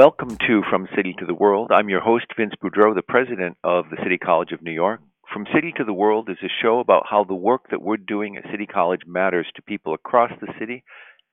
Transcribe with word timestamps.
Welcome 0.00 0.38
to 0.46 0.62
From 0.70 0.88
City 0.96 1.14
to 1.18 1.26
the 1.26 1.34
World. 1.34 1.70
I'm 1.70 1.90
your 1.90 2.00
host, 2.00 2.24
Vince 2.34 2.54
Boudreau, 2.64 2.94
the 2.94 3.02
president 3.02 3.58
of 3.62 3.84
the 3.90 3.98
City 4.02 4.16
College 4.16 4.50
of 4.50 4.62
New 4.62 4.70
York. 4.70 5.02
From 5.30 5.44
City 5.54 5.74
to 5.76 5.84
the 5.84 5.92
World 5.92 6.30
is 6.30 6.38
a 6.42 6.48
show 6.62 6.78
about 6.78 7.04
how 7.10 7.22
the 7.24 7.34
work 7.34 7.68
that 7.70 7.82
we're 7.82 7.98
doing 7.98 8.38
at 8.38 8.50
City 8.50 8.64
College 8.64 9.02
matters 9.06 9.46
to 9.54 9.62
people 9.62 9.92
across 9.92 10.30
the 10.40 10.54
city 10.58 10.84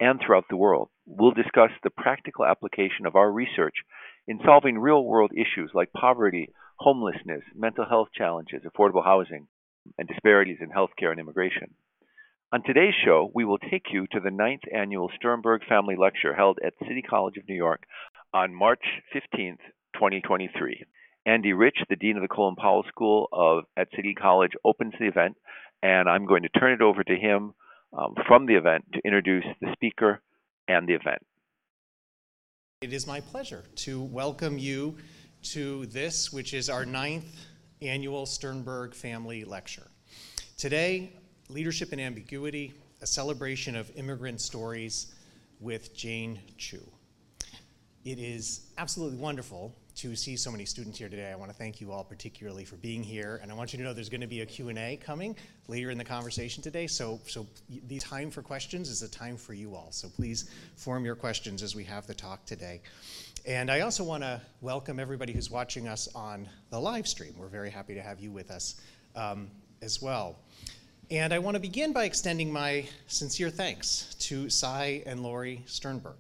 and 0.02 0.20
throughout 0.20 0.44
the 0.50 0.58
world. 0.58 0.90
We'll 1.06 1.32
discuss 1.32 1.70
the 1.82 1.90
practical 1.92 2.44
application 2.44 3.06
of 3.06 3.16
our 3.16 3.32
research 3.32 3.76
in 4.28 4.42
solving 4.44 4.78
real 4.78 5.02
world 5.02 5.32
issues 5.32 5.72
like 5.74 5.94
poverty, 5.94 6.50
homelessness, 6.76 7.44
mental 7.56 7.86
health 7.86 8.10
challenges, 8.18 8.64
affordable 8.66 9.06
housing, 9.06 9.48
and 9.98 10.10
disparities 10.10 10.58
in 10.60 10.72
healthcare 10.72 11.12
and 11.12 11.22
immigration. 11.22 11.74
On 12.50 12.64
today's 12.64 12.94
show, 13.04 13.30
we 13.36 13.44
will 13.44 13.58
take 13.58 13.92
you 13.92 14.08
to 14.08 14.22
the 14.22 14.32
ninth 14.32 14.62
annual 14.74 15.12
Sternberg 15.18 15.64
Family 15.68 15.98
Lecture 15.98 16.34
held 16.34 16.60
at 16.66 16.74
City 16.80 17.02
College 17.02 17.36
of 17.36 17.46
New 17.50 17.56
York 17.56 17.82
on 18.34 18.54
March 18.54 18.84
15th, 19.16 19.60
2023. 19.96 20.84
Andy 21.26 21.54
Rich, 21.54 21.78
the 21.90 21.96
Dean 21.96 22.16
of 22.16 22.22
the 22.22 22.28
Colin 22.28 22.56
Powell 22.56 22.84
School 22.88 23.28
of, 23.32 23.64
at 23.76 23.88
City 23.96 24.14
College, 24.14 24.52
opens 24.64 24.94
the 25.00 25.08
event, 25.08 25.36
and 25.84 26.08
I'm 26.08 26.26
going 26.26 26.44
to 26.44 26.50
turn 26.50 26.72
it 26.72 26.82
over 26.82 27.04
to 27.04 27.16
him 27.16 27.54
um, 27.98 28.16
from 28.28 28.46
the 28.46 28.56
event 28.56 28.86
to 28.94 29.02
introduce 29.04 29.46
the 29.62 29.68
speaker 29.74 30.22
and 30.68 30.88
the 30.88 30.94
event. 30.94 31.22
It 32.82 32.94
is 32.94 33.08
my 33.08 33.20
pleasure 33.20 33.64
to 33.76 34.02
welcome 34.02 34.58
you 34.58 34.98
to 35.44 35.86
this, 35.88 36.32
which 36.32 36.54
is 36.54 36.70
our 36.70 36.86
ninth 36.86 37.46
annual 37.82 38.26
Sternberg 38.26 38.94
Family 38.94 39.44
Lecture. 39.44 39.88
Today, 40.58 41.12
Leadership 41.50 41.92
and 41.92 42.02
Ambiguity, 42.02 42.74
a 43.02 43.08
celebration 43.08 43.76
of 43.76 43.92
immigrant 43.96 44.42
stories 44.42 45.14
with 45.60 45.96
Jane 45.96 46.40
Chu. 46.58 46.80
It 48.08 48.20
is 48.20 48.62
absolutely 48.78 49.18
wonderful 49.18 49.76
to 49.96 50.16
see 50.16 50.38
so 50.38 50.50
many 50.50 50.64
students 50.64 50.98
here 50.98 51.10
today. 51.10 51.30
I 51.30 51.36
want 51.36 51.52
to 51.52 51.58
thank 51.58 51.82
you 51.82 51.92
all 51.92 52.06
particularly 52.06 52.64
for 52.64 52.78
being 52.78 53.04
here, 53.04 53.38
and 53.44 53.52
I 53.52 53.54
want 53.54 53.74
you 53.74 53.80
to 53.80 53.84
know 53.84 53.92
there's 53.92 54.08
going 54.08 54.22
to 54.22 54.28
be 54.28 54.40
a 54.40 54.46
Q&A 54.46 54.96
coming 54.96 55.36
later 55.68 55.92
in 55.92 55.98
the 55.98 56.06
conversation 56.06 56.64
today. 56.64 56.88
So, 56.88 57.20
so 57.28 57.46
the 57.90 58.00
time 58.00 58.32
for 58.32 58.42
questions 58.42 58.88
is 58.88 59.02
a 59.02 59.10
time 59.10 59.36
for 59.36 59.54
you 59.54 59.76
all. 59.76 59.90
So 59.92 60.08
please 60.08 60.50
form 60.78 61.04
your 61.04 61.16
questions 61.16 61.62
as 61.62 61.76
we 61.76 61.84
have 61.84 62.08
the 62.08 62.14
talk 62.14 62.46
today. 62.46 62.80
And 63.46 63.70
I 63.70 63.82
also 63.82 64.06
want 64.06 64.24
to 64.24 64.40
welcome 64.62 65.02
everybody 65.02 65.34
who's 65.34 65.52
watching 65.52 65.90
us 65.90 66.08
on 66.16 66.48
the 66.70 66.80
live 66.80 67.10
stream. 67.10 67.34
We're 67.38 67.48
very 67.48 67.72
happy 67.72 67.94
to 67.96 68.02
have 68.02 68.22
you 68.22 68.32
with 68.32 68.52
us 68.52 68.80
um, 69.18 69.50
as 69.82 70.02
well. 70.02 70.38
And 71.12 71.34
I 71.34 71.40
want 71.40 71.56
to 71.56 71.60
begin 71.60 71.92
by 71.92 72.06
extending 72.06 72.54
my 72.54 72.86
sincere 73.08 73.50
thanks 73.50 74.16
to 74.20 74.50
Cy 74.50 75.04
and 75.06 75.22
Lori 75.22 75.62
Sternberg 75.66 76.16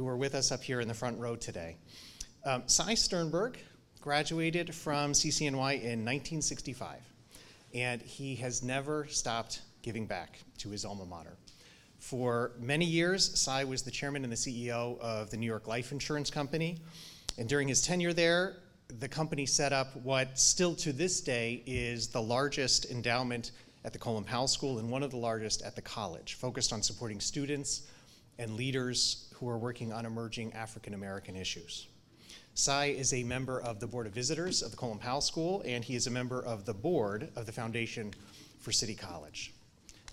who 0.00 0.08
are 0.08 0.16
with 0.16 0.34
us 0.34 0.50
up 0.50 0.62
here 0.62 0.80
in 0.80 0.88
the 0.88 0.94
front 0.94 1.18
row 1.18 1.36
today. 1.36 1.76
Um, 2.46 2.62
Cy 2.64 2.94
Sternberg 2.94 3.58
graduated 4.00 4.74
from 4.74 5.12
CCNY 5.12 5.74
in 5.74 6.06
1965, 6.06 6.96
and 7.74 8.00
he 8.00 8.36
has 8.36 8.62
never 8.62 9.06
stopped 9.08 9.60
giving 9.82 10.06
back 10.06 10.38
to 10.56 10.70
his 10.70 10.86
alma 10.86 11.04
mater. 11.04 11.36
For 11.98 12.52
many 12.58 12.86
years, 12.86 13.38
Cy 13.38 13.64
was 13.64 13.82
the 13.82 13.90
chairman 13.90 14.24
and 14.24 14.32
the 14.32 14.38
CEO 14.38 14.98
of 15.00 15.28
the 15.28 15.36
New 15.36 15.44
York 15.44 15.68
Life 15.68 15.92
Insurance 15.92 16.30
Company, 16.30 16.78
and 17.36 17.46
during 17.46 17.68
his 17.68 17.82
tenure 17.82 18.14
there, 18.14 18.56
the 19.00 19.08
company 19.08 19.44
set 19.44 19.74
up 19.74 19.94
what 19.96 20.38
still 20.38 20.74
to 20.76 20.94
this 20.94 21.20
day 21.20 21.62
is 21.66 22.08
the 22.08 22.22
largest 22.22 22.90
endowment 22.90 23.50
at 23.84 23.92
the 23.92 23.98
Colin 23.98 24.24
Powell 24.24 24.48
School 24.48 24.78
and 24.78 24.90
one 24.90 25.02
of 25.02 25.10
the 25.10 25.18
largest 25.18 25.60
at 25.60 25.76
the 25.76 25.82
college, 25.82 26.34
focused 26.34 26.72
on 26.72 26.82
supporting 26.82 27.20
students 27.20 27.82
and 28.40 28.56
leaders 28.56 29.28
who 29.34 29.48
are 29.48 29.58
working 29.58 29.92
on 29.92 30.06
emerging 30.06 30.52
African 30.54 30.94
American 30.94 31.36
issues. 31.36 31.86
Cy 32.54 32.86
is 32.86 33.12
a 33.12 33.22
member 33.22 33.60
of 33.60 33.78
the 33.78 33.86
Board 33.86 34.06
of 34.06 34.12
Visitors 34.12 34.62
of 34.62 34.70
the 34.70 34.76
Colin 34.76 34.98
Powell 34.98 35.20
School, 35.20 35.62
and 35.64 35.84
he 35.84 35.94
is 35.94 36.06
a 36.06 36.10
member 36.10 36.42
of 36.42 36.64
the 36.64 36.74
board 36.74 37.28
of 37.36 37.46
the 37.46 37.52
Foundation 37.52 38.12
for 38.58 38.72
City 38.72 38.94
College. 38.94 39.52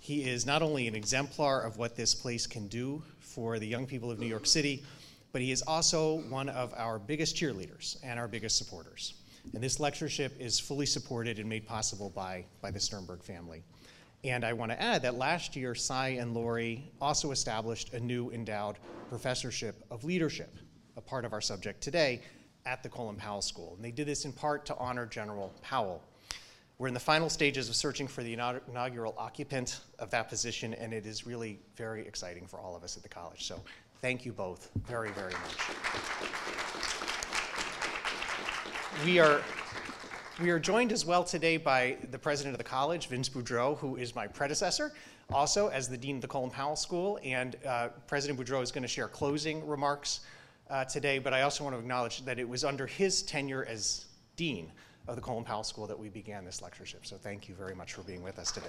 He 0.00 0.28
is 0.28 0.46
not 0.46 0.62
only 0.62 0.86
an 0.86 0.94
exemplar 0.94 1.62
of 1.62 1.78
what 1.78 1.96
this 1.96 2.14
place 2.14 2.46
can 2.46 2.68
do 2.68 3.02
for 3.20 3.58
the 3.58 3.66
young 3.66 3.86
people 3.86 4.10
of 4.10 4.18
New 4.18 4.26
York 4.26 4.46
City, 4.46 4.84
but 5.32 5.42
he 5.42 5.50
is 5.50 5.62
also 5.62 6.20
one 6.28 6.48
of 6.48 6.72
our 6.76 6.98
biggest 6.98 7.34
cheerleaders 7.34 7.96
and 8.02 8.18
our 8.18 8.28
biggest 8.28 8.56
supporters. 8.56 9.14
And 9.54 9.62
this 9.62 9.80
lectureship 9.80 10.34
is 10.38 10.60
fully 10.60 10.86
supported 10.86 11.38
and 11.38 11.48
made 11.48 11.66
possible 11.66 12.10
by, 12.10 12.44
by 12.60 12.70
the 12.70 12.80
Sternberg 12.80 13.22
family. 13.22 13.62
And 14.24 14.44
I 14.44 14.52
want 14.52 14.72
to 14.72 14.82
add 14.82 15.02
that 15.02 15.14
last 15.14 15.54
year, 15.54 15.74
Cy 15.74 16.08
and 16.08 16.34
Lori 16.34 16.90
also 17.00 17.30
established 17.30 17.94
a 17.94 18.00
new 18.00 18.30
endowed 18.30 18.76
professorship 19.08 19.84
of 19.90 20.02
leadership, 20.04 20.56
a 20.96 21.00
part 21.00 21.24
of 21.24 21.32
our 21.32 21.40
subject 21.40 21.80
today, 21.80 22.20
at 22.66 22.82
the 22.82 22.88
Colin 22.88 23.16
Powell 23.16 23.42
School. 23.42 23.74
And 23.76 23.84
they 23.84 23.92
did 23.92 24.08
this 24.08 24.24
in 24.24 24.32
part 24.32 24.66
to 24.66 24.76
honor 24.76 25.06
General 25.06 25.54
Powell. 25.62 26.02
We're 26.78 26.88
in 26.88 26.94
the 26.94 27.00
final 27.00 27.30
stages 27.30 27.68
of 27.68 27.76
searching 27.76 28.06
for 28.06 28.22
the 28.22 28.32
inaugural 28.32 29.14
occupant 29.16 29.80
of 29.98 30.10
that 30.10 30.28
position, 30.28 30.74
and 30.74 30.92
it 30.92 31.06
is 31.06 31.26
really 31.26 31.60
very 31.76 32.06
exciting 32.06 32.46
for 32.46 32.60
all 32.60 32.76
of 32.76 32.84
us 32.84 32.96
at 32.96 33.02
the 33.02 33.08
college. 33.08 33.46
So 33.46 33.60
thank 34.00 34.26
you 34.26 34.32
both 34.32 34.70
very, 34.86 35.10
very 35.12 35.32
much. 35.32 35.56
We 39.04 39.18
are 39.20 39.40
we 40.40 40.50
are 40.50 40.58
joined 40.60 40.92
as 40.92 41.04
well 41.04 41.24
today 41.24 41.56
by 41.56 41.96
the 42.12 42.18
president 42.18 42.54
of 42.54 42.58
the 42.58 42.64
college, 42.64 43.08
Vince 43.08 43.28
Boudreau, 43.28 43.76
who 43.78 43.96
is 43.96 44.14
my 44.14 44.26
predecessor, 44.26 44.92
also 45.30 45.68
as 45.68 45.88
the 45.88 45.96
dean 45.96 46.16
of 46.16 46.22
the 46.22 46.28
Colin 46.28 46.50
Powell 46.50 46.76
School. 46.76 47.18
And 47.24 47.56
uh, 47.66 47.88
President 48.06 48.38
Boudreau 48.38 48.62
is 48.62 48.70
going 48.70 48.82
to 48.82 48.88
share 48.88 49.08
closing 49.08 49.66
remarks 49.66 50.20
uh, 50.70 50.84
today, 50.84 51.18
but 51.18 51.32
I 51.32 51.42
also 51.42 51.64
want 51.64 51.74
to 51.74 51.80
acknowledge 51.80 52.24
that 52.24 52.38
it 52.38 52.48
was 52.48 52.62
under 52.62 52.86
his 52.86 53.22
tenure 53.22 53.64
as 53.68 54.06
dean 54.36 54.70
of 55.08 55.16
the 55.16 55.22
Colin 55.22 55.42
Powell 55.42 55.64
School 55.64 55.88
that 55.88 55.98
we 55.98 56.08
began 56.08 56.44
this 56.44 56.62
lectureship. 56.62 57.04
So 57.04 57.16
thank 57.16 57.48
you 57.48 57.54
very 57.56 57.74
much 57.74 57.94
for 57.94 58.02
being 58.02 58.22
with 58.22 58.38
us 58.38 58.52
today. 58.52 58.66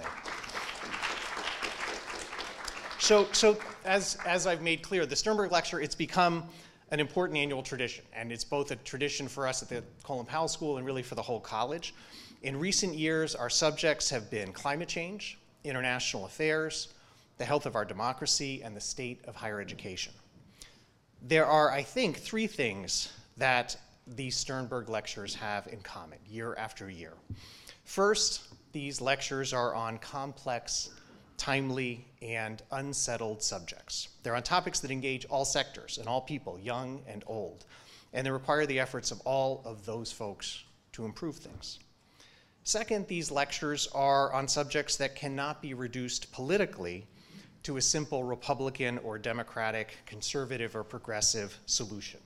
So, 2.98 3.28
so 3.32 3.58
as, 3.84 4.18
as 4.26 4.46
I've 4.46 4.62
made 4.62 4.82
clear, 4.82 5.06
the 5.06 5.16
Sternberg 5.16 5.52
Lecture, 5.52 5.80
it's 5.80 5.94
become 5.94 6.44
an 6.90 7.00
important 7.00 7.38
annual 7.38 7.62
tradition, 7.62 8.04
and 8.12 8.32
it's 8.32 8.44
both 8.44 8.70
a 8.70 8.76
tradition 8.76 9.28
for 9.28 9.46
us 9.46 9.62
at 9.62 9.68
the 9.68 9.82
Colin 10.02 10.26
Powell 10.26 10.48
School 10.48 10.76
and 10.76 10.86
really 10.86 11.02
for 11.02 11.14
the 11.14 11.22
whole 11.22 11.40
college. 11.40 11.94
In 12.42 12.58
recent 12.58 12.94
years, 12.94 13.34
our 13.34 13.50
subjects 13.50 14.10
have 14.10 14.30
been 14.30 14.52
climate 14.52 14.88
change, 14.88 15.38
international 15.62 16.24
affairs, 16.24 16.88
the 17.38 17.44
health 17.44 17.66
of 17.66 17.76
our 17.76 17.84
democracy, 17.84 18.62
and 18.62 18.74
the 18.74 18.80
state 18.80 19.20
of 19.26 19.36
higher 19.36 19.60
education. 19.60 20.12
There 21.22 21.46
are, 21.46 21.70
I 21.70 21.82
think, 21.82 22.16
three 22.18 22.46
things 22.46 23.12
that 23.36 23.76
these 24.06 24.36
Sternberg 24.36 24.88
lectures 24.88 25.34
have 25.34 25.66
in 25.68 25.80
common 25.80 26.18
year 26.28 26.54
after 26.56 26.90
year. 26.90 27.12
First, 27.84 28.42
these 28.72 29.00
lectures 29.00 29.52
are 29.52 29.74
on 29.74 29.98
complex 29.98 30.90
timely, 31.40 32.04
and 32.20 32.62
unsettled 32.70 33.42
subjects. 33.42 34.08
They're 34.22 34.36
on 34.36 34.42
topics 34.42 34.80
that 34.80 34.90
engage 34.90 35.24
all 35.24 35.46
sectors 35.46 35.96
and 35.96 36.06
all 36.06 36.20
people, 36.20 36.58
young 36.58 37.00
and 37.08 37.24
old, 37.26 37.64
and 38.12 38.26
they 38.26 38.30
require 38.30 38.66
the 38.66 38.78
efforts 38.78 39.10
of 39.10 39.22
all 39.22 39.62
of 39.64 39.86
those 39.86 40.12
folks 40.12 40.62
to 40.92 41.06
improve 41.06 41.36
things. 41.36 41.78
Second, 42.62 43.06
these 43.08 43.30
lectures 43.30 43.88
are 43.94 44.30
on 44.34 44.48
subjects 44.48 44.96
that 44.96 45.16
cannot 45.16 45.62
be 45.62 45.72
reduced 45.72 46.30
politically 46.30 47.06
to 47.62 47.78
a 47.78 47.80
simple 47.80 48.22
Republican 48.22 48.98
or 48.98 49.18
Democratic, 49.18 49.96
conservative 50.04 50.76
or 50.76 50.84
progressive 50.84 51.58
solution. 51.64 52.20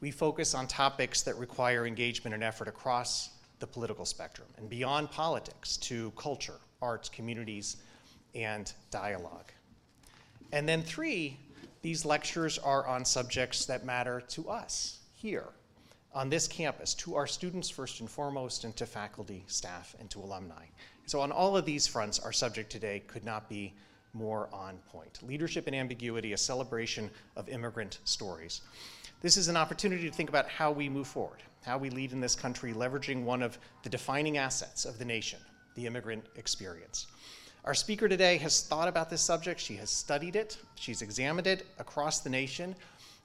We 0.00 0.10
focus 0.10 0.54
on 0.54 0.66
topics 0.66 1.22
that 1.22 1.38
require 1.38 1.86
engagement 1.86 2.34
and 2.34 2.42
effort 2.42 2.66
across 2.66 3.30
the 3.60 3.66
political 3.66 4.04
spectrum 4.04 4.48
and 4.58 4.68
beyond 4.68 5.12
politics 5.12 5.76
to 5.76 6.10
culture, 6.16 6.58
arts, 6.82 7.08
communities, 7.08 7.76
and 8.36 8.72
dialogue. 8.90 9.50
And 10.52 10.68
then, 10.68 10.82
three, 10.82 11.38
these 11.82 12.04
lectures 12.04 12.58
are 12.58 12.86
on 12.86 13.04
subjects 13.04 13.66
that 13.66 13.84
matter 13.84 14.22
to 14.28 14.48
us 14.48 15.00
here 15.14 15.48
on 16.14 16.30
this 16.30 16.48
campus, 16.48 16.94
to 16.94 17.14
our 17.14 17.26
students 17.26 17.68
first 17.68 18.00
and 18.00 18.08
foremost, 18.08 18.64
and 18.64 18.74
to 18.76 18.86
faculty, 18.86 19.44
staff, 19.48 19.94
and 20.00 20.08
to 20.10 20.20
alumni. 20.20 20.64
So, 21.06 21.20
on 21.20 21.30
all 21.30 21.56
of 21.56 21.64
these 21.64 21.86
fronts, 21.86 22.18
our 22.18 22.32
subject 22.32 22.70
today 22.70 23.02
could 23.06 23.24
not 23.24 23.48
be 23.48 23.74
more 24.14 24.48
on 24.52 24.78
point. 24.90 25.22
Leadership 25.22 25.66
and 25.66 25.76
Ambiguity, 25.76 26.32
a 26.32 26.38
celebration 26.38 27.10
of 27.36 27.48
immigrant 27.48 27.98
stories. 28.04 28.62
This 29.20 29.36
is 29.36 29.48
an 29.48 29.56
opportunity 29.56 30.08
to 30.08 30.14
think 30.14 30.28
about 30.28 30.48
how 30.48 30.70
we 30.70 30.88
move 30.88 31.06
forward, 31.06 31.42
how 31.64 31.78
we 31.78 31.90
lead 31.90 32.12
in 32.12 32.20
this 32.20 32.34
country, 32.34 32.72
leveraging 32.72 33.24
one 33.24 33.42
of 33.42 33.58
the 33.82 33.90
defining 33.90 34.38
assets 34.38 34.84
of 34.84 34.98
the 34.98 35.04
nation, 35.04 35.38
the 35.74 35.86
immigrant 35.86 36.24
experience. 36.36 37.06
Our 37.66 37.74
speaker 37.74 38.08
today 38.08 38.36
has 38.38 38.62
thought 38.62 38.86
about 38.86 39.10
this 39.10 39.22
subject, 39.22 39.58
she 39.58 39.74
has 39.74 39.90
studied 39.90 40.36
it, 40.36 40.56
she's 40.76 41.02
examined 41.02 41.48
it 41.48 41.66
across 41.80 42.20
the 42.20 42.30
nation, 42.30 42.76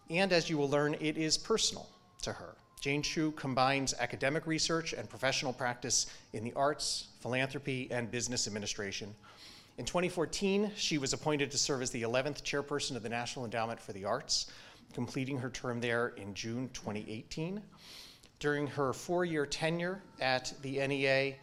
and 0.09 0.33
as 0.33 0.49
you 0.49 0.57
will 0.57 0.67
learn, 0.67 0.95
it 0.99 1.15
is 1.15 1.37
personal 1.37 1.87
to 2.23 2.33
her. 2.33 2.55
Jane 2.79 3.03
Chu 3.03 3.33
combines 3.33 3.93
academic 3.99 4.47
research 4.47 4.93
and 4.93 5.07
professional 5.07 5.53
practice 5.53 6.07
in 6.33 6.43
the 6.43 6.53
arts, 6.53 7.09
philanthropy, 7.19 7.87
and 7.91 8.09
business 8.09 8.47
administration. 8.47 9.13
In 9.77 9.85
2014, 9.85 10.71
she 10.75 10.97
was 10.97 11.13
appointed 11.13 11.51
to 11.51 11.59
serve 11.59 11.83
as 11.83 11.91
the 11.91 12.01
11th 12.01 12.41
chairperson 12.41 12.95
of 12.95 13.03
the 13.03 13.09
National 13.09 13.45
Endowment 13.45 13.79
for 13.79 13.93
the 13.93 14.05
Arts. 14.05 14.47
completing 14.93 15.37
her 15.37 15.51
term 15.51 15.79
there 15.79 16.09
in 16.17 16.33
June 16.33 16.67
2018. 16.73 17.61
During 18.39 18.65
her 18.65 18.91
four 18.91 19.23
year 19.23 19.45
tenure 19.45 20.01
at 20.19 20.51
the 20.63 20.85
NEA, 20.85 21.35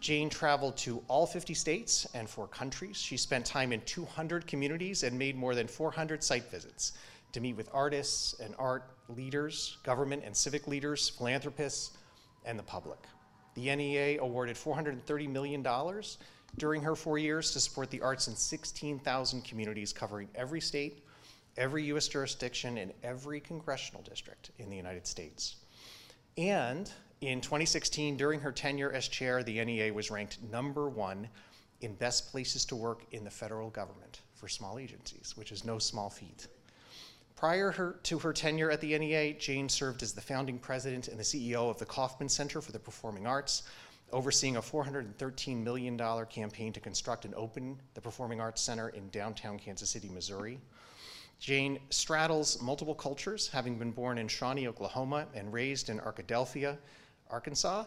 Jane 0.00 0.30
traveled 0.30 0.76
to 0.78 1.02
all 1.08 1.26
50 1.26 1.54
states 1.54 2.06
and 2.14 2.28
four 2.28 2.46
countries. 2.46 2.96
She 2.96 3.16
spent 3.16 3.44
time 3.44 3.72
in 3.72 3.80
200 3.82 4.46
communities 4.46 5.02
and 5.02 5.18
made 5.18 5.36
more 5.36 5.54
than 5.54 5.66
400 5.66 6.22
site 6.22 6.50
visits 6.50 6.92
to 7.32 7.40
meet 7.40 7.56
with 7.56 7.68
artists 7.72 8.38
and 8.40 8.54
art 8.58 8.90
leaders, 9.08 9.78
government 9.82 10.22
and 10.24 10.36
civic 10.36 10.68
leaders, 10.68 11.08
philanthropists, 11.08 11.96
and 12.44 12.58
the 12.58 12.62
public. 12.62 12.98
The 13.54 13.74
NEA 13.74 14.18
awarded 14.18 14.56
$430 14.56 15.28
million 15.28 15.66
during 16.56 16.82
her 16.82 16.94
four 16.94 17.18
years 17.18 17.50
to 17.52 17.60
support 17.60 17.90
the 17.90 18.00
arts 18.00 18.28
in 18.28 18.36
16,000 18.36 19.44
communities 19.44 19.92
covering 19.92 20.28
every 20.34 20.60
state, 20.60 21.04
every 21.56 21.84
U.S. 21.84 22.08
jurisdiction, 22.08 22.78
and 22.78 22.92
every 23.02 23.40
congressional 23.40 24.02
district 24.02 24.50
in 24.58 24.70
the 24.70 24.76
United 24.76 25.06
States. 25.06 25.56
And 26.36 26.90
in 27.28 27.40
2016, 27.40 28.16
during 28.16 28.40
her 28.40 28.52
tenure 28.52 28.92
as 28.92 29.08
chair, 29.08 29.42
the 29.42 29.64
NEA 29.64 29.92
was 29.92 30.10
ranked 30.10 30.42
number 30.50 30.88
one 30.88 31.28
in 31.80 31.94
best 31.94 32.30
places 32.30 32.64
to 32.66 32.76
work 32.76 33.04
in 33.12 33.24
the 33.24 33.30
federal 33.30 33.70
government 33.70 34.20
for 34.34 34.48
small 34.48 34.78
agencies, 34.78 35.34
which 35.36 35.52
is 35.52 35.64
no 35.64 35.78
small 35.78 36.10
feat. 36.10 36.48
Prior 37.36 37.70
her, 37.72 37.98
to 38.04 38.18
her 38.20 38.32
tenure 38.32 38.70
at 38.70 38.80
the 38.80 38.96
NEA, 38.96 39.34
Jane 39.34 39.68
served 39.68 40.02
as 40.02 40.12
the 40.12 40.20
founding 40.20 40.58
president 40.58 41.08
and 41.08 41.18
the 41.18 41.24
CEO 41.24 41.68
of 41.68 41.78
the 41.78 41.84
Kauffman 41.84 42.28
Center 42.28 42.60
for 42.60 42.72
the 42.72 42.78
Performing 42.78 43.26
Arts, 43.26 43.64
overseeing 44.12 44.56
a 44.56 44.62
$413 44.62 45.62
million 45.62 45.98
campaign 46.26 46.72
to 46.72 46.80
construct 46.80 47.24
and 47.24 47.34
open 47.34 47.78
the 47.94 48.00
Performing 48.00 48.40
Arts 48.40 48.62
Center 48.62 48.90
in 48.90 49.08
downtown 49.10 49.58
Kansas 49.58 49.90
City, 49.90 50.08
Missouri. 50.08 50.58
Jane 51.40 51.80
straddles 51.90 52.62
multiple 52.62 52.94
cultures, 52.94 53.48
having 53.48 53.78
been 53.78 53.90
born 53.90 54.18
in 54.18 54.28
Shawnee, 54.28 54.68
Oklahoma, 54.68 55.26
and 55.34 55.52
raised 55.52 55.90
in 55.90 55.98
Arkadelphia, 55.98 56.78
Arkansas. 57.30 57.84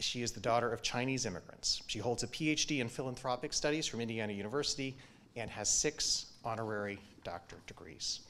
She 0.00 0.22
is 0.22 0.32
the 0.32 0.40
daughter 0.40 0.72
of 0.72 0.82
Chinese 0.82 1.26
immigrants. 1.26 1.82
She 1.86 1.98
holds 1.98 2.22
a 2.22 2.28
PhD 2.28 2.80
in 2.80 2.88
philanthropic 2.88 3.52
studies 3.52 3.86
from 3.86 4.00
Indiana 4.00 4.32
University 4.32 4.96
and 5.36 5.50
has 5.50 5.68
six 5.68 6.26
honorary 6.44 6.98
doctorate 7.24 7.66
degrees. 7.66 8.20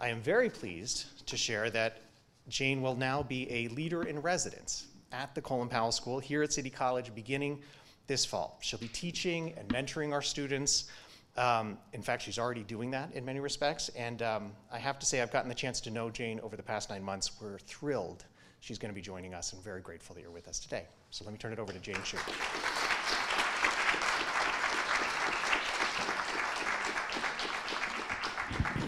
I 0.00 0.08
am 0.08 0.20
very 0.20 0.50
pleased 0.50 1.26
to 1.26 1.36
share 1.36 1.70
that 1.70 2.02
Jane 2.48 2.82
will 2.82 2.96
now 2.96 3.22
be 3.22 3.50
a 3.50 3.68
leader 3.68 4.02
in 4.04 4.20
residence 4.20 4.86
at 5.12 5.34
the 5.34 5.40
Colin 5.40 5.68
Powell 5.68 5.92
School 5.92 6.18
here 6.18 6.42
at 6.42 6.52
City 6.52 6.70
College 6.70 7.14
beginning 7.14 7.60
this 8.06 8.24
fall. 8.24 8.58
She'll 8.60 8.80
be 8.80 8.88
teaching 8.88 9.54
and 9.56 9.68
mentoring 9.68 10.12
our 10.12 10.20
students. 10.20 10.90
Um, 11.36 11.78
in 11.92 12.02
fact, 12.02 12.22
she's 12.22 12.38
already 12.38 12.62
doing 12.62 12.90
that 12.90 13.12
in 13.14 13.24
many 13.24 13.40
respects. 13.40 13.88
And 13.90 14.20
um, 14.22 14.52
I 14.70 14.78
have 14.78 14.98
to 14.98 15.06
say, 15.06 15.22
I've 15.22 15.32
gotten 15.32 15.48
the 15.48 15.54
chance 15.54 15.80
to 15.82 15.90
know 15.90 16.10
Jane 16.10 16.40
over 16.40 16.56
the 16.56 16.62
past 16.62 16.90
nine 16.90 17.02
months. 17.02 17.40
We're 17.40 17.58
thrilled 17.58 18.24
she's 18.64 18.78
going 18.78 18.88
to 18.88 18.94
be 18.94 19.02
joining 19.02 19.34
us 19.34 19.52
and 19.52 19.62
very 19.62 19.82
grateful 19.82 20.14
that 20.14 20.22
you're 20.22 20.30
with 20.30 20.48
us 20.48 20.58
today. 20.58 20.84
So 21.10 21.22
let 21.26 21.32
me 21.32 21.38
turn 21.38 21.52
it 21.52 21.58
over 21.58 21.70
to 21.70 21.78
Jane 21.80 22.02
Chu. 22.02 22.16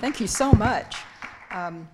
Thank 0.00 0.18
you 0.18 0.26
so 0.26 0.52
much. 0.52 0.96
Um, 1.50 1.86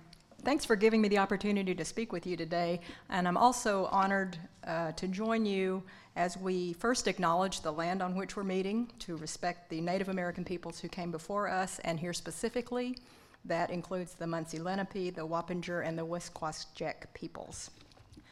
thanks 0.45 0.63
for 0.63 0.77
giving 0.77 1.01
me 1.01 1.09
the 1.09 1.17
opportunity 1.17 1.75
to 1.75 1.83
speak 1.83 2.13
with 2.13 2.25
you 2.25 2.37
today. 2.37 2.79
And 3.09 3.27
I'm 3.27 3.35
also 3.35 3.85
honored 3.91 4.37
uh, 4.65 4.93
to 4.93 5.07
join 5.09 5.45
you 5.45 5.83
as 6.15 6.37
we 6.37 6.71
first 6.73 7.09
acknowledge 7.09 7.61
the 7.61 7.71
land 7.71 8.01
on 8.01 8.15
which 8.15 8.37
we're 8.37 8.43
meeting, 8.43 8.89
to 8.99 9.17
respect 9.17 9.69
the 9.69 9.81
Native 9.81 10.07
American 10.07 10.45
peoples 10.45 10.79
who 10.79 10.87
came 10.87 11.11
before 11.11 11.49
us, 11.49 11.79
and 11.83 11.99
here 11.99 12.13
specifically, 12.13 12.95
that 13.45 13.69
includes 13.69 14.15
the 14.15 14.25
Munsee 14.25 14.63
Lenape, 14.63 15.15
the 15.15 15.27
Wappinger, 15.27 15.85
and 15.85 15.97
the 15.97 16.05
Wesquaskek 16.05 17.13
peoples. 17.13 17.71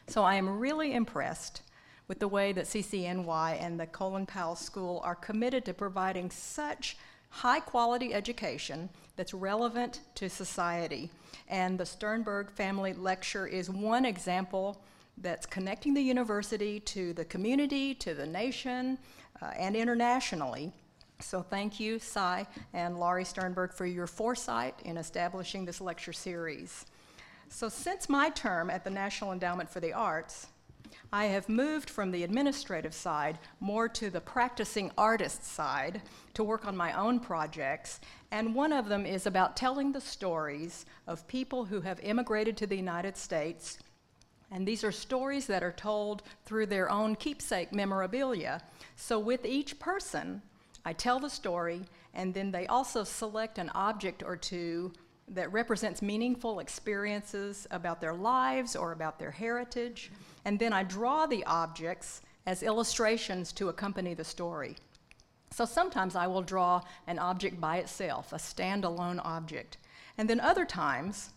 So 0.07 0.23
I 0.23 0.35
am 0.35 0.59
really 0.59 0.93
impressed 0.93 1.61
with 2.07 2.19
the 2.19 2.27
way 2.27 2.51
that 2.53 2.65
CCNY 2.65 3.61
and 3.61 3.79
the 3.79 3.87
Colin 3.87 4.25
Powell 4.25 4.55
School 4.55 5.01
are 5.03 5.15
committed 5.15 5.63
to 5.65 5.73
providing 5.73 6.29
such 6.29 6.97
high 7.29 7.61
quality 7.61 8.13
education 8.13 8.89
that's 9.15 9.33
relevant 9.33 10.01
to 10.15 10.29
society. 10.29 11.09
And 11.47 11.77
the 11.77 11.85
Sternberg 11.85 12.51
Family 12.51 12.93
Lecture 12.93 13.47
is 13.47 13.69
one 13.69 14.05
example 14.05 14.81
that's 15.17 15.45
connecting 15.45 15.93
the 15.93 16.01
university 16.01 16.79
to 16.81 17.13
the 17.13 17.25
community, 17.25 17.93
to 17.95 18.13
the 18.13 18.25
nation, 18.25 18.97
uh, 19.41 19.51
and 19.57 19.75
internationally. 19.75 20.71
So 21.21 21.41
thank 21.41 21.79
you, 21.79 21.99
Cy 21.99 22.47
and 22.73 22.99
Lori 22.99 23.23
Sternberg, 23.23 23.73
for 23.73 23.85
your 23.85 24.07
foresight 24.07 24.75
in 24.83 24.97
establishing 24.97 25.65
this 25.65 25.79
lecture 25.79 26.13
series. 26.13 26.85
So 27.49 27.69
since 27.69 28.09
my 28.09 28.29
term 28.29 28.69
at 28.69 28.83
the 28.83 28.89
National 28.89 29.31
Endowment 29.31 29.69
for 29.69 29.79
the 29.79 29.93
Arts, 29.93 30.47
I 31.13 31.25
have 31.25 31.49
moved 31.49 31.89
from 31.89 32.11
the 32.11 32.23
administrative 32.23 32.93
side 32.93 33.37
more 33.59 33.87
to 33.89 34.09
the 34.09 34.21
practicing 34.21 34.91
artist 34.97 35.43
side 35.45 36.01
to 36.33 36.43
work 36.43 36.65
on 36.65 36.75
my 36.75 36.93
own 36.93 37.19
projects. 37.19 37.99
And 38.31 38.55
one 38.55 38.73
of 38.73 38.87
them 38.87 39.05
is 39.05 39.25
about 39.25 39.57
telling 39.57 39.91
the 39.91 40.01
stories 40.01 40.85
of 41.07 41.27
people 41.27 41.65
who 41.65 41.81
have 41.81 41.99
immigrated 42.01 42.57
to 42.57 42.67
the 42.67 42.77
United 42.77 43.17
States. 43.17 43.79
And 44.51 44.67
these 44.67 44.83
are 44.83 44.91
stories 44.91 45.47
that 45.47 45.63
are 45.63 45.71
told 45.71 46.23
through 46.45 46.65
their 46.65 46.89
own 46.89 47.15
keepsake 47.15 47.73
memorabilia. 47.73 48.61
So 48.95 49.19
with 49.19 49.45
each 49.45 49.79
person, 49.79 50.41
I 50.85 50.93
tell 50.93 51.19
the 51.19 51.29
story, 51.29 51.83
and 52.13 52.33
then 52.33 52.51
they 52.51 52.67
also 52.67 53.03
select 53.03 53.57
an 53.57 53.69
object 53.69 54.23
or 54.23 54.35
two 54.35 54.93
that 55.27 55.51
represents 55.53 56.01
meaningful 56.01 56.59
experiences 56.59 57.67
about 57.71 58.01
their 58.01 58.13
lives 58.13 58.75
or 58.75 58.91
about 58.91 59.19
their 59.19 59.31
heritage, 59.31 60.11
and 60.43 60.59
then 60.59 60.73
I 60.73 60.83
draw 60.83 61.25
the 61.25 61.45
objects 61.45 62.21
as 62.45 62.63
illustrations 62.63 63.51
to 63.53 63.69
accompany 63.69 64.13
the 64.13 64.23
story. 64.23 64.75
So 65.51 65.65
sometimes 65.65 66.15
I 66.15 66.27
will 66.27 66.41
draw 66.41 66.81
an 67.07 67.19
object 67.19 67.61
by 67.61 67.77
itself, 67.77 68.33
a 68.33 68.37
standalone 68.37 69.21
object. 69.23 69.77
And 70.17 70.29
then 70.29 70.39
other 70.39 70.65
times, 70.65 71.29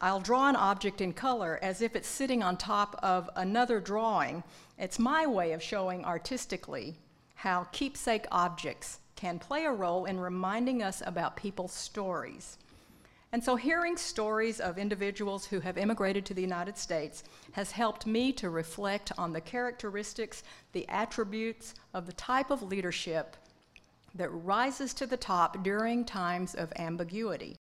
I'll 0.00 0.20
draw 0.20 0.48
an 0.48 0.56
object 0.56 1.00
in 1.00 1.12
color 1.12 1.58
as 1.62 1.82
if 1.82 1.94
it's 1.94 2.08
sitting 2.08 2.42
on 2.42 2.56
top 2.56 2.98
of 3.02 3.28
another 3.36 3.80
drawing. 3.80 4.42
It's 4.78 4.98
my 4.98 5.26
way 5.26 5.52
of 5.52 5.62
showing 5.62 6.04
artistically 6.04 6.96
how 7.38 7.64
keepsake 7.70 8.26
objects 8.32 8.98
can 9.14 9.38
play 9.38 9.64
a 9.64 9.70
role 9.70 10.06
in 10.06 10.18
reminding 10.18 10.82
us 10.82 11.04
about 11.06 11.36
people's 11.36 11.72
stories. 11.72 12.58
And 13.30 13.44
so, 13.44 13.54
hearing 13.54 13.96
stories 13.96 14.58
of 14.58 14.76
individuals 14.76 15.46
who 15.46 15.60
have 15.60 15.78
immigrated 15.78 16.26
to 16.26 16.34
the 16.34 16.42
United 16.42 16.76
States 16.76 17.22
has 17.52 17.70
helped 17.70 18.06
me 18.06 18.32
to 18.32 18.50
reflect 18.50 19.12
on 19.16 19.32
the 19.32 19.40
characteristics, 19.40 20.42
the 20.72 20.88
attributes 20.88 21.74
of 21.94 22.06
the 22.06 22.12
type 22.14 22.50
of 22.50 22.64
leadership 22.64 23.36
that 24.16 24.30
rises 24.30 24.92
to 24.94 25.06
the 25.06 25.16
top 25.16 25.62
during 25.62 26.04
times 26.04 26.56
of 26.56 26.72
ambiguity. 26.74 27.54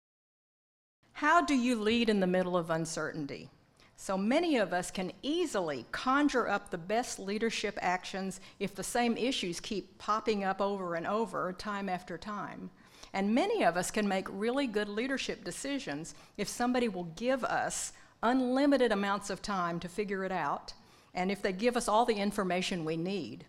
How 1.14 1.40
do 1.40 1.54
you 1.56 1.74
lead 1.74 2.08
in 2.08 2.20
the 2.20 2.28
middle 2.28 2.56
of 2.56 2.70
uncertainty? 2.70 3.50
So 3.96 4.18
many 4.18 4.56
of 4.56 4.72
us 4.72 4.90
can 4.90 5.12
easily 5.22 5.86
conjure 5.92 6.48
up 6.48 6.70
the 6.70 6.78
best 6.78 7.18
leadership 7.18 7.78
actions 7.80 8.40
if 8.58 8.74
the 8.74 8.82
same 8.82 9.16
issues 9.16 9.60
keep 9.60 9.98
popping 9.98 10.44
up 10.44 10.60
over 10.60 10.94
and 10.94 11.06
over, 11.06 11.52
time 11.52 11.88
after 11.88 12.18
time. 12.18 12.70
And 13.12 13.34
many 13.34 13.62
of 13.62 13.76
us 13.76 13.90
can 13.92 14.08
make 14.08 14.26
really 14.28 14.66
good 14.66 14.88
leadership 14.88 15.44
decisions 15.44 16.14
if 16.36 16.48
somebody 16.48 16.88
will 16.88 17.04
give 17.16 17.44
us 17.44 17.92
unlimited 18.22 18.90
amounts 18.90 19.30
of 19.30 19.40
time 19.40 19.78
to 19.78 19.88
figure 19.88 20.24
it 20.24 20.32
out, 20.32 20.74
and 21.14 21.30
if 21.30 21.40
they 21.40 21.52
give 21.52 21.76
us 21.76 21.86
all 21.86 22.04
the 22.04 22.14
information 22.14 22.84
we 22.84 22.96
need. 22.96 23.44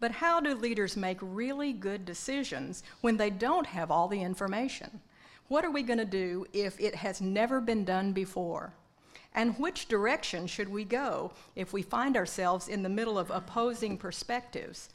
But 0.00 0.12
how 0.12 0.40
do 0.40 0.54
leaders 0.54 0.96
make 0.96 1.18
really 1.20 1.72
good 1.72 2.04
decisions 2.04 2.82
when 3.02 3.16
they 3.16 3.30
don't 3.30 3.66
have 3.66 3.90
all 3.90 4.08
the 4.08 4.22
information? 4.22 5.00
What 5.48 5.64
are 5.64 5.70
we 5.70 5.82
going 5.82 5.98
to 5.98 6.04
do 6.04 6.46
if 6.52 6.80
it 6.80 6.94
has 6.94 7.20
never 7.20 7.60
been 7.60 7.84
done 7.84 8.12
before? 8.12 8.74
And 9.36 9.58
which 9.58 9.86
direction 9.86 10.46
should 10.46 10.70
we 10.70 10.84
go 10.84 11.30
if 11.54 11.74
we 11.74 11.82
find 11.82 12.16
ourselves 12.16 12.68
in 12.68 12.82
the 12.82 12.88
middle 12.88 13.18
of 13.18 13.30
opposing 13.30 13.98
perspectives? 13.98 14.88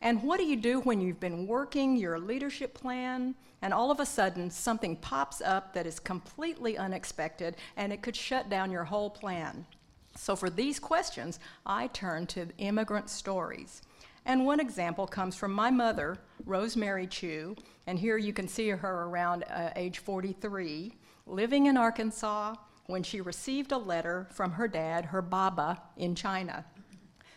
And 0.00 0.22
what 0.22 0.38
do 0.38 0.44
you 0.44 0.56
do 0.56 0.80
when 0.80 1.02
you've 1.02 1.20
been 1.20 1.46
working 1.46 1.96
your 1.96 2.18
leadership 2.18 2.72
plan 2.72 3.34
and 3.60 3.74
all 3.74 3.90
of 3.90 4.00
a 4.00 4.06
sudden 4.06 4.50
something 4.50 4.96
pops 4.96 5.42
up 5.42 5.74
that 5.74 5.86
is 5.86 6.00
completely 6.00 6.78
unexpected 6.78 7.56
and 7.76 7.92
it 7.92 8.02
could 8.02 8.16
shut 8.16 8.48
down 8.48 8.70
your 8.70 8.84
whole 8.84 9.10
plan? 9.10 9.66
So, 10.16 10.34
for 10.34 10.48
these 10.48 10.78
questions, 10.78 11.38
I 11.66 11.88
turn 11.88 12.26
to 12.28 12.48
immigrant 12.58 13.10
stories. 13.10 13.82
And 14.24 14.46
one 14.46 14.60
example 14.60 15.06
comes 15.06 15.36
from 15.36 15.52
my 15.52 15.70
mother, 15.70 16.16
Rosemary 16.46 17.06
Chu, 17.06 17.56
and 17.86 17.98
here 17.98 18.16
you 18.16 18.32
can 18.32 18.48
see 18.48 18.70
her 18.70 19.02
around 19.02 19.44
uh, 19.44 19.70
age 19.76 19.98
43, 19.98 20.94
living 21.26 21.66
in 21.66 21.76
Arkansas, 21.76 22.54
when 22.86 23.02
she 23.02 23.20
received 23.20 23.72
a 23.72 23.78
letter 23.78 24.26
from 24.30 24.52
her 24.52 24.68
dad, 24.68 25.06
her 25.06 25.22
Baba, 25.22 25.80
in 25.96 26.14
China. 26.14 26.64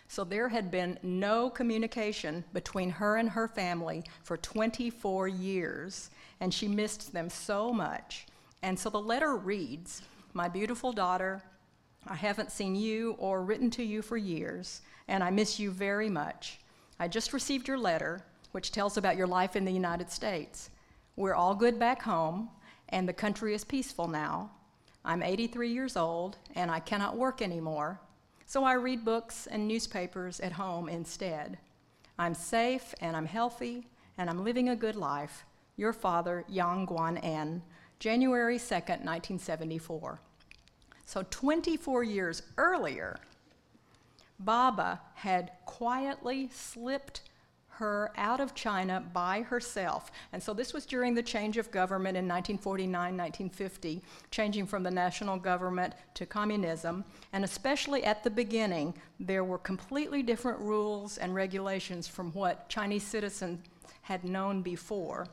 So 0.09 0.23
there 0.23 0.49
had 0.49 0.71
been 0.71 0.97
no 1.03 1.49
communication 1.49 2.43
between 2.53 2.89
her 2.91 3.17
and 3.17 3.29
her 3.29 3.47
family 3.47 4.03
for 4.23 4.37
24 4.37 5.27
years, 5.27 6.09
and 6.39 6.53
she 6.53 6.67
missed 6.67 7.11
them 7.13 7.29
so 7.29 7.73
much. 7.73 8.25
And 8.63 8.77
so 8.77 8.89
the 8.89 9.01
letter 9.01 9.35
reads 9.35 10.01
My 10.33 10.47
beautiful 10.47 10.93
daughter, 10.93 11.43
I 12.05 12.15
haven't 12.15 12.51
seen 12.51 12.75
you 12.75 13.15
or 13.19 13.43
written 13.43 13.69
to 13.71 13.83
you 13.83 14.01
for 14.01 14.15
years, 14.15 14.81
and 15.09 15.23
I 15.23 15.29
miss 15.29 15.59
you 15.59 15.71
very 15.71 16.09
much. 16.09 16.59
I 16.99 17.07
just 17.07 17.33
received 17.33 17.67
your 17.67 17.77
letter, 17.77 18.23
which 18.53 18.71
tells 18.71 18.97
about 18.97 19.17
your 19.17 19.27
life 19.27 19.55
in 19.55 19.65
the 19.65 19.71
United 19.71 20.09
States. 20.09 20.69
We're 21.17 21.35
all 21.35 21.53
good 21.53 21.77
back 21.79 22.01
home, 22.01 22.49
and 22.89 23.07
the 23.07 23.13
country 23.13 23.53
is 23.53 23.65
peaceful 23.65 24.07
now. 24.07 24.51
I'm 25.07 25.23
83 25.23 25.71
years 25.71 25.95
old, 25.95 26.35
and 26.53 26.69
I 26.69 26.81
cannot 26.81 27.15
work 27.15 27.41
anymore, 27.41 28.01
so 28.45 28.65
I 28.65 28.73
read 28.73 29.05
books 29.05 29.47
and 29.47 29.65
newspapers 29.65 30.41
at 30.41 30.51
home 30.51 30.89
instead. 30.89 31.57
I'm 32.19 32.33
safe, 32.33 32.93
and 32.99 33.15
I'm 33.15 33.25
healthy, 33.25 33.87
and 34.17 34.29
I'm 34.29 34.43
living 34.43 34.67
a 34.67 34.75
good 34.75 34.97
life. 34.97 35.45
Your 35.77 35.93
father, 35.93 36.43
Yang 36.49 36.87
Guan 36.87 37.23
En, 37.23 37.63
January 37.99 38.57
2nd, 38.57 39.05
1974. 39.05 40.19
So 41.05 41.23
24 41.29 42.03
years 42.03 42.43
earlier, 42.57 43.17
Baba 44.39 44.99
had 45.13 45.53
quietly 45.65 46.49
slipped 46.53 47.21
her 47.77 48.12
out 48.17 48.39
of 48.39 48.55
China 48.55 49.03
by 49.13 49.41
herself. 49.41 50.12
And 50.34 50.41
so 50.41 50.53
this 50.53 50.74
was 50.74 50.86
during 50.86 51.13
the 51.13 51.22
change 51.22 51.57
of 51.57 51.69
government 51.69 52.17
in 52.17 52.27
1949 52.27 52.91
1950, 52.91 54.01
changing 54.31 54.65
from 54.65 54.81
the 54.81 54.91
national 54.91 55.38
government 55.38 55.93
to 56.15 56.25
communism. 56.25 57.05
And 57.34 57.43
especially 57.43 58.03
at 58.03 58.24
the 58.24 58.31
beginning, 58.31 58.96
there 59.19 59.43
were 59.43 59.60
completely 59.60 60.24
different 60.24 60.60
rules 60.60 61.17
and 61.19 61.36
regulations 61.36 62.07
from 62.07 62.31
what 62.31 62.67
Chinese 62.67 63.03
citizens 63.03 63.60
had 64.01 64.24
known 64.24 64.63
before. 64.63 65.27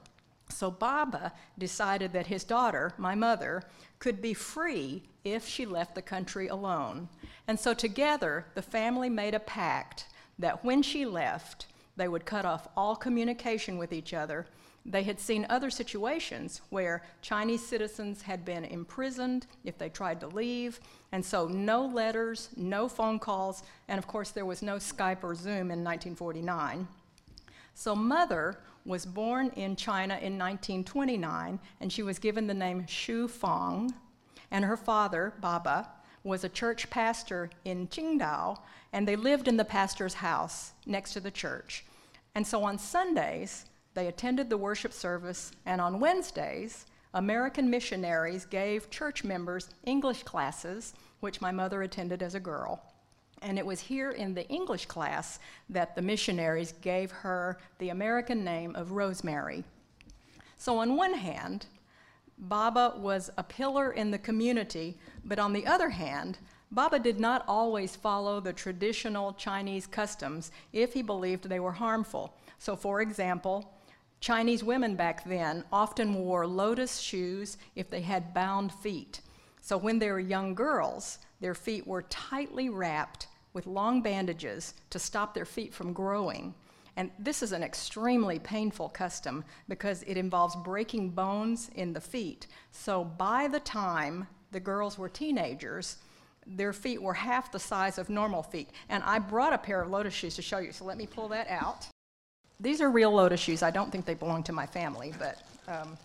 So 0.50 0.70
Baba 0.70 1.32
decided 1.58 2.12
that 2.12 2.26
his 2.26 2.44
daughter, 2.44 2.92
my 2.98 3.14
mother, 3.14 3.62
could 3.98 4.20
be 4.20 4.34
free 4.34 5.02
if 5.24 5.48
she 5.48 5.64
left 5.64 5.94
the 5.94 6.02
country 6.02 6.48
alone. 6.48 7.08
And 7.48 7.58
so 7.58 7.72
together, 7.72 8.44
the 8.54 8.62
family 8.62 9.08
made 9.08 9.34
a 9.34 9.40
pact 9.40 10.06
that 10.38 10.62
when 10.62 10.82
she 10.82 11.06
left, 11.06 11.66
they 11.96 12.08
would 12.08 12.26
cut 12.26 12.44
off 12.44 12.68
all 12.76 12.96
communication 12.96 13.78
with 13.78 13.92
each 13.92 14.14
other. 14.14 14.46
They 14.86 15.02
had 15.02 15.18
seen 15.18 15.46
other 15.48 15.70
situations 15.70 16.60
where 16.68 17.02
Chinese 17.22 17.66
citizens 17.66 18.22
had 18.22 18.44
been 18.44 18.64
imprisoned 18.64 19.46
if 19.64 19.78
they 19.78 19.88
tried 19.88 20.20
to 20.20 20.26
leave, 20.26 20.78
and 21.12 21.24
so 21.24 21.46
no 21.46 21.86
letters, 21.86 22.50
no 22.56 22.88
phone 22.88 23.18
calls, 23.18 23.62
and 23.88 23.98
of 23.98 24.06
course 24.06 24.30
there 24.30 24.44
was 24.44 24.62
no 24.62 24.76
Skype 24.76 25.24
or 25.24 25.34
Zoom 25.34 25.70
in 25.70 25.82
1949. 25.82 26.86
So, 27.74 27.96
mother 27.96 28.58
was 28.84 29.06
born 29.06 29.50
in 29.56 29.74
China 29.74 30.14
in 30.14 30.38
1929, 30.38 31.58
and 31.80 31.92
she 31.92 32.02
was 32.02 32.18
given 32.18 32.46
the 32.46 32.54
name 32.54 32.86
Shu 32.86 33.26
Fang. 33.26 33.92
And 34.50 34.64
her 34.64 34.76
father, 34.76 35.32
Baba, 35.40 35.88
was 36.24 36.42
a 36.42 36.48
church 36.48 36.90
pastor 36.90 37.50
in 37.64 37.86
Qingdao, 37.86 38.58
and 38.92 39.06
they 39.06 39.14
lived 39.14 39.46
in 39.46 39.56
the 39.56 39.64
pastor's 39.64 40.14
house 40.14 40.72
next 40.86 41.12
to 41.12 41.20
the 41.20 41.30
church. 41.30 41.84
And 42.34 42.46
so 42.46 42.64
on 42.64 42.78
Sundays, 42.78 43.66
they 43.92 44.08
attended 44.08 44.50
the 44.50 44.56
worship 44.56 44.92
service, 44.92 45.52
and 45.66 45.80
on 45.80 46.00
Wednesdays, 46.00 46.86
American 47.12 47.70
missionaries 47.70 48.44
gave 48.44 48.90
church 48.90 49.22
members 49.22 49.68
English 49.84 50.24
classes, 50.24 50.94
which 51.20 51.40
my 51.40 51.52
mother 51.52 51.82
attended 51.82 52.22
as 52.22 52.34
a 52.34 52.40
girl. 52.40 52.82
And 53.42 53.58
it 53.58 53.66
was 53.66 53.78
here 53.78 54.10
in 54.10 54.34
the 54.34 54.48
English 54.48 54.86
class 54.86 55.38
that 55.68 55.94
the 55.94 56.02
missionaries 56.02 56.72
gave 56.80 57.10
her 57.10 57.58
the 57.78 57.90
American 57.90 58.42
name 58.42 58.74
of 58.74 58.92
Rosemary. 58.92 59.64
So, 60.56 60.78
on 60.78 60.96
one 60.96 61.14
hand, 61.14 61.66
Baba 62.38 62.94
was 62.96 63.30
a 63.38 63.42
pillar 63.42 63.92
in 63.92 64.10
the 64.10 64.18
community, 64.18 64.98
but 65.24 65.38
on 65.38 65.52
the 65.52 65.66
other 65.66 65.90
hand, 65.90 66.38
Baba 66.70 66.98
did 66.98 67.20
not 67.20 67.44
always 67.46 67.94
follow 67.94 68.40
the 68.40 68.52
traditional 68.52 69.32
Chinese 69.34 69.86
customs 69.86 70.50
if 70.72 70.92
he 70.92 71.02
believed 71.02 71.48
they 71.48 71.60
were 71.60 71.72
harmful. 71.72 72.36
So, 72.58 72.74
for 72.74 73.00
example, 73.00 73.72
Chinese 74.20 74.64
women 74.64 74.96
back 74.96 75.24
then 75.24 75.64
often 75.72 76.14
wore 76.14 76.46
lotus 76.46 76.98
shoes 76.98 77.58
if 77.76 77.90
they 77.90 78.00
had 78.00 78.34
bound 78.34 78.72
feet. 78.72 79.20
So, 79.60 79.76
when 79.76 79.98
they 79.98 80.10
were 80.10 80.18
young 80.18 80.54
girls, 80.54 81.18
their 81.40 81.54
feet 81.54 81.86
were 81.86 82.02
tightly 82.02 82.68
wrapped 82.68 83.28
with 83.52 83.66
long 83.66 84.02
bandages 84.02 84.74
to 84.90 84.98
stop 84.98 85.34
their 85.34 85.44
feet 85.44 85.72
from 85.72 85.92
growing. 85.92 86.54
And 86.96 87.10
this 87.18 87.42
is 87.42 87.52
an 87.52 87.62
extremely 87.62 88.38
painful 88.38 88.88
custom 88.88 89.44
because 89.68 90.04
it 90.04 90.16
involves 90.16 90.54
breaking 90.56 91.10
bones 91.10 91.70
in 91.74 91.92
the 91.92 92.00
feet. 92.00 92.46
So 92.70 93.04
by 93.04 93.48
the 93.48 93.60
time 93.60 94.28
the 94.52 94.60
girls 94.60 94.96
were 94.96 95.08
teenagers, 95.08 95.96
their 96.46 96.72
feet 96.72 97.02
were 97.02 97.14
half 97.14 97.50
the 97.50 97.58
size 97.58 97.98
of 97.98 98.08
normal 98.08 98.42
feet. 98.42 98.70
And 98.88 99.02
I 99.02 99.18
brought 99.18 99.52
a 99.52 99.58
pair 99.58 99.80
of 99.80 99.90
lotus 99.90 100.14
shoes 100.14 100.36
to 100.36 100.42
show 100.42 100.58
you, 100.58 100.72
so 100.72 100.84
let 100.84 100.96
me 100.96 101.06
pull 101.06 101.28
that 101.28 101.48
out. 101.48 101.88
These 102.60 102.80
are 102.80 102.90
real 102.90 103.10
lotus 103.10 103.40
shoes. 103.40 103.62
I 103.62 103.70
don't 103.70 103.90
think 103.90 104.04
they 104.04 104.14
belong 104.14 104.44
to 104.44 104.52
my 104.52 104.66
family, 104.66 105.12
but 105.18 105.42
um, 105.66 105.98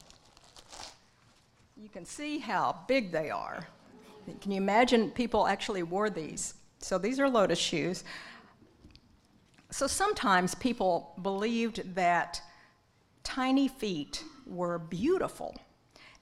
you 1.77 1.89
can 1.89 2.05
see 2.05 2.39
how 2.39 2.79
big 2.87 3.11
they 3.11 3.29
are. 3.29 3.67
Can 4.41 4.51
you 4.51 4.57
imagine 4.57 5.11
people 5.11 5.47
actually 5.47 5.83
wore 5.83 6.09
these? 6.09 6.55
So 6.79 6.97
these 6.97 7.19
are 7.19 7.29
lotus 7.29 7.59
shoes. 7.59 8.03
So 9.71 9.87
sometimes 9.87 10.55
people 10.55 11.13
believed 11.21 11.95
that 11.95 12.41
tiny 13.23 13.67
feet 13.67 14.23
were 14.45 14.79
beautiful. 14.79 15.55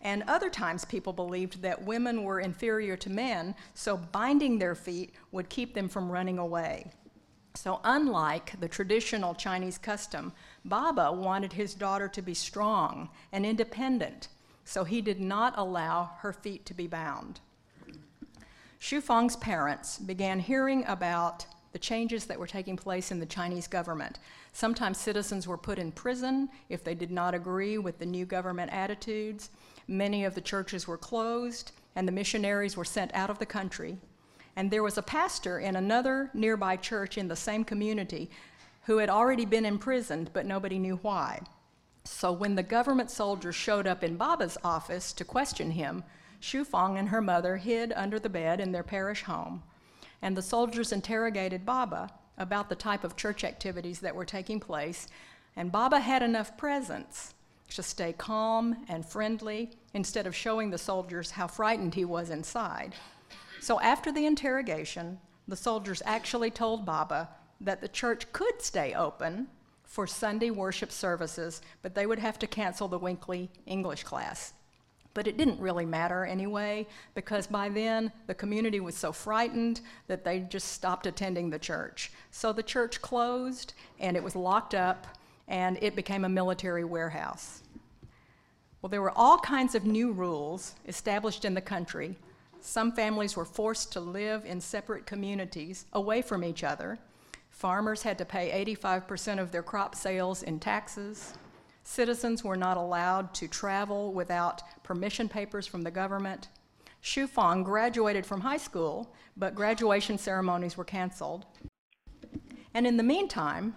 And 0.01 0.23
other 0.27 0.49
times 0.49 0.85
people 0.85 1.13
believed 1.13 1.61
that 1.61 1.83
women 1.83 2.23
were 2.23 2.39
inferior 2.39 2.97
to 2.97 3.09
men, 3.09 3.55
so 3.73 3.97
binding 3.97 4.59
their 4.59 4.75
feet 4.75 5.13
would 5.31 5.49
keep 5.49 5.73
them 5.73 5.89
from 5.89 6.11
running 6.11 6.37
away. 6.37 6.91
So, 7.55 7.79
unlike 7.83 8.59
the 8.59 8.67
traditional 8.67 9.33
Chinese 9.33 9.79
custom, 9.79 10.33
Baba 10.63 11.11
wanted 11.11 11.53
his 11.53 11.73
daughter 11.73 12.07
to 12.09 12.21
be 12.21 12.35
strong 12.35 13.09
and 13.31 13.43
independent, 13.43 14.27
so 14.63 14.83
he 14.83 15.01
did 15.01 15.19
not 15.19 15.55
allow 15.57 16.11
her 16.19 16.31
feet 16.31 16.67
to 16.67 16.75
be 16.75 16.85
bound. 16.85 17.39
Shu 18.77 19.01
parents 19.01 19.97
began 19.97 20.39
hearing 20.39 20.85
about 20.85 21.47
the 21.77 21.81
changes 21.81 22.25
that 22.25 22.39
were 22.39 22.47
taking 22.47 22.75
place 22.75 23.11
in 23.11 23.19
the 23.19 23.25
Chinese 23.27 23.67
government. 23.67 24.17
Sometimes 24.51 24.97
citizens 24.97 25.47
were 25.47 25.59
put 25.59 25.77
in 25.77 25.91
prison 25.91 26.49
if 26.69 26.83
they 26.83 26.95
did 26.95 27.11
not 27.11 27.35
agree 27.35 27.77
with 27.77 27.99
the 27.99 28.05
new 28.07 28.25
government 28.25 28.73
attitudes. 28.73 29.51
Many 29.87 30.25
of 30.25 30.33
the 30.33 30.41
churches 30.41 30.87
were 30.87 30.97
closed, 30.97 31.73
and 31.95 32.07
the 32.07 32.11
missionaries 32.11 32.75
were 32.75 32.83
sent 32.83 33.13
out 33.13 33.29
of 33.29 33.37
the 33.37 33.45
country. 33.45 33.99
And 34.55 34.71
there 34.71 34.81
was 34.81 34.97
a 34.97 35.03
pastor 35.03 35.59
in 35.59 35.75
another 35.75 36.31
nearby 36.33 36.77
church 36.77 37.15
in 37.15 37.27
the 37.27 37.35
same 37.35 37.63
community 37.63 38.31
who 38.87 38.97
had 38.97 39.11
already 39.11 39.45
been 39.45 39.63
imprisoned, 39.63 40.31
but 40.33 40.47
nobody 40.47 40.79
knew 40.79 40.95
why. 41.03 41.41
So 42.05 42.31
when 42.31 42.55
the 42.55 42.63
government 42.63 43.11
soldiers 43.11 43.53
showed 43.53 43.85
up 43.85 44.03
in 44.03 44.17
Baba's 44.17 44.57
office 44.63 45.13
to 45.13 45.23
question 45.23 45.69
him, 45.69 46.03
Shu 46.39 46.65
Fang 46.65 46.97
and 46.97 47.09
her 47.09 47.21
mother 47.21 47.57
hid 47.57 47.93
under 47.95 48.17
the 48.17 48.29
bed 48.29 48.59
in 48.59 48.71
their 48.71 48.81
parish 48.81 49.21
home, 49.21 49.61
and 50.21 50.35
the 50.35 50.41
soldiers 50.41 50.91
interrogated 50.91 51.65
Baba 51.65 52.09
about 52.37 52.69
the 52.69 52.75
type 52.75 53.03
of 53.03 53.15
church 53.15 53.43
activities 53.43 53.99
that 53.99 54.15
were 54.15 54.25
taking 54.25 54.59
place, 54.59 55.07
and 55.55 55.71
Baba 55.71 55.99
had 55.99 56.21
enough 56.21 56.57
presence 56.57 57.33
to 57.69 57.83
stay 57.83 58.13
calm 58.13 58.85
and 58.87 59.05
friendly 59.05 59.71
instead 59.93 60.27
of 60.27 60.35
showing 60.35 60.69
the 60.69 60.77
soldiers 60.77 61.31
how 61.31 61.47
frightened 61.47 61.95
he 61.95 62.05
was 62.05 62.29
inside. 62.29 62.95
So 63.59 63.79
after 63.81 64.11
the 64.11 64.25
interrogation, 64.25 65.19
the 65.47 65.55
soldiers 65.55 66.01
actually 66.05 66.51
told 66.51 66.85
Baba 66.85 67.29
that 67.61 67.81
the 67.81 67.87
church 67.87 68.31
could 68.31 68.61
stay 68.61 68.93
open 68.93 69.47
for 69.83 70.05
Sunday 70.05 70.51
worship 70.51 70.91
services, 70.91 71.61
but 71.81 71.95
they 71.95 72.05
would 72.05 72.19
have 72.19 72.37
to 72.39 72.47
cancel 72.47 72.87
the 72.87 72.99
weekly 72.99 73.49
English 73.65 74.03
class. 74.03 74.53
But 75.17 75.25
it 75.25 75.35
didn't 75.35 75.59
really 75.59 75.87
matter 75.87 76.25
anyway, 76.25 76.85
because 77.15 77.47
by 77.47 77.69
then 77.69 78.11
the 78.27 78.35
community 78.35 78.79
was 78.79 78.95
so 78.95 79.11
frightened 79.11 79.81
that 80.05 80.23
they 80.23 80.41
just 80.41 80.73
stopped 80.73 81.07
attending 81.07 81.49
the 81.49 81.57
church. 81.57 82.11
So 82.29 82.53
the 82.53 82.61
church 82.61 83.01
closed 83.01 83.73
and 83.99 84.15
it 84.15 84.21
was 84.21 84.35
locked 84.35 84.75
up 84.75 85.07
and 85.47 85.79
it 85.81 85.95
became 85.95 86.23
a 86.23 86.29
military 86.29 86.83
warehouse. 86.83 87.63
Well, 88.79 88.91
there 88.91 89.01
were 89.01 89.17
all 89.17 89.39
kinds 89.39 89.73
of 89.73 89.85
new 89.85 90.11
rules 90.11 90.75
established 90.87 91.45
in 91.45 91.55
the 91.55 91.61
country. 91.61 92.15
Some 92.61 92.91
families 92.91 93.35
were 93.35 93.43
forced 93.43 93.91
to 93.93 93.99
live 93.99 94.45
in 94.45 94.61
separate 94.61 95.07
communities 95.07 95.87
away 95.93 96.21
from 96.21 96.43
each 96.43 96.63
other. 96.63 96.99
Farmers 97.49 98.03
had 98.03 98.19
to 98.19 98.25
pay 98.25 98.63
85% 98.75 99.39
of 99.39 99.51
their 99.51 99.63
crop 99.63 99.95
sales 99.95 100.43
in 100.43 100.59
taxes. 100.59 101.33
Citizens 101.87 102.43
were 102.43 102.57
not 102.57 102.75
allowed 102.75 103.33
to 103.33 103.47
travel 103.47 104.11
without 104.11 104.61
permission 104.83 105.29
papers 105.29 105.65
from 105.65 105.83
the 105.83 105.89
government. 105.89 106.49
Shu 106.99 107.27
Fang 107.27 107.63
graduated 107.63 108.25
from 108.25 108.41
high 108.41 108.57
school, 108.57 109.15
but 109.37 109.55
graduation 109.55 110.17
ceremonies 110.17 110.75
were 110.75 110.83
canceled. 110.83 111.45
And 112.73 112.85
in 112.85 112.97
the 112.97 113.03
meantime, 113.03 113.73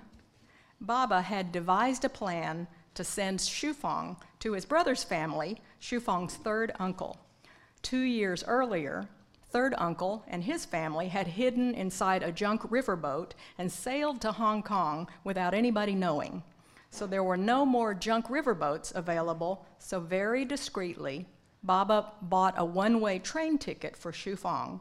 Baba 0.81 1.23
had 1.23 1.53
devised 1.53 2.05
a 2.05 2.09
plan 2.09 2.67
to 2.95 3.05
send 3.05 3.41
Shu 3.41 3.73
Fang 3.73 4.17
to 4.41 4.55
his 4.55 4.65
brother's 4.65 5.05
family, 5.05 5.61
Shufang's 5.81 6.35
third 6.35 6.73
uncle. 6.81 7.17
Two 7.81 8.01
years 8.01 8.43
earlier, 8.45 9.09
third 9.51 9.73
uncle 9.79 10.25
and 10.27 10.43
his 10.43 10.65
family 10.65 11.07
had 11.09 11.29
hidden 11.29 11.75
inside 11.75 12.25
a 12.25 12.33
junk 12.33 12.63
riverboat 12.63 13.31
and 13.57 13.71
sailed 13.71 14.21
to 14.23 14.33
Hong 14.33 14.65
Kong 14.65 15.09
without 15.23 15.55
anybody 15.55 15.95
knowing. 15.95 16.43
So 16.91 17.07
there 17.07 17.25
were 17.25 17.37
no 17.37 17.65
more 17.65 17.95
junk 17.95 18.27
riverboats 18.27 18.95
available, 18.95 19.65
so 19.79 20.01
very 20.01 20.45
discreetly, 20.45 21.27
Baba 21.63 22.13
bought 22.23 22.55
a 22.57 22.65
one 22.65 23.01
way 23.01 23.19
train 23.19 23.59
ticket 23.59 23.97
for 23.97 24.13
Shufang 24.13 24.81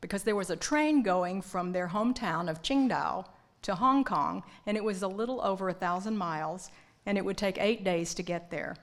because 0.00 0.24
there 0.24 0.36
was 0.36 0.50
a 0.50 0.56
train 0.56 1.02
going 1.02 1.40
from 1.40 1.72
their 1.72 1.88
hometown 1.88 2.50
of 2.50 2.62
Qingdao 2.62 3.24
to 3.62 3.74
Hong 3.74 4.04
Kong, 4.04 4.42
and 4.66 4.76
it 4.76 4.84
was 4.84 5.02
a 5.02 5.08
little 5.08 5.40
over 5.42 5.68
a 5.68 5.74
thousand 5.74 6.16
miles, 6.16 6.70
and 7.06 7.16
it 7.16 7.24
would 7.24 7.36
take 7.36 7.58
eight 7.58 7.84
days 7.84 8.12
to 8.14 8.22
get 8.22 8.50
there. 8.50 8.76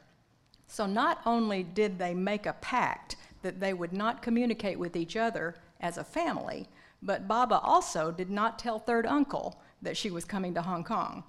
So 0.67 0.85
not 0.85 1.21
only 1.25 1.63
did 1.63 1.99
they 1.99 2.13
make 2.13 2.45
a 2.45 2.53
pact 2.53 3.17
that 3.41 3.59
they 3.59 3.73
would 3.73 3.93
not 3.93 4.21
communicate 4.21 4.79
with 4.79 4.95
each 4.95 5.15
other 5.15 5.55
as 5.81 5.97
a 5.97 6.03
family, 6.03 6.67
but 7.01 7.27
Baba 7.27 7.59
also 7.59 8.11
did 8.11 8.29
not 8.29 8.59
tell 8.59 8.79
third 8.79 9.05
uncle 9.05 9.61
that 9.81 9.97
she 9.97 10.11
was 10.11 10.25
coming 10.25 10.53
to 10.53 10.61
Hong 10.61 10.83
Kong. 10.83 11.23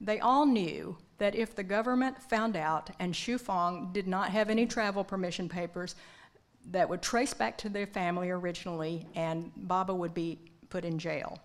They 0.00 0.20
all 0.20 0.46
knew 0.46 0.96
that 1.18 1.34
if 1.34 1.54
the 1.54 1.62
government 1.62 2.22
found 2.22 2.56
out 2.56 2.90
and 2.98 3.14
Shufang 3.14 3.92
did 3.92 4.06
not 4.06 4.30
have 4.30 4.50
any 4.50 4.66
travel 4.66 5.04
permission 5.04 5.48
papers 5.48 5.94
that 6.70 6.88
would 6.88 7.02
trace 7.02 7.34
back 7.34 7.58
to 7.58 7.68
their 7.68 7.86
family 7.86 8.30
originally, 8.30 9.06
and 9.14 9.52
Baba 9.56 9.94
would 9.94 10.14
be 10.14 10.38
put 10.70 10.84
in 10.84 10.98
jail. 10.98 11.38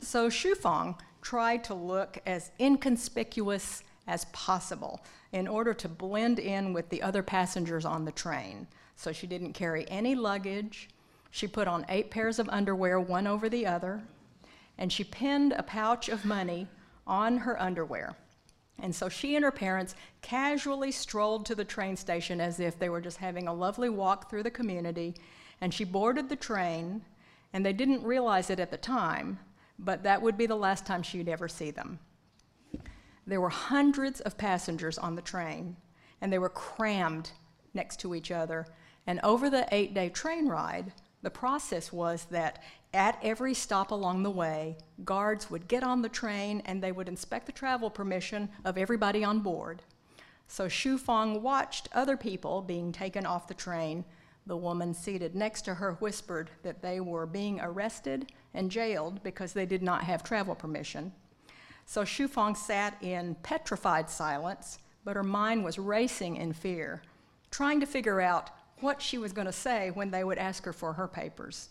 So 0.00 0.28
Shufang 0.28 0.98
tried 1.20 1.62
to 1.64 1.74
look 1.74 2.18
as 2.26 2.50
inconspicuous 2.58 3.84
as 4.06 4.24
possible 4.26 5.04
in 5.30 5.46
order 5.46 5.72
to 5.74 5.88
blend 5.88 6.38
in 6.38 6.72
with 6.72 6.88
the 6.88 7.02
other 7.02 7.22
passengers 7.22 7.84
on 7.84 8.04
the 8.04 8.12
train. 8.12 8.66
So 8.96 9.12
she 9.12 9.26
didn't 9.26 9.52
carry 9.52 9.88
any 9.88 10.14
luggage. 10.14 10.88
She 11.30 11.46
put 11.46 11.68
on 11.68 11.86
eight 11.88 12.10
pairs 12.10 12.38
of 12.38 12.48
underwear, 12.48 12.98
one 13.00 13.26
over 13.26 13.48
the 13.48 13.66
other, 13.66 14.02
and 14.76 14.92
she 14.92 15.04
pinned 15.04 15.52
a 15.52 15.62
pouch 15.62 16.08
of 16.08 16.24
money 16.24 16.66
on 17.06 17.38
her 17.38 17.60
underwear. 17.60 18.16
And 18.80 18.94
so 18.94 19.08
she 19.08 19.36
and 19.36 19.44
her 19.44 19.52
parents 19.52 19.94
casually 20.22 20.90
strolled 20.90 21.46
to 21.46 21.54
the 21.54 21.64
train 21.64 21.96
station 21.96 22.40
as 22.40 22.58
if 22.58 22.78
they 22.78 22.88
were 22.88 23.00
just 23.00 23.18
having 23.18 23.46
a 23.46 23.54
lovely 23.54 23.88
walk 23.88 24.28
through 24.28 24.42
the 24.42 24.50
community. 24.50 25.14
And 25.60 25.72
she 25.72 25.84
boarded 25.84 26.28
the 26.28 26.36
train, 26.36 27.02
and 27.52 27.64
they 27.64 27.72
didn't 27.72 28.02
realize 28.02 28.50
it 28.50 28.58
at 28.58 28.70
the 28.70 28.76
time, 28.76 29.38
but 29.78 30.02
that 30.02 30.20
would 30.20 30.36
be 30.36 30.46
the 30.46 30.56
last 30.56 30.84
time 30.84 31.02
she'd 31.02 31.28
ever 31.28 31.48
see 31.48 31.70
them. 31.70 31.98
There 33.26 33.40
were 33.40 33.50
hundreds 33.50 34.20
of 34.20 34.36
passengers 34.36 34.98
on 34.98 35.14
the 35.14 35.22
train, 35.22 35.76
and 36.20 36.32
they 36.32 36.38
were 36.38 36.48
crammed 36.48 37.30
next 37.74 38.00
to 38.00 38.14
each 38.14 38.30
other. 38.30 38.66
And 39.06 39.20
over 39.22 39.48
the 39.48 39.68
eight 39.70 39.94
day 39.94 40.08
train 40.08 40.48
ride, 40.48 40.92
the 41.22 41.30
process 41.30 41.92
was 41.92 42.26
that 42.30 42.62
at 42.92 43.18
every 43.22 43.54
stop 43.54 43.90
along 43.90 44.22
the 44.22 44.30
way, 44.30 44.76
guards 45.04 45.50
would 45.50 45.68
get 45.68 45.82
on 45.82 46.02
the 46.02 46.08
train 46.08 46.62
and 46.66 46.82
they 46.82 46.92
would 46.92 47.08
inspect 47.08 47.46
the 47.46 47.52
travel 47.52 47.90
permission 47.90 48.48
of 48.64 48.76
everybody 48.76 49.24
on 49.24 49.40
board. 49.40 49.82
So 50.48 50.66
Shufang 50.66 51.40
watched 51.40 51.88
other 51.92 52.16
people 52.16 52.60
being 52.60 52.92
taken 52.92 53.24
off 53.24 53.48
the 53.48 53.54
train. 53.54 54.04
The 54.46 54.56
woman 54.56 54.92
seated 54.92 55.34
next 55.34 55.62
to 55.62 55.74
her 55.74 55.92
whispered 55.94 56.50
that 56.64 56.82
they 56.82 57.00
were 57.00 57.24
being 57.24 57.60
arrested 57.60 58.32
and 58.52 58.70
jailed 58.70 59.22
because 59.22 59.52
they 59.52 59.64
did 59.64 59.82
not 59.82 60.04
have 60.04 60.22
travel 60.22 60.54
permission. 60.54 61.12
So 61.86 62.02
Shufang 62.02 62.56
sat 62.56 62.96
in 63.00 63.36
petrified 63.36 64.10
silence, 64.10 64.78
but 65.04 65.16
her 65.16 65.22
mind 65.22 65.64
was 65.64 65.78
racing 65.78 66.36
in 66.36 66.52
fear, 66.52 67.02
trying 67.50 67.80
to 67.80 67.86
figure 67.86 68.20
out 68.20 68.50
what 68.82 69.00
she 69.00 69.18
was 69.18 69.32
going 69.32 69.46
to 69.46 69.52
say 69.52 69.90
when 69.90 70.10
they 70.10 70.24
would 70.24 70.38
ask 70.38 70.64
her 70.64 70.72
for 70.72 70.92
her 70.92 71.08
papers. 71.08 71.68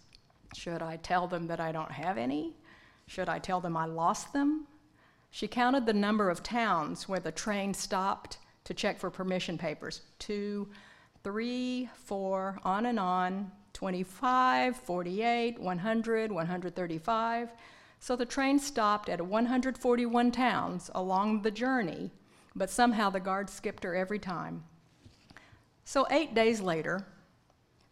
Should 0.56 0.82
I 0.82 0.97
tell 0.97 1.28
them 1.28 1.47
that 1.47 1.60
I 1.60 1.71
don't 1.71 1.91
have 1.91 2.17
any? 2.17 2.56
Should 3.08 3.30
I 3.30 3.39
tell 3.39 3.62
them 3.62 3.78
I 3.78 3.86
lost 3.86 4.34
them? 4.34 4.67
She 5.30 5.47
counted 5.47 5.86
the 5.86 5.93
number 5.93 6.30
of 6.30 6.43
towns 6.43 7.08
where 7.08 7.19
the 7.19 7.32
train 7.32 7.74
stopped 7.74 8.38
to 8.65 8.74
check 8.74 9.00
for 9.00 9.10
permission 9.10 9.58
papers 9.58 10.02
two, 10.19 10.67
three, 11.24 11.89
four, 11.93 12.60
on 12.63 12.86
and 12.86 13.00
on 13.00 13.52
25, 13.74 14.76
48, 14.76 15.60
100, 15.60 16.32
135. 16.32 17.50
So 18.00 18.15
the 18.15 18.26
train 18.26 18.60
stopped 18.60 19.10
at 19.10 19.21
141 19.21 20.32
towns 20.32 20.91
along 20.93 21.41
the 21.41 21.52
journey, 21.52 22.12
but 22.56 22.69
somehow 22.69 23.10
the 23.10 23.19
guards 23.19 23.54
skipped 23.54 23.84
her 23.84 23.95
every 23.95 24.19
time. 24.19 24.63
So, 25.85 26.07
eight 26.09 26.33
days 26.33 26.61
later, 26.61 27.05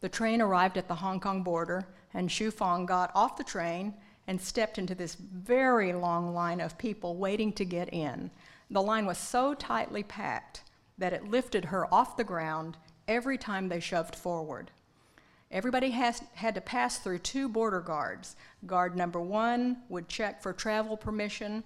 the 0.02 0.10
train 0.10 0.42
arrived 0.42 0.78
at 0.78 0.88
the 0.88 0.96
Hong 0.96 1.20
Kong 1.20 1.44
border, 1.44 1.88
and 2.14 2.30
Shufang 2.30 2.86
got 2.86 3.12
off 3.14 3.38
the 3.38 3.44
train 3.44 3.94
and 4.28 4.40
stepped 4.40 4.78
into 4.78 4.96
this 4.96 5.16
very 5.16 5.92
long 5.92 6.34
line 6.34 6.62
of 6.62 6.78
people 6.78 7.18
waiting 7.18 7.52
to 7.54 7.66
get 7.66 7.92
in. 7.94 8.30
The 8.70 8.82
line 8.82 9.06
was 9.06 9.18
so 9.18 9.54
tightly 9.54 10.04
packed 10.04 10.64
that 10.98 11.14
it 11.14 11.30
lifted 11.30 11.66
her 11.66 11.92
off 11.94 12.16
the 12.16 12.24
ground 12.24 12.78
every 13.08 13.38
time 13.38 13.68
they 13.68 13.80
shoved 13.80 14.16
forward. 14.16 14.72
Everybody 15.52 15.90
has, 15.92 16.22
had 16.36 16.54
to 16.56 16.62
pass 16.62 17.00
through 17.00 17.20
two 17.20 17.50
border 17.50 17.82
guards. 17.82 18.36
Guard 18.68 18.96
number 18.96 19.20
one 19.20 19.78
would 19.90 20.08
check 20.08 20.44
for 20.44 20.54
travel 20.54 20.96
permission 20.96 21.64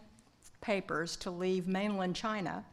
papers 0.62 1.17
to 1.17 1.29
leave 1.29 1.67
mainland 1.67 2.15
China. 2.15 2.63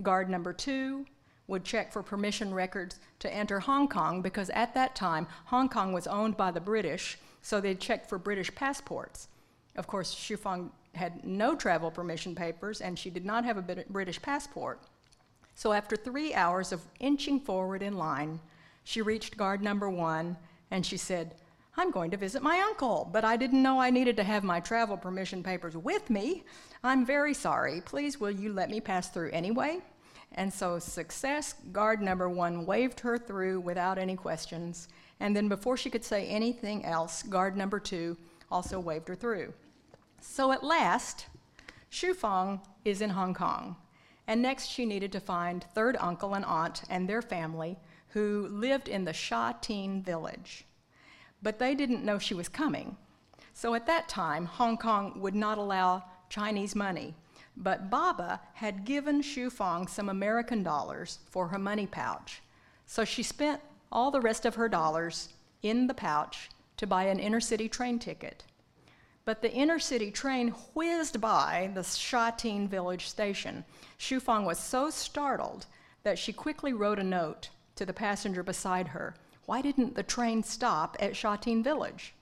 Guard 0.00 0.30
number 0.30 0.52
two 0.52 1.06
would 1.50 1.64
check 1.64 1.92
for 1.92 2.02
permission 2.02 2.54
records 2.54 3.00
to 3.18 3.32
enter 3.34 3.60
Hong 3.60 3.88
Kong 3.88 4.22
because 4.22 4.48
at 4.50 4.72
that 4.74 4.94
time, 4.94 5.26
Hong 5.46 5.68
Kong 5.68 5.92
was 5.92 6.06
owned 6.06 6.36
by 6.36 6.50
the 6.50 6.60
British, 6.60 7.18
so 7.42 7.60
they 7.60 7.74
checked 7.74 8.08
for 8.08 8.18
British 8.18 8.54
passports. 8.54 9.28
Of 9.76 9.86
course, 9.86 10.14
Shufang 10.14 10.70
had 10.94 11.24
no 11.24 11.54
travel 11.54 11.90
permission 11.90 12.34
papers 12.34 12.80
and 12.80 12.98
she 12.98 13.10
did 13.10 13.24
not 13.26 13.44
have 13.44 13.56
a 13.56 13.84
British 13.88 14.22
passport. 14.22 14.80
So 15.54 15.72
after 15.72 15.96
three 15.96 16.32
hours 16.34 16.72
of 16.72 16.86
inching 17.00 17.40
forward 17.40 17.82
in 17.82 17.98
line, 17.98 18.40
she 18.84 19.02
reached 19.02 19.36
guard 19.36 19.62
number 19.62 19.90
one 19.90 20.36
and 20.70 20.86
she 20.86 20.96
said, 20.96 21.34
I'm 21.76 21.90
going 21.90 22.10
to 22.12 22.16
visit 22.16 22.42
my 22.42 22.60
uncle, 22.60 23.08
but 23.12 23.24
I 23.24 23.36
didn't 23.36 23.62
know 23.62 23.80
I 23.80 23.90
needed 23.90 24.16
to 24.16 24.24
have 24.24 24.44
my 24.44 24.60
travel 24.60 24.96
permission 24.96 25.42
papers 25.42 25.76
with 25.76 26.10
me. 26.10 26.44
I'm 26.82 27.04
very 27.04 27.34
sorry. 27.34 27.80
Please, 27.80 28.20
will 28.20 28.30
you 28.30 28.52
let 28.52 28.70
me 28.70 28.80
pass 28.80 29.08
through 29.08 29.30
anyway? 29.30 29.80
And 30.32 30.52
so, 30.52 30.78
success, 30.78 31.54
guard 31.72 32.00
number 32.00 32.28
one 32.28 32.64
waved 32.64 33.00
her 33.00 33.18
through 33.18 33.60
without 33.60 33.98
any 33.98 34.14
questions. 34.14 34.88
And 35.18 35.34
then, 35.34 35.48
before 35.48 35.76
she 35.76 35.90
could 35.90 36.04
say 36.04 36.26
anything 36.28 36.84
else, 36.84 37.22
guard 37.22 37.56
number 37.56 37.80
two 37.80 38.16
also 38.50 38.78
waved 38.78 39.08
her 39.08 39.16
through. 39.16 39.52
So, 40.20 40.52
at 40.52 40.62
last, 40.62 41.26
Shu 41.88 42.14
Shufang 42.14 42.60
is 42.84 43.00
in 43.00 43.10
Hong 43.10 43.34
Kong. 43.34 43.76
And 44.28 44.40
next, 44.40 44.66
she 44.66 44.86
needed 44.86 45.10
to 45.12 45.20
find 45.20 45.64
third 45.74 45.96
uncle 45.98 46.34
and 46.34 46.44
aunt 46.44 46.82
and 46.88 47.08
their 47.08 47.22
family 47.22 47.76
who 48.08 48.46
lived 48.50 48.88
in 48.88 49.04
the 49.04 49.12
Sha 49.12 49.52
Tin 49.60 50.02
village. 50.02 50.64
But 51.42 51.58
they 51.58 51.74
didn't 51.74 52.04
know 52.04 52.18
she 52.18 52.34
was 52.34 52.48
coming. 52.48 52.96
So, 53.52 53.74
at 53.74 53.86
that 53.86 54.08
time, 54.08 54.46
Hong 54.46 54.76
Kong 54.76 55.20
would 55.20 55.34
not 55.34 55.58
allow 55.58 56.04
Chinese 56.28 56.76
money 56.76 57.16
but 57.56 57.90
Baba 57.90 58.40
had 58.54 58.84
given 58.84 59.22
Shufang 59.22 59.88
some 59.88 60.08
American 60.08 60.62
dollars 60.62 61.18
for 61.28 61.48
her 61.48 61.58
money 61.58 61.86
pouch. 61.86 62.42
So 62.86 63.04
she 63.04 63.22
spent 63.22 63.60
all 63.92 64.10
the 64.10 64.20
rest 64.20 64.44
of 64.44 64.54
her 64.54 64.68
dollars 64.68 65.30
in 65.62 65.86
the 65.86 65.94
pouch 65.94 66.50
to 66.76 66.86
buy 66.86 67.04
an 67.04 67.18
inner 67.18 67.40
city 67.40 67.68
train 67.68 67.98
ticket. 67.98 68.44
But 69.24 69.42
the 69.42 69.52
inner 69.52 69.78
city 69.78 70.10
train 70.10 70.48
whizzed 70.74 71.20
by 71.20 71.70
the 71.74 71.84
Sha 71.84 72.30
Tin 72.30 72.66
village 72.66 73.08
station. 73.08 73.64
Shufang 73.98 74.44
was 74.44 74.58
so 74.58 74.90
startled 74.90 75.66
that 76.02 76.18
she 76.18 76.32
quickly 76.32 76.72
wrote 76.72 76.98
a 76.98 77.04
note 77.04 77.50
to 77.76 77.84
the 77.84 77.92
passenger 77.92 78.42
beside 78.42 78.88
her. 78.88 79.14
Why 79.44 79.60
didn't 79.60 79.94
the 79.94 80.02
train 80.02 80.42
stop 80.42 80.96
at 81.00 81.16
Sha 81.16 81.36
Tin 81.36 81.62
village? 81.62 82.14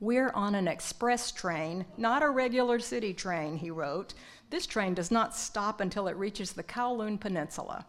We're 0.00 0.30
on 0.30 0.54
an 0.54 0.66
express 0.66 1.30
train, 1.30 1.84
not 1.98 2.22
a 2.22 2.30
regular 2.30 2.78
city 2.78 3.12
train, 3.12 3.58
he 3.58 3.70
wrote. 3.70 4.14
This 4.48 4.66
train 4.66 4.94
does 4.94 5.10
not 5.10 5.36
stop 5.36 5.78
until 5.78 6.08
it 6.08 6.16
reaches 6.16 6.52
the 6.52 6.62
Kowloon 6.62 7.20
Peninsula. 7.20 7.84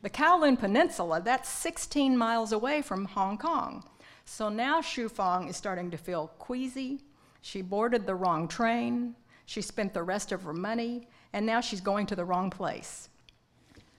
The 0.00 0.08
Kowloon 0.08 0.58
Peninsula, 0.58 1.20
that's 1.22 1.50
16 1.50 2.16
miles 2.16 2.52
away 2.52 2.80
from 2.80 3.04
Hong 3.04 3.36
Kong. 3.36 3.84
So 4.24 4.48
now 4.48 4.80
Shufang 4.80 5.50
is 5.50 5.56
starting 5.56 5.90
to 5.90 5.98
feel 5.98 6.28
queasy. 6.38 7.02
She 7.42 7.60
boarded 7.60 8.06
the 8.06 8.14
wrong 8.14 8.48
train. 8.48 9.14
She 9.44 9.60
spent 9.60 9.92
the 9.92 10.02
rest 10.02 10.32
of 10.32 10.44
her 10.44 10.54
money, 10.54 11.08
and 11.34 11.44
now 11.44 11.60
she's 11.60 11.82
going 11.82 12.06
to 12.06 12.16
the 12.16 12.24
wrong 12.24 12.48
place. 12.48 13.10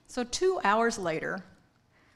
So, 0.08 0.24
two 0.24 0.60
hours 0.64 0.98
later, 0.98 1.44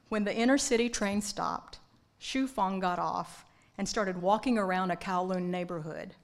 when 0.09 0.25
the 0.25 0.35
inner 0.35 0.59
city 0.59 0.89
train 0.89 1.23
stopped, 1.23 1.79
Shufang 2.21 2.81
got 2.81 2.99
off 2.99 3.46
and 3.79 3.89
started 3.89 4.21
walking 4.23 4.59
around 4.59 4.91
a 4.91 4.97
Kowloon 4.97 5.51
neighborhood. 5.51 6.15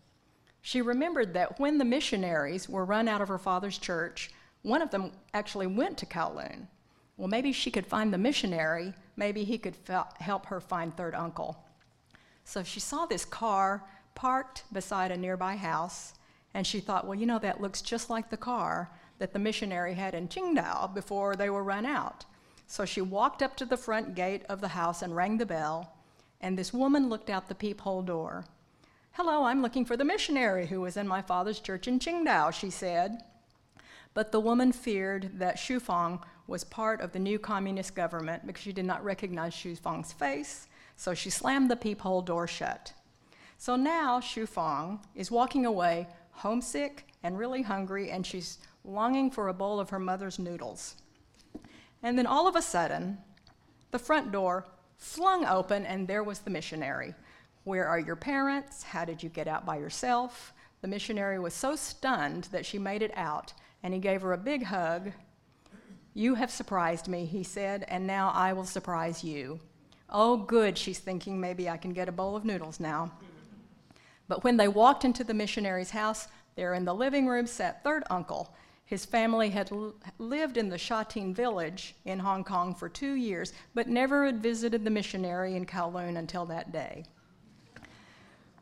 She 0.61 0.81
remembered 0.81 1.35
that 1.35 1.59
when 1.59 1.79
the 1.79 1.85
missionaries 1.85 2.69
were 2.69 2.85
run 2.85 3.09
out 3.09 3.21
of 3.21 3.29
her 3.29 3.38
father's 3.38 3.79
church, 3.79 4.31
one 4.62 4.81
of 4.81 4.91
them 4.91 5.12
actually 5.35 5.67
went 5.67 5.99
to 5.99 6.07
Kowloon. 6.07 6.69
well, 7.17 7.29
maybe 7.29 7.53
she 7.53 7.71
could 7.71 7.87
find 7.87 8.12
the 8.12 8.19
missionary. 8.19 8.95
Maybe 9.17 9.45
he 9.45 9.59
could 9.59 9.77
fel- 9.77 10.12
help 10.19 10.47
her 10.47 10.61
find 10.61 10.97
third 10.97 11.15
uncle. 11.15 11.65
So 12.45 12.62
she 12.62 12.81
saw 12.81 13.07
this 13.07 13.25
car 13.25 13.85
parked 14.15 14.65
beside 14.73 15.11
a 15.11 15.17
nearby 15.17 15.57
house, 15.57 16.15
and 16.55 16.67
she 16.67 16.81
thought, 16.81 17.07
well, 17.07 17.19
you 17.19 17.27
know, 17.27 17.38
that 17.38 17.61
looks 17.61 17.83
just 17.83 18.11
like 18.11 18.31
the 18.31 18.37
car 18.37 18.91
that 19.19 19.33
the 19.33 19.38
missionary 19.38 19.95
had 19.95 20.15
in 20.15 20.29
Qingdao 20.29 20.95
before 20.95 21.37
they 21.37 21.51
were 21.51 21.62
run 21.62 21.87
out. 21.87 22.25
So 22.67 22.85
she 22.85 23.01
walked 23.01 23.43
up 23.43 23.57
to 23.57 23.65
the 23.65 23.77
front 23.77 24.15
gate 24.15 24.43
of 24.49 24.61
the 24.61 24.69
house 24.69 25.03
and 25.03 25.15
rang 25.15 25.38
the 25.38 25.47
bell, 25.47 25.91
and 26.42 26.59
this 26.59 26.72
woman 26.72 27.09
looked 27.09 27.31
out 27.31 27.48
the 27.48 27.55
peephole 27.55 28.02
door. 28.02 28.44
Hello, 29.12 29.44
I'm 29.44 29.62
looking 29.62 29.85
for 29.85 29.96
the 29.96 30.05
missionary 30.05 30.66
who 30.66 30.81
was 30.81 30.96
in 30.96 31.07
my 31.07 31.22
father's 31.22 31.61
church 31.61 31.87
in 31.87 31.98
Qingdao, 31.98 32.52
she 32.52 32.70
said. 32.70 33.22
But 34.14 34.33
the 34.33 34.40
woman 34.40 34.72
feared 34.72 35.38
that 35.38 35.59
Fang 35.59 36.18
was 36.46 36.64
part 36.64 37.00
of 37.00 37.12
the 37.12 37.18
new 37.18 37.38
communist 37.38 37.94
government 37.94 38.46
because 38.46 38.62
she 38.62 38.72
did 38.72 38.85
not 38.85 39.05
recognize 39.05 39.55
Fang's 39.55 40.12
face, 40.12 40.66
so 40.96 41.14
she 41.14 41.31
slammed 41.31 41.70
the 41.70 41.76
peephole 41.76 42.22
door 42.22 42.46
shut. 42.46 42.92
So 43.57 43.76
now 43.76 44.20
Fang 44.20 44.98
is 45.14 45.31
walking 45.31 45.64
away, 45.64 46.09
homesick 46.33 47.07
and 47.22 47.38
really 47.38 47.62
hungry, 47.62 48.11
and 48.11 48.26
she's 48.26 48.59
longing 48.85 49.31
for 49.31 49.48
a 49.48 49.55
bowl 49.55 49.78
of 49.78 49.90
her 49.90 50.00
mother's 50.00 50.38
noodles. 50.38 50.96
And 52.02 52.18
then 52.18 52.26
all 52.26 52.48
of 52.48 52.57
a 52.57 52.62
sudden, 52.62 53.18
the 53.92 53.98
front 53.98 54.33
door 54.33 54.66
flung 55.03 55.45
open, 55.45 55.85
and 55.85 56.07
there 56.07 56.23
was 56.23 56.38
the 56.38 56.51
missionary. 56.51 57.12
Where 57.65 57.87
are 57.87 57.99
your 57.99 58.17
parents? 58.17 58.85
How 58.85 59.05
did 59.05 59.23
you 59.23 59.29
get 59.29 59.49
out 59.49 59.67
by 59.67 59.77
yourself? 59.77 60.53
The 60.81 60.88
missionary 60.88 61.38
was 61.38 61.55
so 61.55 61.75
stunned 61.75 62.45
that 62.53 62.65
she 62.65 62.79
made 62.79 63.03
it 63.03 63.12
out, 63.17 63.53
and 63.83 63.93
he 63.93 64.01
gave 64.01 64.23
her 64.23 64.33
a 64.33 64.38
big 64.38 64.65
hug. 64.65 65.12
You 66.15 66.37
have 66.37 66.51
surprised 66.51 67.09
me, 67.09 67.25
he 67.25 67.43
said, 67.43 67.85
and 67.88 68.07
now 68.07 68.31
I 68.33 68.53
will 68.53 68.65
surprise 68.65 69.25
you. 69.25 69.59
Oh, 70.09 70.37
good, 70.37 70.79
she's 70.79 71.01
thinking, 71.01 71.41
maybe 71.41 71.69
I 71.69 71.79
can 71.79 71.93
get 71.93 72.09
a 72.09 72.12
bowl 72.12 72.37
of 72.37 72.45
noodles 72.45 72.79
now. 72.79 73.11
But 74.29 74.45
when 74.45 74.57
they 74.57 74.69
walked 74.69 75.05
into 75.05 75.25
the 75.25 75.35
missionary's 75.35 75.91
house, 75.91 76.29
there 76.55 76.75
in 76.75 76.85
the 76.85 76.95
living 76.95 77.27
room 77.27 77.47
sat 77.47 77.83
third 77.83 78.05
uncle. 78.09 78.55
His 78.85 79.05
family 79.05 79.51
had 79.51 79.71
lived 80.18 80.57
in 80.57 80.68
the 80.68 80.77
Sha 80.79 81.05
Tin 81.05 81.35
village 81.35 81.95
in 82.05 82.18
Hong 82.18 82.45
Kong 82.45 82.75
for 82.75 82.88
two 82.88 83.14
years, 83.14 83.53
but 83.75 83.88
never 83.88 84.27
had 84.27 84.42
visited 84.42 84.85
the 84.85 84.90
missionary 84.90 85.57
in 85.57 85.64
Kowloon 85.64 86.18
until 86.18 86.45
that 86.47 86.73
day. 86.73 87.05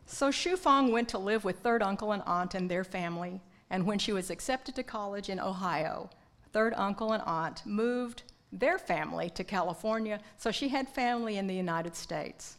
So 0.07 0.31
Shu 0.31 0.57
Fang 0.57 0.93
went 0.93 1.09
to 1.11 1.19
live 1.19 1.45
with 1.45 1.61
third 1.61 1.83
uncle 1.83 2.13
and 2.13 2.23
aunt 2.27 2.55
and 2.55 2.71
their 2.71 2.85
family, 2.85 3.41
and 3.71 3.87
when 3.87 3.99
she 3.99 4.13
was 4.13 4.31
accepted 4.31 4.75
to 4.77 4.83
college 4.83 5.29
in 5.29 5.41
Ohio, 5.41 6.11
third 6.53 6.75
uncle 6.77 7.13
and 7.13 7.23
aunt 7.25 7.65
moved 7.65 8.25
their 8.53 8.79
family 8.79 9.31
to 9.31 9.45
California, 9.45 10.21
so 10.37 10.51
she 10.51 10.69
had 10.69 10.89
family 10.89 11.39
in 11.39 11.47
the 11.47 11.55
United 11.55 11.95
States. 11.95 12.57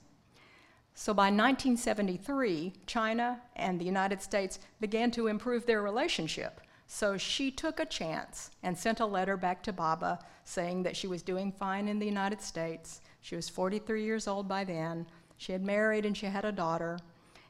So 0.94 1.14
by 1.14 1.24
1973, 1.24 2.74
China 2.86 3.42
and 3.56 3.80
the 3.80 3.86
United 3.86 4.22
States 4.22 4.60
began 4.80 5.12
to 5.12 5.28
improve 5.28 5.66
their 5.66 5.82
relationship. 5.82 6.62
So 6.94 7.18
she 7.18 7.52
took 7.52 7.80
a 7.80 7.86
chance 7.86 8.52
and 8.64 8.78
sent 8.78 9.00
a 9.00 9.06
letter 9.06 9.38
back 9.38 9.64
to 9.64 9.72
Baba 9.72 10.20
saying 10.44 10.84
that 10.84 10.98
she 10.98 11.08
was 11.08 11.22
doing 11.22 11.50
fine 11.54 11.88
in 11.88 12.00
the 12.00 12.06
United 12.06 12.42
States. 12.42 13.00
She 13.22 13.38
was 13.38 13.48
43 13.48 14.04
years 14.04 14.28
old 14.28 14.50
by 14.50 14.66
then. 14.66 15.08
She 15.38 15.54
had 15.54 15.64
married 15.64 16.06
and 16.06 16.18
she 16.18 16.26
had 16.26 16.44
a 16.44 16.52
daughter. 16.52 17.00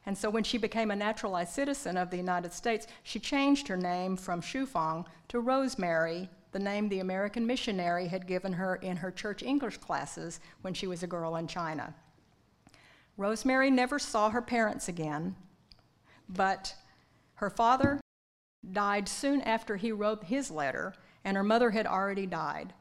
And 0.06 0.16
so 0.16 0.30
when 0.30 0.44
she 0.44 0.60
became 0.60 0.92
a 0.92 0.96
naturalized 0.96 1.54
citizen 1.54 1.98
of 1.98 2.12
the 2.12 2.18
United 2.18 2.54
States, 2.54 2.86
she 3.02 3.20
changed 3.20 3.68
her 3.68 3.76
name 3.76 4.16
from 4.16 4.42
Shufang 4.44 5.08
to 5.30 5.40
Rosemary, 5.40 6.30
the 6.52 6.60
name 6.60 6.88
the 6.88 7.00
American 7.00 7.48
missionary 7.48 8.08
had 8.10 8.28
given 8.28 8.54
her 8.54 8.76
in 8.76 8.98
her 8.98 9.10
church 9.10 9.42
English 9.42 9.78
classes 9.78 10.40
when 10.62 10.76
she 10.76 10.86
was 10.86 11.02
a 11.02 11.08
girl 11.08 11.36
in 11.36 11.48
China. 11.48 11.96
Rosemary 13.18 13.72
never 13.72 13.98
saw 13.98 14.30
her 14.30 14.42
parents 14.42 14.88
again, 14.88 15.36
but 16.30 16.76
her 17.34 17.50
father 17.50 18.01
died 18.70 19.08
soon 19.08 19.42
after 19.42 19.78
he 19.78 19.92
wrote 19.92 20.26
his 20.26 20.52
letter, 20.52 20.94
and 21.24 21.38
her 21.38 21.44
mother 21.44 21.72
had 21.72 21.88
already 21.88 22.26
died. 22.26 22.74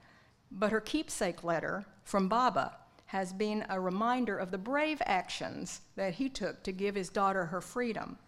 But 0.51 0.73
her 0.73 0.81
keepsake 0.81 1.45
letter 1.45 1.85
from 2.05 2.29
Baba 2.29 2.77
has 3.07 3.33
been 3.33 3.65
a 3.69 3.81
reminder 3.81 4.37
of 4.37 4.51
the 4.51 4.59
brave 4.59 5.03
actions 5.05 5.81
that 5.97 6.15
he 6.15 6.29
took 6.29 6.63
to 6.63 6.73
give 6.73 6.95
his 6.95 7.09
daughter 7.09 7.47
her 7.47 7.61
freedom. 7.61 8.19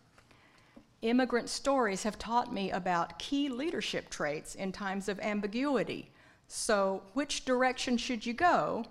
Immigrant 1.03 1.49
stories 1.49 2.05
have 2.05 2.19
taught 2.19 2.53
me 2.53 2.71
about 2.71 3.19
key 3.19 3.49
leadership 3.49 4.09
traits 4.09 4.55
in 4.55 4.73
times 4.73 5.09
of 5.09 5.21
ambiguity. 5.21 6.12
So, 6.47 7.03
which 7.15 7.45
direction 7.45 7.97
should 7.97 8.25
you 8.25 8.35
go 8.35 8.85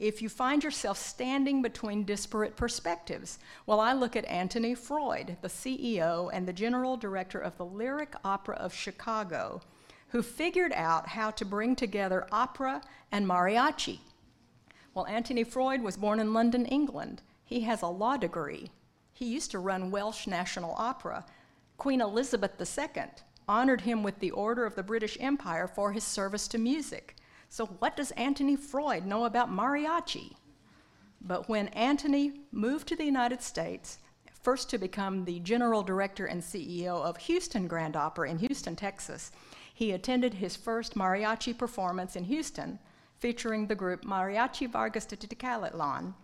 if 0.00 0.20
you 0.20 0.28
find 0.28 0.64
yourself 0.64 0.98
standing 0.98 1.62
between 1.62 2.04
disparate 2.04 2.56
perspectives? 2.56 3.38
Well, 3.66 3.78
I 3.78 3.92
look 3.92 4.16
at 4.16 4.24
Anthony 4.24 4.74
Freud, 4.74 5.36
the 5.42 5.48
CEO 5.48 6.30
and 6.32 6.48
the 6.48 6.52
general 6.52 6.96
director 6.96 7.38
of 7.38 7.56
the 7.56 7.64
Lyric 7.64 8.14
Opera 8.24 8.56
of 8.56 8.74
Chicago, 8.74 9.60
who 10.08 10.22
figured 10.22 10.72
out 10.74 11.08
how 11.08 11.30
to 11.30 11.44
bring 11.44 11.76
together 11.76 12.26
opera 12.32 12.82
and 13.12 13.26
mariachi 13.26 14.00
well, 14.94 15.06
Anthony 15.06 15.44
Freud 15.44 15.82
was 15.82 15.96
born 15.96 16.18
in 16.18 16.32
London, 16.32 16.66
England. 16.66 17.22
He 17.44 17.60
has 17.60 17.82
a 17.82 17.86
law 17.86 18.16
degree. 18.16 18.70
He 19.12 19.26
used 19.26 19.50
to 19.52 19.58
run 19.58 19.90
Welsh 19.90 20.26
National 20.26 20.74
Opera. 20.76 21.24
Queen 21.76 22.00
Elizabeth 22.00 22.60
II 22.60 23.04
honored 23.48 23.82
him 23.82 24.02
with 24.02 24.18
the 24.18 24.32
Order 24.32 24.64
of 24.64 24.74
the 24.74 24.82
British 24.82 25.16
Empire 25.20 25.68
for 25.68 25.92
his 25.92 26.04
service 26.04 26.48
to 26.48 26.58
music. 26.58 27.16
So, 27.52 27.66
what 27.66 27.96
does 27.96 28.12
Anthony 28.12 28.54
Freud 28.54 29.04
know 29.04 29.24
about 29.24 29.50
mariachi? 29.50 30.36
But 31.20 31.48
when 31.48 31.66
Anthony 31.68 32.42
moved 32.52 32.86
to 32.88 32.96
the 32.96 33.04
United 33.04 33.42
States, 33.42 33.98
first 34.40 34.70
to 34.70 34.78
become 34.78 35.24
the 35.24 35.40
general 35.40 35.82
director 35.82 36.26
and 36.26 36.40
CEO 36.40 37.02
of 37.02 37.16
Houston 37.16 37.66
Grand 37.66 37.96
Opera 37.96 38.30
in 38.30 38.38
Houston, 38.38 38.76
Texas, 38.76 39.32
he 39.74 39.90
attended 39.90 40.34
his 40.34 40.54
first 40.54 40.94
mariachi 40.94 41.58
performance 41.58 42.14
in 42.14 42.22
Houston 42.22 42.78
featuring 43.18 43.66
the 43.66 43.74
group 43.74 44.04
Mariachi 44.04 44.70
Vargas 44.70 45.04
de 45.04 45.16
Tecalitlan, 45.16 46.14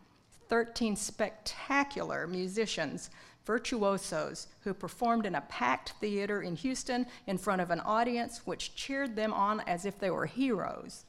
13 0.48 0.94
spectacular 0.94 2.28
musicians, 2.28 3.10
virtuosos, 3.44 4.46
who 4.60 4.72
performed 4.72 5.26
in 5.26 5.34
a 5.34 5.40
packed 5.40 5.94
theater 6.00 6.40
in 6.42 6.54
Houston 6.54 7.04
in 7.26 7.36
front 7.36 7.60
of 7.60 7.72
an 7.72 7.80
audience 7.80 8.46
which 8.46 8.76
cheered 8.76 9.16
them 9.16 9.32
on 9.32 9.58
as 9.66 9.84
if 9.84 9.98
they 9.98 10.10
were 10.10 10.26
heroes. 10.26 11.04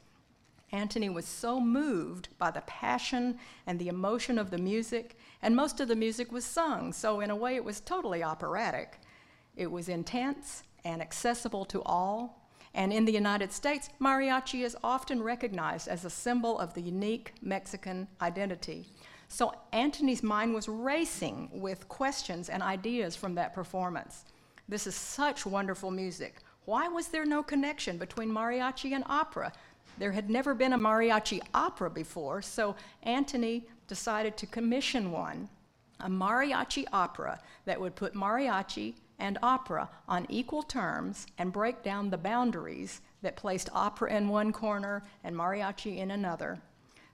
Anthony 0.70 1.08
was 1.08 1.24
so 1.24 1.60
moved 1.60 2.28
by 2.38 2.50
the 2.50 2.60
passion 2.62 3.38
and 3.66 3.78
the 3.78 3.88
emotion 3.88 4.38
of 4.38 4.50
the 4.50 4.58
music, 4.58 5.16
and 5.42 5.56
most 5.56 5.80
of 5.80 5.88
the 5.88 5.96
music 5.96 6.30
was 6.30 6.44
sung, 6.44 6.92
so 6.92 7.20
in 7.20 7.30
a 7.30 7.36
way 7.36 7.56
it 7.56 7.64
was 7.64 7.80
totally 7.80 8.22
operatic. 8.22 9.00
It 9.56 9.70
was 9.70 9.88
intense 9.88 10.62
and 10.84 11.00
accessible 11.00 11.64
to 11.66 11.82
all, 11.82 12.48
and 12.74 12.92
in 12.92 13.06
the 13.06 13.12
United 13.12 13.50
States, 13.52 13.88
mariachi 14.00 14.62
is 14.64 14.76
often 14.84 15.22
recognized 15.22 15.88
as 15.88 16.04
a 16.04 16.10
symbol 16.10 16.58
of 16.58 16.74
the 16.74 16.82
unique 16.82 17.32
Mexican 17.40 18.06
identity. 18.20 18.86
So 19.28 19.54
Anthony's 19.72 20.22
mind 20.22 20.54
was 20.54 20.68
racing 20.68 21.50
with 21.52 21.88
questions 21.88 22.48
and 22.48 22.62
ideas 22.62 23.16
from 23.16 23.34
that 23.34 23.54
performance. 23.54 24.24
This 24.68 24.86
is 24.86 24.94
such 24.94 25.46
wonderful 25.46 25.90
music. 25.90 26.36
Why 26.66 26.88
was 26.88 27.08
there 27.08 27.24
no 27.24 27.42
connection 27.42 27.96
between 27.96 28.30
mariachi 28.30 28.92
and 28.92 29.04
opera? 29.06 29.52
There 29.98 30.12
had 30.12 30.30
never 30.30 30.54
been 30.54 30.72
a 30.72 30.78
mariachi 30.78 31.40
opera 31.52 31.90
before, 31.90 32.40
so 32.42 32.76
Anthony 33.02 33.66
decided 33.88 34.36
to 34.36 34.46
commission 34.46 35.10
one, 35.10 35.48
a 36.00 36.08
mariachi 36.08 36.84
opera 36.92 37.40
that 37.64 37.80
would 37.80 37.96
put 37.96 38.14
mariachi 38.14 38.94
and 39.18 39.38
opera 39.42 39.88
on 40.08 40.26
equal 40.28 40.62
terms 40.62 41.26
and 41.38 41.52
break 41.52 41.82
down 41.82 42.10
the 42.10 42.16
boundaries 42.16 43.00
that 43.22 43.36
placed 43.36 43.68
opera 43.72 44.12
in 44.12 44.28
one 44.28 44.52
corner 44.52 45.04
and 45.24 45.34
mariachi 45.34 45.98
in 45.98 46.12
another. 46.12 46.60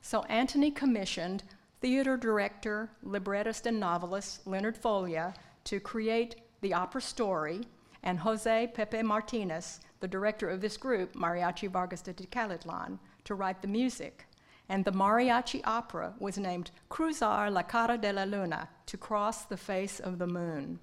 So 0.02 0.22
Anthony 0.24 0.70
commissioned 0.70 1.44
theater 1.80 2.16
director, 2.18 2.90
librettist, 3.02 3.66
and 3.66 3.80
novelist 3.80 4.46
Leonard 4.46 4.76
Foglia 4.76 5.34
to 5.64 5.80
create 5.80 6.36
the 6.60 6.74
opera 6.74 7.00
story, 7.00 7.62
and 8.02 8.18
Jose 8.18 8.70
Pepe 8.74 9.02
Martinez, 9.02 9.80
the 10.04 10.08
director 10.08 10.50
of 10.50 10.60
this 10.60 10.76
group, 10.76 11.14
Mariachi 11.14 11.66
Vargas 11.66 12.02
de 12.02 12.12
Tecalitlan, 12.12 12.98
to 13.24 13.34
write 13.34 13.62
the 13.62 13.68
music. 13.68 14.26
And 14.68 14.84
the 14.84 14.92
mariachi 14.92 15.62
opera 15.64 16.12
was 16.18 16.36
named 16.36 16.70
Cruzar 16.90 17.50
la 17.50 17.62
Cara 17.62 17.96
de 17.96 18.12
la 18.12 18.24
Luna, 18.24 18.68
to 18.84 18.98
cross 18.98 19.46
the 19.46 19.56
face 19.56 20.00
of 20.00 20.18
the 20.18 20.26
moon. 20.26 20.78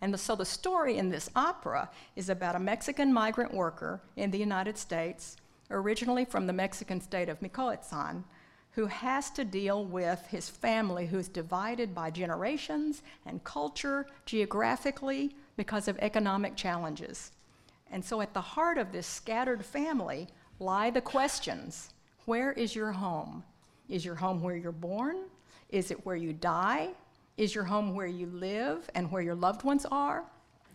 And 0.00 0.14
the, 0.14 0.16
so 0.16 0.34
the 0.34 0.46
story 0.46 0.96
in 0.96 1.10
this 1.10 1.28
opera 1.36 1.90
is 2.14 2.30
about 2.30 2.56
a 2.56 2.58
Mexican 2.58 3.12
migrant 3.12 3.52
worker 3.52 4.00
in 4.16 4.30
the 4.30 4.38
United 4.38 4.78
States, 4.78 5.36
originally 5.70 6.24
from 6.24 6.46
the 6.46 6.54
Mexican 6.54 7.02
state 7.02 7.28
of 7.28 7.42
Michoacan, 7.42 8.24
who 8.70 8.86
has 8.86 9.28
to 9.32 9.44
deal 9.44 9.84
with 9.84 10.26
his 10.28 10.48
family 10.48 11.04
who's 11.04 11.28
divided 11.28 11.94
by 11.94 12.10
generations 12.10 13.02
and 13.26 13.44
culture 13.44 14.06
geographically 14.24 15.36
because 15.58 15.88
of 15.88 15.98
economic 15.98 16.56
challenges. 16.56 17.32
And 17.90 18.04
so 18.04 18.20
at 18.20 18.34
the 18.34 18.40
heart 18.40 18.78
of 18.78 18.92
this 18.92 19.06
scattered 19.06 19.64
family 19.64 20.28
lie 20.58 20.90
the 20.90 21.00
questions 21.00 21.90
Where 22.24 22.52
is 22.52 22.74
your 22.74 22.92
home? 22.92 23.44
Is 23.88 24.04
your 24.04 24.16
home 24.16 24.42
where 24.42 24.56
you're 24.56 24.72
born? 24.72 25.16
Is 25.70 25.90
it 25.90 26.04
where 26.04 26.16
you 26.16 26.32
die? 26.32 26.90
Is 27.36 27.54
your 27.54 27.64
home 27.64 27.94
where 27.94 28.06
you 28.06 28.26
live 28.26 28.88
and 28.94 29.10
where 29.10 29.22
your 29.22 29.34
loved 29.34 29.62
ones 29.62 29.86
are? 29.90 30.24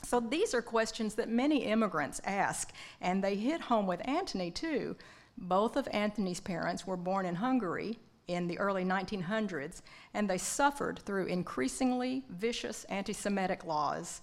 So 0.03 0.19
these 0.19 0.53
are 0.53 0.61
questions 0.61 1.15
that 1.15 1.29
many 1.29 1.65
immigrants 1.65 2.21
ask, 2.23 2.71
and 3.01 3.23
they 3.23 3.35
hit 3.35 3.61
home 3.61 3.87
with 3.87 4.07
Anthony 4.07 4.51
too. 4.51 4.95
Both 5.37 5.75
of 5.75 5.87
Anthony's 5.91 6.39
parents 6.39 6.85
were 6.85 6.97
born 6.97 7.25
in 7.25 7.35
Hungary 7.35 7.99
in 8.27 8.47
the 8.47 8.57
early 8.59 8.83
1900s, 8.83 9.81
and 10.13 10.29
they 10.29 10.37
suffered 10.37 10.99
through 10.99 11.25
increasingly 11.25 12.23
vicious 12.29 12.83
anti 12.85 13.13
Semitic 13.13 13.65
laws. 13.65 14.21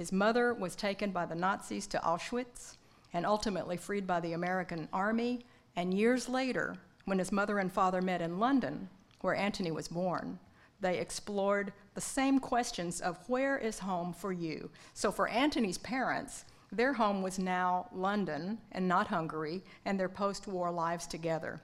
His 0.00 0.12
mother 0.12 0.54
was 0.54 0.74
taken 0.76 1.10
by 1.10 1.26
the 1.26 1.34
Nazis 1.34 1.86
to 1.88 1.98
Auschwitz 1.98 2.78
and 3.12 3.26
ultimately 3.26 3.76
freed 3.76 4.06
by 4.06 4.18
the 4.20 4.32
American 4.32 4.88
Army, 4.94 5.44
and 5.76 5.92
years 5.92 6.26
later, 6.26 6.78
when 7.04 7.18
his 7.18 7.30
mother 7.30 7.58
and 7.58 7.70
father 7.70 8.00
met 8.00 8.22
in 8.22 8.38
London, 8.38 8.88
where 9.20 9.34
Anthony 9.34 9.70
was 9.70 9.88
born, 9.88 10.38
they 10.80 10.96
explored 10.96 11.74
the 11.92 12.00
same 12.00 12.38
questions 12.38 13.02
of 13.02 13.18
where 13.28 13.58
is 13.58 13.80
home 13.80 14.14
for 14.14 14.32
you. 14.32 14.70
So 14.94 15.12
for 15.12 15.28
Anthony's 15.28 15.76
parents, 15.76 16.46
their 16.72 16.94
home 16.94 17.20
was 17.20 17.38
now 17.38 17.90
London 17.92 18.56
and 18.72 18.88
not 18.88 19.08
Hungary, 19.08 19.62
and 19.84 20.00
their 20.00 20.08
post 20.08 20.46
war 20.46 20.70
lives 20.70 21.06
together. 21.06 21.60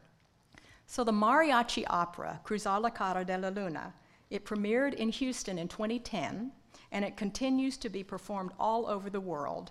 So 0.86 1.04
the 1.04 1.10
mariachi 1.10 1.86
opera, 1.88 2.38
Cruzar 2.44 2.82
la 2.82 2.90
Cara 2.90 3.24
de 3.24 3.38
la 3.38 3.48
Luna, 3.48 3.94
it 4.28 4.44
premiered 4.44 4.92
in 4.92 5.08
Houston 5.08 5.58
in 5.58 5.68
2010, 5.68 6.52
and 6.92 7.04
it 7.04 7.16
continues 7.16 7.76
to 7.78 7.88
be 7.88 8.02
performed 8.02 8.52
all 8.58 8.86
over 8.86 9.10
the 9.10 9.20
world. 9.20 9.70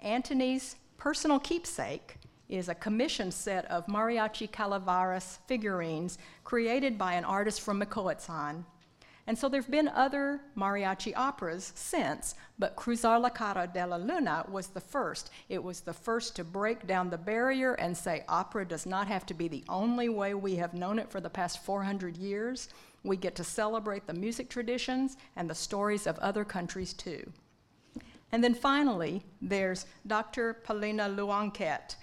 Anthony's 0.00 0.76
personal 0.96 1.38
keepsake 1.38 2.16
is 2.48 2.68
a 2.68 2.74
commissioned 2.74 3.32
set 3.32 3.64
of 3.66 3.86
mariachi 3.86 4.50
calaveras 4.50 5.38
figurines 5.46 6.18
created 6.44 6.98
by 6.98 7.14
an 7.14 7.24
artist 7.24 7.60
from 7.60 7.78
Michoacan. 7.78 8.64
And 9.26 9.38
so 9.38 9.48
there 9.48 9.60
have 9.60 9.70
been 9.70 9.86
other 9.86 10.40
mariachi 10.56 11.16
operas 11.16 11.72
since, 11.76 12.34
but 12.58 12.74
Cruzar 12.74 13.20
la 13.20 13.28
Cara 13.28 13.70
de 13.72 13.86
la 13.86 13.96
Luna 13.96 14.44
was 14.48 14.68
the 14.68 14.80
first. 14.80 15.30
It 15.48 15.62
was 15.62 15.82
the 15.82 15.92
first 15.92 16.34
to 16.36 16.44
break 16.44 16.86
down 16.88 17.10
the 17.10 17.18
barrier 17.18 17.74
and 17.74 17.96
say 17.96 18.24
opera 18.28 18.66
does 18.66 18.86
not 18.86 19.06
have 19.06 19.24
to 19.26 19.34
be 19.34 19.46
the 19.46 19.62
only 19.68 20.08
way 20.08 20.34
we 20.34 20.56
have 20.56 20.74
known 20.74 20.98
it 20.98 21.10
for 21.10 21.20
the 21.20 21.30
past 21.30 21.64
400 21.64 22.16
years. 22.16 22.70
We 23.02 23.16
get 23.16 23.34
to 23.36 23.44
celebrate 23.44 24.06
the 24.06 24.14
music 24.14 24.48
traditions 24.48 25.16
and 25.36 25.48
the 25.48 25.54
stories 25.54 26.06
of 26.06 26.18
other 26.18 26.44
countries 26.44 26.92
too. 26.92 27.32
And 28.32 28.44
then 28.44 28.54
finally, 28.54 29.24
there's 29.40 29.86
Dr. 30.06 30.54
Paulina 30.54 31.08
Luanquet, 31.08 31.96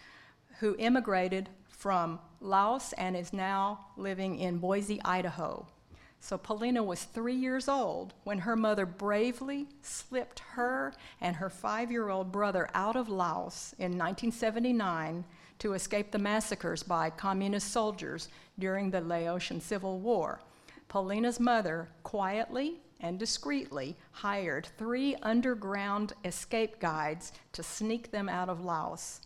who 0.60 0.75
immigrated 0.77 1.49
from 1.69 2.19
Laos 2.41 2.93
and 2.93 3.15
is 3.15 3.31
now 3.31 3.86
living 3.95 4.39
in 4.39 4.57
Boise, 4.57 5.01
Idaho. 5.05 5.67
So 6.19 6.38
Paulina 6.38 6.83
was 6.83 7.03
three 7.03 7.36
years 7.36 7.69
old 7.69 8.13
when 8.23 8.39
her 8.39 8.55
mother 8.55 8.86
bravely 8.86 9.67
slipped 9.81 10.39
her 10.39 10.93
and 11.21 11.36
her 11.36 11.49
five 11.49 11.91
year 11.91 12.10
old 12.10 12.31
brother 12.31 12.69
out 12.73 12.95
of 12.95 13.07
Laos 13.07 13.73
in 13.77 13.91
1979 13.91 15.23
to 15.60 15.73
escape 15.73 16.12
the 16.12 16.19
massacres 16.19 16.83
by 16.83 17.10
communist 17.10 17.71
soldiers 17.71 18.29
during 18.60 18.91
the 18.91 19.01
Laotian 19.01 19.62
Civil 19.62 19.99
War. 19.99 20.39
Paulina's 20.89 21.39
mother 21.39 21.89
quietly 22.04 22.80
and 23.00 23.19
discreetly 23.19 23.95
hired 24.12 24.67
three 24.78 25.15
underground 25.21 26.13
escape 26.26 26.80
guides 26.80 27.34
to 27.54 27.62
sneak 27.62 28.12
them 28.12 28.30
out 28.30 28.50
of 28.50 28.63
Laos. 28.63 29.21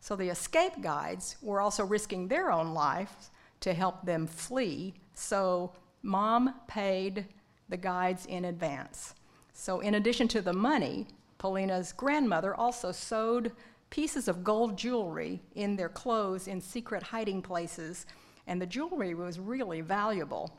So 0.00 0.16
the 0.16 0.28
escape 0.28 0.82
guides 0.82 1.36
were 1.40 1.60
also 1.60 1.84
risking 1.84 2.28
their 2.28 2.50
own 2.50 2.74
lives 2.74 3.30
to 3.60 3.72
help 3.72 4.04
them 4.04 4.26
flee. 4.26 4.94
So 5.14 5.72
mom 6.02 6.54
paid 6.68 7.26
the 7.68 7.76
guides 7.76 8.26
in 8.26 8.44
advance. 8.44 9.14
So, 9.54 9.80
in 9.80 9.94
addition 9.94 10.28
to 10.28 10.42
the 10.42 10.52
money, 10.52 11.06
Paulina's 11.38 11.92
grandmother 11.92 12.54
also 12.54 12.92
sewed 12.92 13.52
pieces 13.88 14.28
of 14.28 14.44
gold 14.44 14.76
jewelry 14.76 15.40
in 15.54 15.76
their 15.76 15.88
clothes 15.88 16.48
in 16.48 16.60
secret 16.60 17.02
hiding 17.02 17.40
places, 17.40 18.04
and 18.46 18.60
the 18.60 18.66
jewelry 18.66 19.14
was 19.14 19.38
really 19.38 19.80
valuable. 19.80 20.52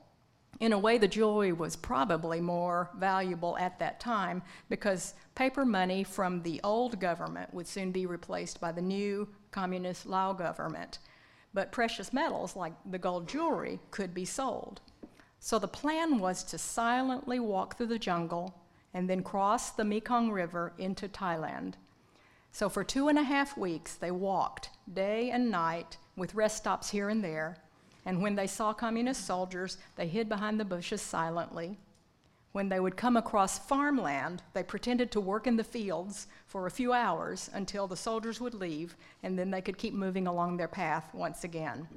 In 0.59 0.71
a 0.71 0.79
way, 0.79 0.97
the 0.97 1.07
jewelry 1.07 1.51
was 1.51 1.75
probably 1.75 2.39
more 2.39 2.89
valuable 2.97 3.57
at 3.57 3.77
that 3.79 3.99
time 3.99 4.41
because 4.69 5.13
paper 5.35 5.65
money 5.65 6.03
from 6.03 6.41
the 6.43 6.61
old 6.63 6.99
government 6.99 7.53
would 7.53 7.67
soon 7.67 7.91
be 7.91 8.05
replaced 8.05 8.61
by 8.61 8.71
the 8.71 8.81
new 8.81 9.27
communist 9.51 10.05
Lao 10.05 10.31
government. 10.31 10.99
But 11.53 11.73
precious 11.73 12.13
metals, 12.13 12.55
like 12.55 12.73
the 12.89 12.97
gold 12.97 13.27
jewelry, 13.27 13.79
could 13.91 14.13
be 14.13 14.25
sold. 14.25 14.79
So 15.39 15.59
the 15.59 15.67
plan 15.67 16.19
was 16.19 16.43
to 16.45 16.57
silently 16.57 17.39
walk 17.39 17.77
through 17.77 17.87
the 17.87 17.99
jungle 17.99 18.55
and 18.93 19.09
then 19.09 19.23
cross 19.23 19.71
the 19.71 19.83
Mekong 19.83 20.31
River 20.31 20.73
into 20.77 21.09
Thailand. 21.09 21.73
So 22.53 22.69
for 22.69 22.85
two 22.85 23.09
and 23.09 23.19
a 23.19 23.23
half 23.23 23.57
weeks, 23.57 23.95
they 23.95 24.11
walked 24.11 24.69
day 24.91 25.29
and 25.31 25.51
night 25.51 25.97
with 26.15 26.33
rest 26.33 26.55
stops 26.55 26.89
here 26.89 27.09
and 27.09 27.21
there 27.21 27.57
and 28.05 28.21
when 28.21 28.35
they 28.35 28.47
saw 28.47 28.73
communist 28.73 29.25
soldiers, 29.25 29.77
they 29.95 30.07
hid 30.07 30.29
behind 30.29 30.59
the 30.59 30.65
bushes 30.65 31.01
silently. 31.01 31.77
When 32.51 32.69
they 32.69 32.79
would 32.79 32.95
come 32.95 33.17
across 33.17 33.59
farmland, 33.59 34.41
they 34.53 34.63
pretended 34.63 35.11
to 35.11 35.19
work 35.19 35.45
in 35.45 35.57
the 35.57 35.63
fields 35.63 36.27
for 36.47 36.67
a 36.67 36.71
few 36.71 36.93
hours 36.93 37.49
until 37.53 37.87
the 37.87 37.97
soldiers 37.97 38.39
would 38.39 38.53
leave, 38.53 38.95
and 39.23 39.37
then 39.37 39.51
they 39.51 39.61
could 39.61 39.77
keep 39.77 39.93
moving 39.93 40.27
along 40.27 40.55
their 40.55 40.69
path 40.69 41.13
once 41.13 41.43
again. 41.43 41.87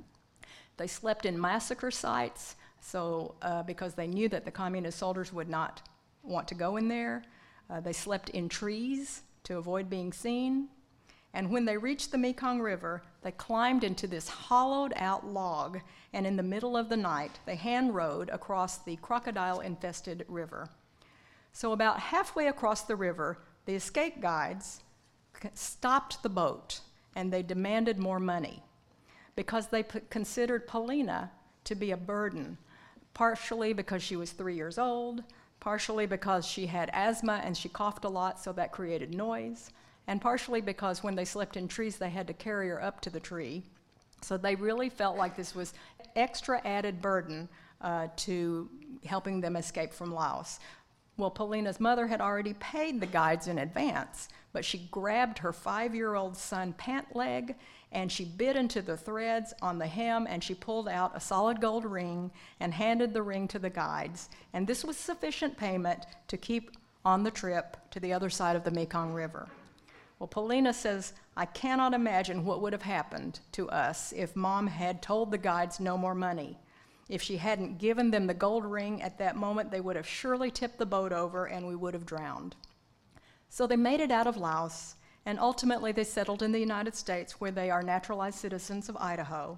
They 0.77 0.87
slept 0.87 1.27
in 1.27 1.40
massacre 1.40 1.90
sites, 1.90 2.57
so 2.81 3.35
uh, 3.42 3.62
because 3.62 3.94
they 3.94 4.07
knew 4.07 4.29
that 4.31 4.44
the 4.44 4.51
communist 4.51 4.99
soldiers 4.99 5.33
would 5.33 5.49
not 5.49 5.83
want 6.23 6.49
to 6.49 6.55
go 6.55 6.77
in 6.77 6.88
there. 6.88 7.23
Uh, 7.71 7.81
they 7.81 7.92
slept 7.92 8.31
in 8.31 8.49
trees 8.49 9.23
to 9.44 9.59
avoid 9.59 9.88
being 9.88 10.12
seen. 10.12 10.68
And 11.38 11.53
when 11.53 11.66
they 11.66 11.77
reached 11.77 12.11
the 12.11 12.18
Mekong 12.18 12.59
River, 12.59 13.01
they 13.22 13.31
climbed 13.31 13.85
into 13.85 14.09
this 14.09 14.29
hollowed 14.29 14.92
out 14.96 15.24
log, 15.24 15.79
and 16.12 16.27
in 16.27 16.35
the 16.35 16.42
middle 16.42 16.77
of 16.77 16.88
the 16.88 16.96
night, 16.96 17.38
they 17.46 17.55
hand 17.55 17.94
rowed 17.94 18.29
across 18.31 18.79
the 18.79 18.96
crocodile 18.96 19.61
infested 19.61 20.24
river. 20.27 20.68
So, 21.53 21.70
about 21.70 22.01
halfway 22.01 22.48
across 22.48 22.83
the 22.83 22.96
river, 22.96 23.38
the 23.66 23.77
escape 23.77 24.20
guides 24.20 24.83
stopped 25.55 26.24
the 26.24 26.29
boat 26.29 26.81
and 27.14 27.33
they 27.33 27.44
demanded 27.44 28.01
more 28.01 28.18
money 28.18 28.64
because 29.37 29.68
they 29.68 29.85
p- 29.85 30.01
considered 30.11 30.66
Paulina 30.66 31.31
to 31.62 31.77
be 31.77 31.92
a 31.92 31.96
burden, 31.96 32.59
partially 33.14 33.72
because 33.72 34.03
she 34.03 34.16
was 34.16 34.33
three 34.33 34.57
years 34.57 34.77
old, 34.77 35.22
partially 35.61 36.07
because 36.07 36.44
she 36.44 36.66
had 36.66 36.90
asthma 36.92 37.40
and 37.44 37.57
she 37.57 37.68
coughed 37.68 38.05
a 38.05 38.09
lot, 38.09 38.40
so 38.40 38.53
that 38.55 38.72
created 38.72 39.14
noise 39.14 39.70
and 40.09 40.23
partially 40.23 40.62
because 40.62 41.05
when 41.05 41.14
they 41.14 41.25
slept 41.27 41.57
in 41.57 41.68
trees, 41.68 41.99
they 41.99 42.09
had 42.09 42.27
to 42.27 42.33
carry 42.33 42.71
her 42.71 42.83
up 42.83 43.01
to 43.03 43.11
the 43.11 43.21
tree. 43.21 43.62
So 44.23 44.37
they 44.37 44.57
really 44.57 44.88
felt 44.88 45.18
like 45.18 45.37
this 45.37 45.55
was 45.55 45.75
extra 46.16 46.61
added 46.66 47.01
burden 47.01 47.49
uh, 47.83 48.09
to 48.16 48.68
helping 49.05 49.40
them 49.40 49.55
escape 49.55 49.92
from 49.92 50.12
Laos. 50.12 50.59
Well, 51.18 51.31
Paulina's 51.31 51.79
mother 51.79 52.07
had 52.07 52.21
already 52.21 52.55
paid 52.55 53.01
the 53.01 53.07
guides 53.07 53.49
in 53.49 53.59
advance, 53.59 54.29
but 54.53 54.64
she 54.64 54.88
grabbed 54.90 55.38
her 55.38 55.53
five 55.53 55.94
year 55.94 56.14
old 56.14 56.37
son 56.37 56.73
pant 56.73 57.14
leg 57.14 57.55
and 57.92 58.11
she 58.11 58.25
bit 58.25 58.57
into 58.57 58.81
the 58.81 58.97
threads 58.97 59.53
on 59.61 59.79
the 59.79 59.87
hem 59.87 60.27
and 60.29 60.42
she 60.42 60.55
pulled 60.55 60.88
out 60.88 61.16
a 61.16 61.21
solid 61.21 61.61
gold 61.61 61.85
ring 61.85 62.31
and 62.61 62.73
handed 62.73 63.12
the 63.12 63.23
ring 63.23 63.47
to 63.49 63.59
the 63.59 63.71
guides. 63.71 64.31
And 64.55 64.66
this 64.66 64.85
was 64.85 64.97
sufficient 64.97 65.59
payment 65.59 66.07
to 66.29 66.37
keep 66.37 66.71
on 67.05 67.25
the 67.25 67.31
trip 67.31 67.77
to 67.90 68.01
the 68.01 68.12
other 68.12 68.31
side 68.31 68.57
of 68.57 68.64
the 68.64 68.71
Mekong 68.71 69.12
River. 69.12 69.49
Well, 70.18 70.26
Paulina 70.26 70.72
says, 70.72 71.12
I 71.37 71.46
cannot 71.46 71.94
imagine 71.94 72.44
what 72.44 72.61
would 72.61 72.72
have 72.72 72.83
happened 72.83 73.40
to 73.52 73.70
us 73.70 74.12
if 74.16 74.35
mom 74.35 74.66
had 74.66 75.00
told 75.00 75.31
the 75.31 75.38
guides 75.38 75.78
no 75.78 75.96
more 75.96 76.14
money. 76.14 76.59
If 77.09 77.22
she 77.22 77.37
hadn't 77.37 77.78
given 77.78 78.11
them 78.11 78.26
the 78.26 78.35
gold 78.35 78.64
ring 78.64 79.00
at 79.00 79.18
that 79.18 79.37
moment, 79.37 79.70
they 79.70 79.81
would 79.81 79.96
have 79.96 80.07
surely 80.07 80.50
tipped 80.50 80.78
the 80.78 80.87
boat 80.87 81.12
over 81.12 81.46
and 81.46 81.66
we 81.66 81.76
would 81.76 81.94
have 81.94 82.04
drowned. 82.04 82.57
So 83.48 83.66
they 83.66 83.76
made 83.76 84.00
it 84.00 84.11
out 84.11 84.26
of 84.26 84.37
Laos, 84.37 84.96
and 85.24 85.38
ultimately 85.38 85.92
they 85.92 86.04
settled 86.04 86.42
in 86.42 86.52
the 86.52 86.59
United 86.59 86.94
States 86.94 87.40
where 87.40 87.50
they 87.50 87.70
are 87.70 87.83
naturalized 87.83 88.38
citizens 88.38 88.88
of 88.88 88.96
Idaho. 88.98 89.57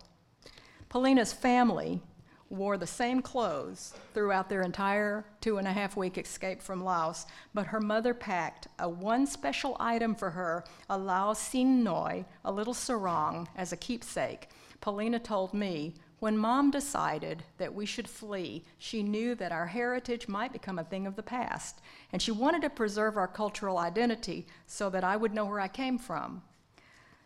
Paulina's 0.88 1.32
family 1.32 2.02
wore 2.50 2.76
the 2.76 2.86
same 2.86 3.22
clothes 3.22 3.94
throughout 4.12 4.48
their 4.48 4.62
entire 4.62 5.24
two 5.40 5.58
and 5.58 5.68
a 5.68 5.72
half 5.72 5.96
week 5.96 6.18
escape 6.18 6.60
from 6.60 6.84
Laos, 6.84 7.24
but 7.54 7.66
her 7.68 7.80
mother 7.80 8.12
packed 8.12 8.66
a 8.80 8.88
one 8.88 9.26
special 9.26 9.76
item 9.78 10.14
for 10.14 10.30
her, 10.30 10.64
a 10.90 10.98
Lao 10.98 11.32
Sin 11.32 11.84
Noi, 11.84 12.24
a 12.44 12.52
little 12.52 12.74
sarong, 12.74 13.48
as 13.56 13.72
a 13.72 13.76
keepsake. 13.76 14.48
Paulina 14.80 15.20
told 15.20 15.54
me, 15.54 15.94
when 16.18 16.36
mom 16.36 16.70
decided 16.70 17.44
that 17.56 17.74
we 17.74 17.86
should 17.86 18.08
flee, 18.08 18.64
she 18.78 19.02
knew 19.02 19.34
that 19.36 19.52
our 19.52 19.66
heritage 19.66 20.28
might 20.28 20.52
become 20.52 20.78
a 20.78 20.84
thing 20.84 21.06
of 21.06 21.16
the 21.16 21.22
past, 21.22 21.80
and 22.12 22.20
she 22.20 22.30
wanted 22.30 22.60
to 22.62 22.70
preserve 22.70 23.16
our 23.16 23.28
cultural 23.28 23.78
identity 23.78 24.46
so 24.66 24.90
that 24.90 25.04
I 25.04 25.16
would 25.16 25.32
know 25.32 25.46
where 25.46 25.60
I 25.60 25.68
came 25.68 25.98
from. 25.98 26.42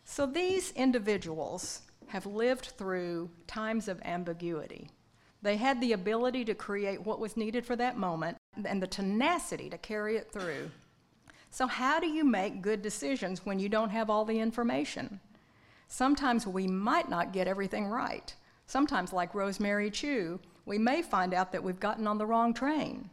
So 0.05 0.25
these 0.25 0.71
individuals 0.71 1.81
have 2.07 2.25
lived 2.25 2.65
through 2.77 3.31
times 3.47 3.87
of 3.87 4.01
ambiguity. 4.05 4.89
They 5.45 5.57
had 5.57 5.79
the 5.79 5.93
ability 5.93 6.43
to 6.45 6.55
create 6.55 7.05
what 7.05 7.19
was 7.19 7.37
needed 7.37 7.67
for 7.67 7.75
that 7.75 7.99
moment 7.99 8.37
and 8.65 8.81
the 8.81 8.87
tenacity 8.87 9.69
to 9.69 9.77
carry 9.77 10.17
it 10.17 10.31
through. 10.31 10.71
So, 11.51 11.67
how 11.67 11.99
do 11.99 12.07
you 12.07 12.23
make 12.23 12.63
good 12.63 12.81
decisions 12.81 13.45
when 13.45 13.59
you 13.59 13.69
don't 13.69 13.91
have 13.91 14.09
all 14.09 14.25
the 14.25 14.39
information? 14.39 15.19
Sometimes 15.87 16.47
we 16.47 16.65
might 16.65 17.09
not 17.09 17.31
get 17.31 17.47
everything 17.47 17.85
right. 17.85 18.33
Sometimes, 18.65 19.13
like 19.13 19.35
Rosemary 19.35 19.91
Chu, 19.91 20.39
we 20.65 20.79
may 20.79 21.03
find 21.03 21.31
out 21.31 21.51
that 21.51 21.63
we've 21.63 21.79
gotten 21.79 22.07
on 22.07 22.17
the 22.17 22.25
wrong 22.25 22.51
train. 22.51 23.11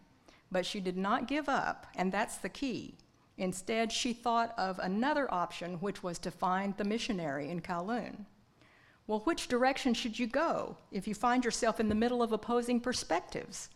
But 0.51 0.65
she 0.65 0.81
did 0.81 0.97
not 0.97 1.29
give 1.29 1.51
up, 1.51 1.87
and 1.97 2.11
that's 2.11 2.39
the 2.39 2.49
key. 2.49 2.95
Instead, 3.37 3.93
she 3.93 4.15
thought 4.15 4.55
of 4.57 4.79
another 4.79 5.31
option, 5.31 5.75
which 5.81 6.03
was 6.03 6.19
to 6.21 6.31
find 6.31 6.75
the 6.79 6.85
missionary 6.85 7.51
in 7.51 7.61
Kowloon. 7.61 8.25
Well, 9.07 9.21
which 9.21 9.49
direction 9.49 9.95
should 9.95 10.19
you 10.19 10.27
go 10.27 10.77
if 10.91 11.09
you 11.09 11.15
find 11.15 11.45
yourself 11.45 11.81
in 11.81 11.89
the 11.89 11.95
middle 11.95 12.23
of 12.23 12.33
opposing 12.33 12.81
perspectives? 12.81 13.69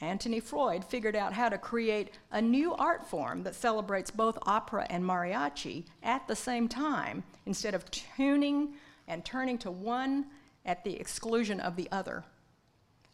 Anthony 0.00 0.40
Freud 0.40 0.84
figured 0.84 1.14
out 1.14 1.32
how 1.32 1.48
to 1.48 1.58
create 1.58 2.18
a 2.32 2.42
new 2.42 2.74
art 2.74 3.06
form 3.06 3.44
that 3.44 3.54
celebrates 3.54 4.10
both 4.10 4.36
opera 4.42 4.86
and 4.90 5.04
mariachi 5.04 5.84
at 6.02 6.26
the 6.26 6.34
same 6.34 6.66
time 6.68 7.22
instead 7.46 7.74
of 7.74 7.88
tuning 7.90 8.74
and 9.06 9.24
turning 9.24 9.58
to 9.58 9.70
one 9.70 10.26
at 10.64 10.82
the 10.82 10.98
exclusion 10.98 11.60
of 11.60 11.76
the 11.76 11.88
other. 11.92 12.24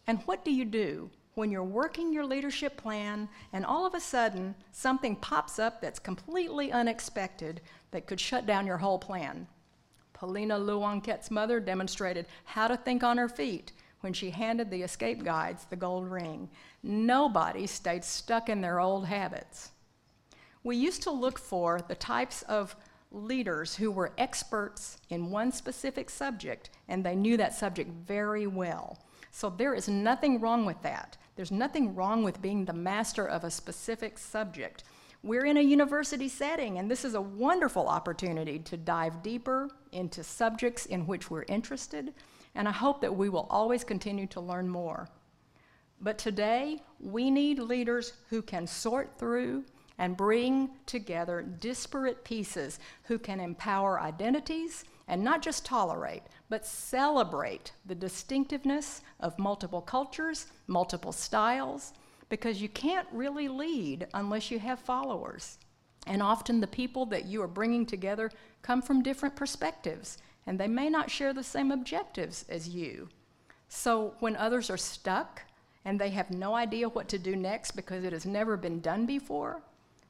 And 0.07 0.21
what 0.21 0.45
do 0.45 0.51
you 0.51 0.65
do 0.65 1.11
when 1.35 1.51
you're 1.51 1.63
working 1.63 2.13
your 2.13 2.25
leadership 2.25 2.77
plan 2.79 3.29
and 3.53 3.67
all 3.67 3.85
of 3.87 3.95
a 3.95 4.01
sudden 4.01 4.55
something 4.73 5.17
pops 5.17 5.59
up 5.59 5.83
that's 5.83 5.99
completely 5.99 6.73
unexpected 6.73 7.61
that 7.91 8.07
could 8.07 8.21
shut 8.21 8.47
down 8.47 8.67
your 8.67 8.79
whole 8.79 8.99
plan? 8.99 9.47
Polina 10.19 10.59
Luanquet's 10.59 11.31
mother 11.31 11.61
demonstrated 11.61 12.27
how 12.45 12.67
to 12.67 12.77
think 12.77 13.05
on 13.05 13.19
her 13.19 13.29
feet 13.29 13.73
when 14.01 14.13
she 14.13 14.31
handed 14.31 14.71
the 14.71 14.83
escape 14.83 15.23
guides 15.23 15.65
the 15.65 15.77
gold 15.77 16.11
ring. 16.11 16.49
Nobody 16.83 17.67
stayed 17.67 18.05
stuck 18.05 18.49
in 18.49 18.61
their 18.61 18.81
old 18.81 19.07
habits. 19.07 19.71
We 20.65 20.77
used 20.77 21.03
to 21.03 21.11
look 21.11 21.39
for 21.39 21.81
the 21.87 21.95
types 21.95 22.43
of 22.43 22.75
leaders 23.13 23.77
who 23.77 23.91
were 23.91 24.13
experts 24.19 24.99
in 25.09 25.31
one 25.31 25.53
specific 25.53 26.11
subject 26.11 26.71
and 26.89 27.05
they 27.05 27.15
knew 27.15 27.37
that 27.37 27.55
subject 27.55 27.91
very 28.07 28.47
well. 28.47 28.99
So 29.31 29.51
there 29.51 29.75
is 29.75 29.89
nothing 29.89 30.41
wrong 30.41 30.67
with 30.67 30.83
that. 30.83 31.17
There's 31.37 31.53
nothing 31.53 31.95
wrong 31.95 32.25
with 32.25 32.43
being 32.43 32.65
the 32.65 32.73
master 32.73 33.25
of 33.25 33.45
a 33.45 33.51
specific 33.51 34.19
subject. 34.19 34.83
We're 35.29 35.45
in 35.45 35.59
a 35.59 35.61
university 35.61 36.27
setting, 36.27 36.79
and 36.79 36.91
this 36.91 37.05
is 37.05 37.13
a 37.13 37.21
wonderful 37.21 37.87
opportunity 37.87 38.61
to 38.61 38.79
dive 38.79 39.23
deeper 39.23 39.69
into 39.93 40.25
subjects 40.25 40.87
in 40.87 41.07
which 41.07 41.31
we're 41.31 41.45
interested, 41.49 42.15
and 42.55 42.67
I 42.67 42.71
hope 42.73 43.03
that 43.03 43.15
we 43.15 43.29
will 43.29 43.47
always 43.51 43.85
continue 43.85 44.27
to 44.29 44.41
learn 44.41 44.71
more. 44.71 45.07
But 46.01 46.17
today, 46.17 46.81
we 46.99 47.31
need 47.31 47.59
leaders 47.59 48.15
who 48.31 48.41
can 48.41 48.67
sort 48.67 49.19
through 49.19 49.67
and 49.99 50.17
bring 50.17 50.71
together 50.87 51.43
disparate 51.43 52.25
pieces 52.25 52.79
who 53.03 53.19
can 53.19 53.39
empower 53.39 54.01
identities 54.01 54.87
and 55.09 55.23
not 55.23 55.43
just 55.43 55.63
tolerate, 55.63 56.23
but 56.49 56.65
celebrate 56.65 57.73
the 57.85 57.95
distinctiveness 57.95 59.03
of 59.21 59.39
multiple 59.39 59.83
cultures, 59.83 60.47
multiple 60.69 61.13
styles, 61.13 61.93
because 62.29 62.61
you 62.61 62.69
can't 62.69 63.09
really 63.13 63.49
lead 63.49 64.07
unless 64.15 64.51
you 64.51 64.59
have 64.59 64.79
followers. 64.81 65.59
And 66.07 66.23
often 66.23 66.61
the 66.61 66.67
people 66.67 67.07
that 67.07 67.27
you 67.27 67.43
are 67.43 67.49
bringing 67.49 67.87
together 67.87 68.31
come 68.63 68.83
from 68.83 69.03
different 69.03 69.37
perspectives, 69.37 70.19
and 70.47 70.59
they 70.59 70.69
may 70.69 70.89
not 70.89 71.11
share 71.11 71.33
the 71.33 71.43
same 71.43 71.71
objectives 71.71 72.45
as 72.49 72.69
you. 72.69 73.09
So 73.69 74.15
when 74.21 74.37
others 74.37 74.71
are 74.71 74.79
stuck 74.79 75.43
and 75.85 76.01
they 76.01 76.11
have 76.11 76.31
no 76.31 76.55
idea 76.55 76.89
what 76.89 77.09
to 77.09 77.19
do 77.19 77.37
next 77.37 77.73
because 77.73 78.05
it 78.05 78.13
has 78.13 78.27
never 78.27 78.57
been 78.57 78.81
done 78.81 79.07
before, 79.07 79.63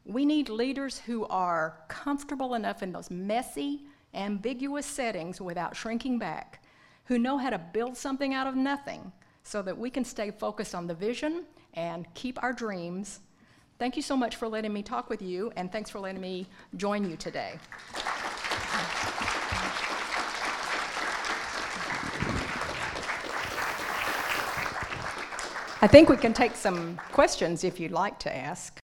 we 0.04 0.24
need 0.24 0.48
leaders 0.48 0.98
who 1.00 1.26
are 1.26 1.80
comfortable 1.88 2.54
enough 2.54 2.82
in 2.82 2.92
those 2.92 3.10
messy, 3.10 3.82
ambiguous 4.14 4.86
settings 4.86 5.40
without 5.40 5.76
shrinking 5.76 6.18
back, 6.18 6.62
who 7.04 7.18
know 7.18 7.38
how 7.38 7.50
to 7.50 7.58
build 7.58 7.96
something 7.96 8.32
out 8.32 8.46
of 8.46 8.54
nothing 8.54 9.12
so 9.42 9.62
that 9.62 9.76
we 9.76 9.90
can 9.90 10.04
stay 10.04 10.30
focused 10.30 10.74
on 10.74 10.86
the 10.86 10.94
vision 10.94 11.44
and 11.78 12.12
keep 12.14 12.42
our 12.42 12.52
dreams. 12.52 13.20
Thank 13.78 13.94
you 13.94 14.02
so 14.02 14.16
much 14.16 14.34
for 14.34 14.48
letting 14.48 14.72
me 14.72 14.82
talk 14.82 15.08
with 15.08 15.22
you, 15.22 15.52
and 15.54 15.70
thanks 15.70 15.88
for 15.88 16.00
letting 16.00 16.20
me 16.20 16.46
join 16.76 17.08
you 17.08 17.16
today. 17.16 17.60
I 25.80 25.86
think 25.86 26.08
we 26.08 26.16
can 26.16 26.34
take 26.34 26.56
some 26.56 26.96
questions 27.12 27.62
if 27.62 27.78
you'd 27.78 27.92
like 27.92 28.18
to 28.20 28.36
ask. 28.36 28.80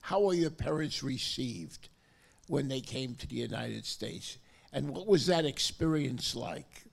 How 0.00 0.20
were 0.20 0.34
your 0.34 0.50
parents 0.50 1.04
received 1.04 1.88
when 2.48 2.66
they 2.66 2.80
came 2.80 3.14
to 3.14 3.28
the 3.28 3.36
United 3.36 3.86
States? 3.86 4.38
And 4.72 4.90
what 4.90 5.06
was 5.06 5.26
that 5.26 5.44
experience 5.44 6.34
like? 6.34 6.83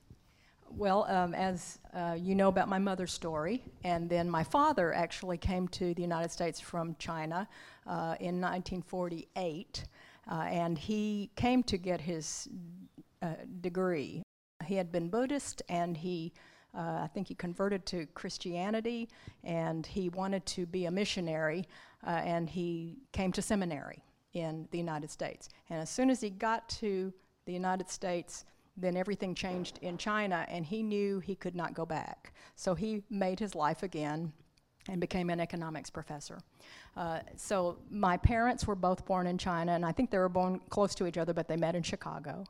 Well, 0.78 1.06
um, 1.10 1.34
as 1.34 1.80
uh, 1.94 2.16
you 2.18 2.34
know 2.34 2.48
about 2.48 2.70
my 2.70 2.80
mother's 2.80 3.12
story, 3.12 3.64
and 3.84 4.10
then 4.10 4.30
my 4.30 4.44
father 4.44 4.94
actually 4.94 5.38
came 5.38 5.68
to 5.70 5.94
the 5.94 6.02
United 6.02 6.32
States 6.32 6.60
from 6.60 6.96
China 6.98 7.48
uh, 7.86 8.16
in 8.20 8.40
1948, 8.40 9.86
uh, 10.30 10.34
and 10.34 10.78
he 10.78 11.30
came 11.36 11.62
to 11.64 11.78
get 11.78 12.00
his 12.00 12.48
uh, 13.22 13.34
degree. 13.60 14.24
He 14.66 14.76
had 14.76 14.92
been 14.92 15.10
Buddhist, 15.10 15.62
and 15.68 15.98
he, 15.98 16.32
uh, 16.74 17.02
I 17.04 17.10
think, 17.14 17.28
he 17.28 17.36
converted 17.36 17.86
to 17.88 18.06
Christianity, 18.14 19.10
and 19.44 19.86
he 19.86 20.10
wanted 20.10 20.46
to 20.48 20.66
be 20.66 20.86
a 20.86 20.92
missionary, 20.92 21.68
uh, 22.08 22.10
and 22.10 22.50
he 22.50 22.98
came 23.12 23.32
to 23.34 23.42
seminary 23.42 24.04
in 24.34 24.68
the 24.72 24.78
United 24.78 25.12
States. 25.12 25.50
And 25.70 25.82
as 25.82 25.90
soon 25.90 26.10
as 26.10 26.22
he 26.22 26.30
got 26.30 26.70
to 26.70 27.14
the 27.46 27.54
United 27.54 27.90
States, 27.90 28.46
then 28.78 28.96
everything 28.96 29.36
changed 29.36 29.80
in 29.82 29.98
China, 29.98 30.46
and 30.50 30.66
he 30.66 30.82
knew 30.82 31.20
he 31.20 31.36
could 31.36 31.56
not 31.56 31.74
go 31.74 31.86
back. 31.86 32.34
So 32.56 32.74
he 32.76 33.04
made 33.10 33.40
his 33.40 33.56
life 33.56 33.84
again 33.84 34.32
and 34.90 35.00
became 35.00 35.30
an 35.30 35.40
economics 35.40 35.90
professor. 35.90 36.40
Uh, 36.98 37.20
so 37.36 37.78
my 37.90 38.18
parents 38.18 38.66
were 38.66 38.76
both 38.76 39.06
born 39.06 39.28
in 39.28 39.38
China, 39.38 39.74
and 39.74 39.86
I 39.86 39.92
think 39.92 40.10
they 40.10 40.18
were 40.18 40.30
born 40.30 40.60
close 40.70 40.96
to 40.96 41.08
each 41.08 41.18
other, 41.18 41.34
but 41.34 41.48
they 41.48 41.58
met 41.58 41.76
in 41.76 41.84
Chicago. 41.84 42.46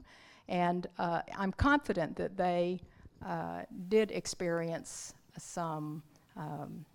And 0.47 0.87
uh, 0.97 1.21
I'm 1.37 1.51
confident 1.51 2.15
that 2.17 2.37
they 2.37 2.81
uh, 3.25 3.63
did 3.89 4.11
experience 4.11 5.13
some 5.37 6.03
um, 6.37 6.85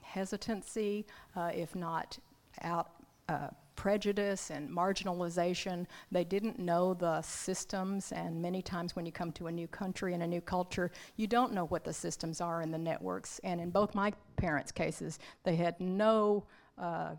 hesitancy, 0.00 1.06
uh, 1.36 1.50
if 1.54 1.74
not 1.74 2.18
out 2.62 2.90
uh, 3.28 3.48
prejudice 3.76 4.50
and 4.50 4.68
marginalization. 4.68 5.86
They 6.10 6.24
didn't 6.24 6.58
know 6.58 6.94
the 6.94 7.22
systems, 7.22 8.12
and 8.12 8.40
many 8.40 8.62
times 8.62 8.96
when 8.96 9.06
you 9.06 9.12
come 9.12 9.32
to 9.32 9.46
a 9.46 9.52
new 9.52 9.66
country 9.68 10.14
and 10.14 10.22
a 10.22 10.26
new 10.26 10.40
culture, 10.40 10.90
you 11.16 11.26
don't 11.26 11.52
know 11.52 11.66
what 11.66 11.84
the 11.84 11.92
systems 11.92 12.40
are 12.40 12.62
in 12.62 12.70
the 12.70 12.78
networks. 12.78 13.40
And 13.44 13.60
in 13.60 13.70
both 13.70 13.94
my 13.94 14.12
parents' 14.36 14.72
cases, 14.72 15.18
they 15.42 15.56
had 15.56 15.78
no 15.80 16.46
uh, 16.78 17.14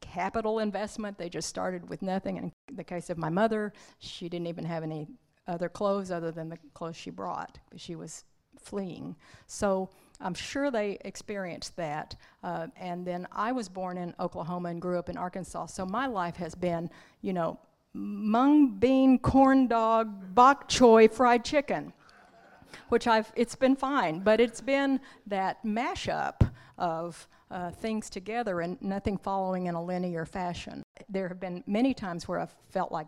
capital 0.00 0.58
investment. 0.60 1.18
They 1.18 1.28
just 1.28 1.48
started 1.48 1.88
with 1.88 2.02
nothing. 2.02 2.38
And 2.38 2.52
in 2.68 2.76
the 2.76 2.84
case 2.84 3.10
of 3.10 3.18
my 3.18 3.28
mother, 3.28 3.72
she 3.98 4.28
didn't 4.28 4.46
even 4.46 4.64
have 4.64 4.82
any 4.82 5.08
other 5.46 5.68
clothes 5.68 6.10
other 6.10 6.30
than 6.30 6.48
the 6.48 6.58
clothes 6.74 6.96
she 6.96 7.10
brought. 7.10 7.58
She 7.76 7.94
was 7.94 8.24
fleeing. 8.58 9.16
So 9.46 9.90
I'm 10.20 10.34
sure 10.34 10.70
they 10.70 10.98
experienced 11.04 11.76
that. 11.76 12.16
Uh, 12.42 12.68
and 12.76 13.06
then 13.06 13.26
I 13.32 13.52
was 13.52 13.68
born 13.68 13.98
in 13.98 14.14
Oklahoma 14.18 14.70
and 14.70 14.80
grew 14.80 14.98
up 14.98 15.08
in 15.08 15.16
Arkansas. 15.16 15.66
So 15.66 15.84
my 15.84 16.06
life 16.06 16.36
has 16.36 16.54
been, 16.54 16.90
you 17.22 17.32
know, 17.32 17.58
mung 17.92 18.78
bean, 18.78 19.18
corn 19.18 19.66
dog, 19.66 20.34
bok 20.34 20.68
choy, 20.68 21.08
fried 21.12 21.44
chicken, 21.44 21.92
which 22.88 23.06
I've, 23.06 23.32
it's 23.36 23.54
been 23.54 23.76
fine. 23.76 24.20
But 24.20 24.40
it's 24.40 24.60
been 24.60 25.00
that 25.26 25.64
mashup 25.64 26.50
of 26.78 27.26
uh, 27.50 27.70
things 27.70 28.10
together 28.10 28.60
and 28.60 28.80
nothing 28.82 29.16
following 29.16 29.66
in 29.66 29.74
a 29.74 29.82
linear 29.82 30.26
fashion. 30.26 30.82
There 31.08 31.28
have 31.28 31.40
been 31.40 31.62
many 31.66 31.94
times 31.94 32.28
where 32.28 32.40
I've 32.40 32.54
felt 32.70 32.92
like, 32.92 33.06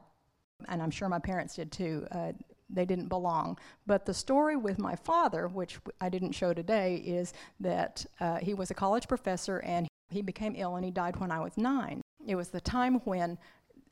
and 0.69 0.83
I'm 0.83 0.91
sure 0.91 1.09
my 1.09 1.19
parents 1.19 1.57
did 1.57 1.71
too, 1.71 2.07
uh, 2.11 2.33
they 2.71 2.85
didn't 2.85 3.09
belong. 3.09 3.59
But 3.87 4.07
the 4.07 4.15
story 4.15 4.57
with 4.57 4.79
my 4.79 4.97
father, 4.97 5.49
which 5.49 5.79
I 6.01 6.09
didn't 6.09 6.33
show 6.33 6.53
today, 6.53 6.97
is 6.97 7.33
that 7.61 8.05
uh, 8.21 8.37
he 8.37 8.55
was 8.55 8.71
a 8.71 8.75
college 8.75 9.09
professor 9.09 9.59
and 9.61 9.89
he 10.11 10.23
became 10.23 10.55
ill 10.57 10.77
and 10.77 10.85
he 10.85 10.91
died 10.91 11.17
when 11.17 11.31
I 11.31 11.41
was 11.41 11.57
nine. 11.57 12.01
It 12.27 12.35
was 12.35 12.49
the 12.49 12.61
time 12.61 12.97
when 13.05 13.39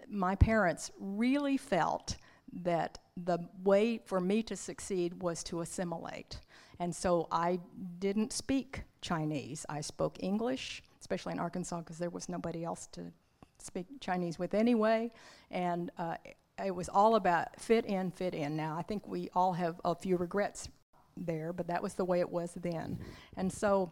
my 0.08 0.34
parents 0.34 0.90
really 0.98 1.56
felt 1.56 2.16
that 2.62 2.98
the 3.16 3.38
way 3.64 3.98
for 4.04 4.20
me 4.20 4.42
to 4.44 4.56
succeed 4.56 5.22
was 5.22 5.42
to 5.44 5.60
assimilate. 5.60 6.40
And 6.78 6.94
so 6.94 7.26
I 7.30 7.60
didn't 7.98 8.32
speak 8.32 8.82
Chinese. 9.00 9.64
I 9.68 9.80
spoke 9.80 10.16
English, 10.20 10.82
especially 11.00 11.32
in 11.32 11.38
Arkansas 11.38 11.80
because 11.80 11.98
there 11.98 12.10
was 12.10 12.28
nobody 12.28 12.64
else 12.64 12.86
to 12.88 13.12
speak 13.58 13.86
Chinese 14.00 14.38
with 14.38 14.54
anyway, 14.54 15.10
and 15.50 15.90
uh, 15.98 16.16
it 16.64 16.74
was 16.74 16.88
all 16.88 17.16
about 17.16 17.60
fit 17.60 17.84
in, 17.84 18.10
fit 18.10 18.34
in. 18.34 18.56
Now, 18.56 18.76
I 18.78 18.82
think 18.82 19.06
we 19.06 19.28
all 19.34 19.52
have 19.52 19.80
a 19.84 19.94
few 19.94 20.16
regrets 20.16 20.68
there, 21.16 21.52
but 21.52 21.66
that 21.66 21.82
was 21.82 21.94
the 21.94 22.04
way 22.04 22.20
it 22.20 22.30
was 22.30 22.52
then. 22.54 22.98
And 23.36 23.52
so 23.52 23.90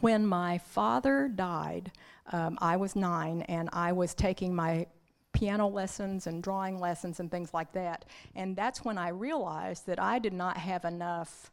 when 0.00 0.26
my 0.26 0.58
father 0.58 1.28
died, 1.28 1.92
um, 2.32 2.58
I 2.60 2.76
was 2.76 2.94
nine, 2.96 3.42
and 3.42 3.68
I 3.72 3.92
was 3.92 4.14
taking 4.14 4.54
my 4.54 4.86
piano 5.32 5.68
lessons 5.68 6.26
and 6.26 6.42
drawing 6.42 6.78
lessons 6.78 7.20
and 7.20 7.30
things 7.30 7.54
like 7.54 7.72
that. 7.72 8.04
And 8.34 8.56
that's 8.56 8.84
when 8.84 8.98
I 8.98 9.08
realized 9.08 9.86
that 9.86 10.00
I 10.00 10.18
did 10.18 10.32
not 10.32 10.56
have 10.56 10.84
enough 10.84 11.50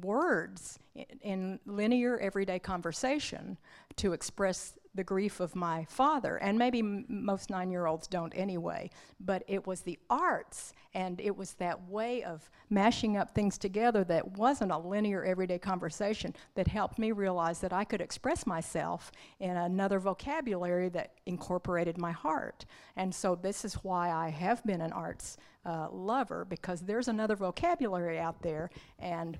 words 0.00 0.78
in, 0.94 1.06
in 1.22 1.60
linear 1.66 2.18
everyday 2.18 2.58
conversation 2.58 3.58
to 3.96 4.12
express 4.12 4.74
the 4.98 5.04
grief 5.04 5.38
of 5.38 5.54
my 5.54 5.84
father. 5.84 6.38
And 6.38 6.58
maybe 6.58 6.80
m- 6.80 7.06
most 7.08 7.50
nine 7.50 7.70
year 7.70 7.86
olds 7.86 8.08
don't 8.08 8.32
anyway. 8.34 8.90
But 9.20 9.44
it 9.46 9.64
was 9.64 9.82
the 9.82 9.96
arts 10.10 10.74
and 10.92 11.20
it 11.20 11.36
was 11.36 11.54
that 11.54 11.88
way 11.88 12.24
of 12.24 12.50
mashing 12.68 13.16
up 13.16 13.32
things 13.32 13.58
together 13.58 14.02
that 14.04 14.36
wasn't 14.36 14.72
a 14.72 14.76
linear 14.78 15.24
everyday 15.24 15.58
conversation 15.58 16.34
that 16.56 16.66
helped 16.66 16.98
me 16.98 17.12
realize 17.12 17.60
that 17.60 17.72
I 17.72 17.84
could 17.84 18.00
express 18.00 18.44
myself 18.44 19.12
in 19.38 19.56
another 19.56 20.00
vocabulary 20.00 20.88
that 20.88 21.12
incorporated 21.26 21.96
my 21.96 22.10
heart. 22.10 22.64
And 22.96 23.14
so 23.14 23.36
this 23.36 23.64
is 23.64 23.74
why 23.74 24.10
I 24.10 24.30
have 24.30 24.64
been 24.64 24.80
an 24.80 24.92
arts 24.92 25.36
uh, 25.64 25.88
lover 25.92 26.44
because 26.44 26.80
there's 26.80 27.06
another 27.06 27.36
vocabulary 27.36 28.18
out 28.18 28.42
there 28.42 28.70
and 28.98 29.38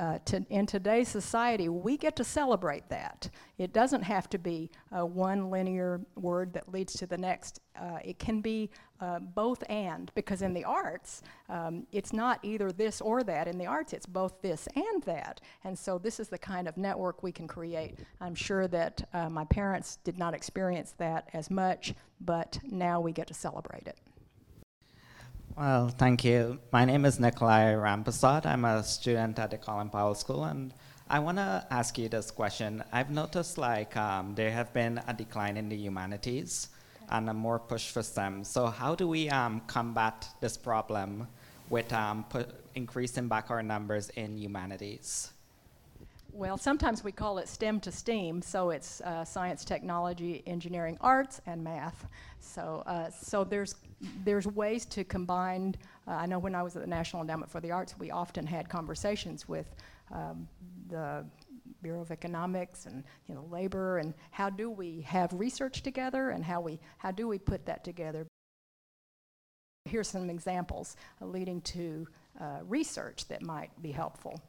uh, 0.00 0.18
to, 0.24 0.42
in 0.48 0.64
today's 0.64 1.08
society, 1.08 1.68
we 1.68 1.98
get 1.98 2.16
to 2.16 2.24
celebrate 2.24 2.88
that. 2.88 3.28
It 3.58 3.74
doesn't 3.74 4.00
have 4.00 4.30
to 4.30 4.38
be 4.38 4.70
uh, 4.90 5.04
one 5.04 5.50
linear 5.50 6.00
word 6.16 6.54
that 6.54 6.72
leads 6.72 6.94
to 6.94 7.06
the 7.06 7.18
next. 7.18 7.60
Uh, 7.78 7.98
it 8.02 8.18
can 8.18 8.40
be 8.40 8.70
uh, 9.00 9.18
both 9.18 9.62
and, 9.68 10.10
because 10.14 10.40
in 10.40 10.54
the 10.54 10.64
arts, 10.64 11.20
um, 11.50 11.86
it's 11.92 12.14
not 12.14 12.42
either 12.42 12.72
this 12.72 13.02
or 13.02 13.22
that. 13.24 13.46
In 13.46 13.58
the 13.58 13.66
arts, 13.66 13.92
it's 13.92 14.06
both 14.06 14.40
this 14.40 14.66
and 14.74 15.02
that. 15.02 15.42
And 15.64 15.78
so, 15.78 15.98
this 15.98 16.18
is 16.18 16.28
the 16.28 16.38
kind 16.38 16.66
of 16.66 16.78
network 16.78 17.22
we 17.22 17.30
can 17.30 17.46
create. 17.46 17.98
I'm 18.22 18.34
sure 18.34 18.66
that 18.68 19.06
uh, 19.12 19.28
my 19.28 19.44
parents 19.44 19.98
did 20.02 20.18
not 20.18 20.32
experience 20.32 20.94
that 20.96 21.28
as 21.34 21.50
much, 21.50 21.94
but 22.22 22.58
now 22.64 23.00
we 23.02 23.12
get 23.12 23.26
to 23.26 23.34
celebrate 23.34 23.86
it. 23.86 23.98
Well, 25.60 25.90
thank 25.90 26.24
you. 26.24 26.58
My 26.72 26.86
name 26.86 27.04
is 27.04 27.20
Nikolai 27.20 27.74
Rampasad. 27.74 28.46
I'm 28.46 28.64
a 28.64 28.82
student 28.82 29.38
at 29.38 29.50
the 29.50 29.58
Colin 29.58 29.90
Powell 29.90 30.14
School, 30.14 30.44
and 30.44 30.72
I 31.06 31.18
want 31.18 31.36
to 31.36 31.66
ask 31.70 31.98
you 31.98 32.08
this 32.08 32.30
question. 32.30 32.82
I've 32.94 33.10
noticed 33.10 33.58
like 33.58 33.94
um, 33.94 34.34
there 34.34 34.50
have 34.50 34.72
been 34.72 35.02
a 35.06 35.12
decline 35.12 35.58
in 35.58 35.68
the 35.68 35.76
humanities 35.76 36.70
and 37.10 37.28
a 37.28 37.34
more 37.34 37.58
push 37.58 37.90
for 37.90 38.02
STEM. 38.02 38.42
So 38.44 38.68
how 38.68 38.94
do 38.94 39.06
we 39.06 39.28
um, 39.28 39.60
combat 39.66 40.26
this 40.40 40.56
problem 40.56 41.28
with 41.68 41.92
um, 41.92 42.24
increasing 42.74 43.28
back 43.28 43.50
our 43.50 43.62
numbers 43.62 44.08
in 44.16 44.38
humanities? 44.38 45.30
Well, 46.32 46.56
sometimes 46.56 47.02
we 47.02 47.12
call 47.12 47.38
it 47.38 47.48
STEM 47.48 47.80
to 47.80 47.92
STEAM, 47.92 48.42
so 48.42 48.70
it's 48.70 49.00
uh, 49.00 49.24
science, 49.24 49.64
technology, 49.64 50.42
engineering, 50.46 50.96
arts, 51.00 51.40
and 51.46 51.62
math. 51.62 52.06
So, 52.38 52.82
uh, 52.86 53.10
so 53.10 53.44
there's 53.44 53.74
there's 54.24 54.46
ways 54.46 54.86
to 54.86 55.04
combine. 55.04 55.74
Uh, 56.06 56.12
I 56.12 56.26
know 56.26 56.38
when 56.38 56.54
I 56.54 56.62
was 56.62 56.76
at 56.76 56.82
the 56.82 56.88
National 56.88 57.22
Endowment 57.22 57.50
for 57.50 57.60
the 57.60 57.72
Arts, 57.72 57.98
we 57.98 58.10
often 58.10 58.46
had 58.46 58.68
conversations 58.68 59.48
with 59.48 59.74
um, 60.12 60.48
the 60.88 61.26
Bureau 61.82 62.00
of 62.00 62.10
Economics 62.10 62.86
and 62.86 63.04
you 63.26 63.34
know 63.34 63.46
labor, 63.50 63.98
and 63.98 64.14
how 64.30 64.50
do 64.50 64.70
we 64.70 65.00
have 65.02 65.32
research 65.32 65.82
together, 65.82 66.30
and 66.30 66.44
how 66.44 66.60
we 66.60 66.78
how 66.98 67.10
do 67.10 67.26
we 67.26 67.38
put 67.38 67.66
that 67.66 67.82
together. 67.82 68.26
Here's 69.84 70.08
some 70.08 70.30
examples 70.30 70.96
leading 71.20 71.60
to 71.62 72.06
uh, 72.40 72.60
research 72.66 73.26
that 73.28 73.42
might 73.42 73.70
be 73.82 73.90
helpful. 73.90 74.40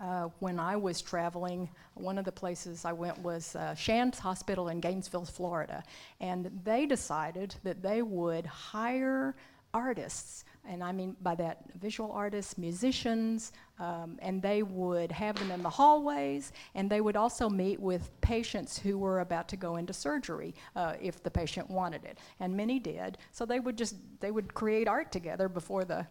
Uh, 0.00 0.28
when 0.40 0.58
I 0.58 0.76
was 0.76 1.00
traveling, 1.00 1.68
one 1.94 2.18
of 2.18 2.24
the 2.24 2.32
places 2.32 2.84
I 2.84 2.92
went 2.92 3.18
was 3.22 3.56
uh, 3.56 3.74
Shands 3.74 4.18
Hospital 4.18 4.68
in 4.68 4.80
Gainesville, 4.80 5.24
Florida. 5.24 5.82
And 6.20 6.50
they 6.64 6.86
decided 6.86 7.54
that 7.64 7.82
they 7.82 8.02
would 8.02 8.46
hire 8.46 9.36
artists, 9.74 10.44
and 10.66 10.82
I 10.82 10.92
mean 10.92 11.16
by 11.20 11.34
that 11.34 11.58
visual 11.74 12.10
artists, 12.10 12.56
musicians, 12.56 13.52
um, 13.78 14.18
and 14.20 14.40
they 14.40 14.62
would 14.62 15.12
have 15.12 15.36
them 15.36 15.50
in 15.50 15.62
the 15.62 15.70
hallways, 15.70 16.52
and 16.74 16.88
they 16.88 17.02
would 17.02 17.16
also 17.16 17.48
meet 17.48 17.78
with 17.78 18.10
patients 18.22 18.78
who 18.78 18.96
were 18.96 19.20
about 19.20 19.48
to 19.48 19.56
go 19.56 19.76
into 19.76 19.92
surgery 19.92 20.54
uh, 20.76 20.94
if 21.00 21.22
the 21.22 21.30
patient 21.30 21.68
wanted 21.68 22.04
it. 22.04 22.18
And 22.40 22.56
many 22.56 22.78
did. 22.78 23.18
So 23.32 23.44
they 23.44 23.60
would 23.60 23.76
just, 23.76 23.96
they 24.20 24.30
would 24.30 24.54
create 24.54 24.88
art 24.88 25.12
together 25.12 25.48
before 25.48 25.84
the 25.84 26.06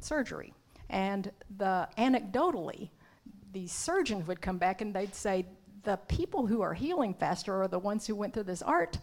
surgery. 0.00 0.52
And 0.90 1.30
the 1.56 1.88
anecdotally, 1.98 2.90
these 3.52 3.72
surgeons 3.72 4.26
would 4.26 4.40
come 4.40 4.58
back 4.58 4.80
and 4.80 4.94
they'd 4.94 5.14
say, 5.14 5.46
the 5.84 5.96
people 6.08 6.46
who 6.46 6.60
are 6.60 6.74
healing 6.74 7.14
faster 7.14 7.62
are 7.62 7.68
the 7.68 7.78
ones 7.78 8.06
who 8.06 8.14
went 8.14 8.34
through 8.34 8.42
this 8.42 8.62
art 8.62 8.98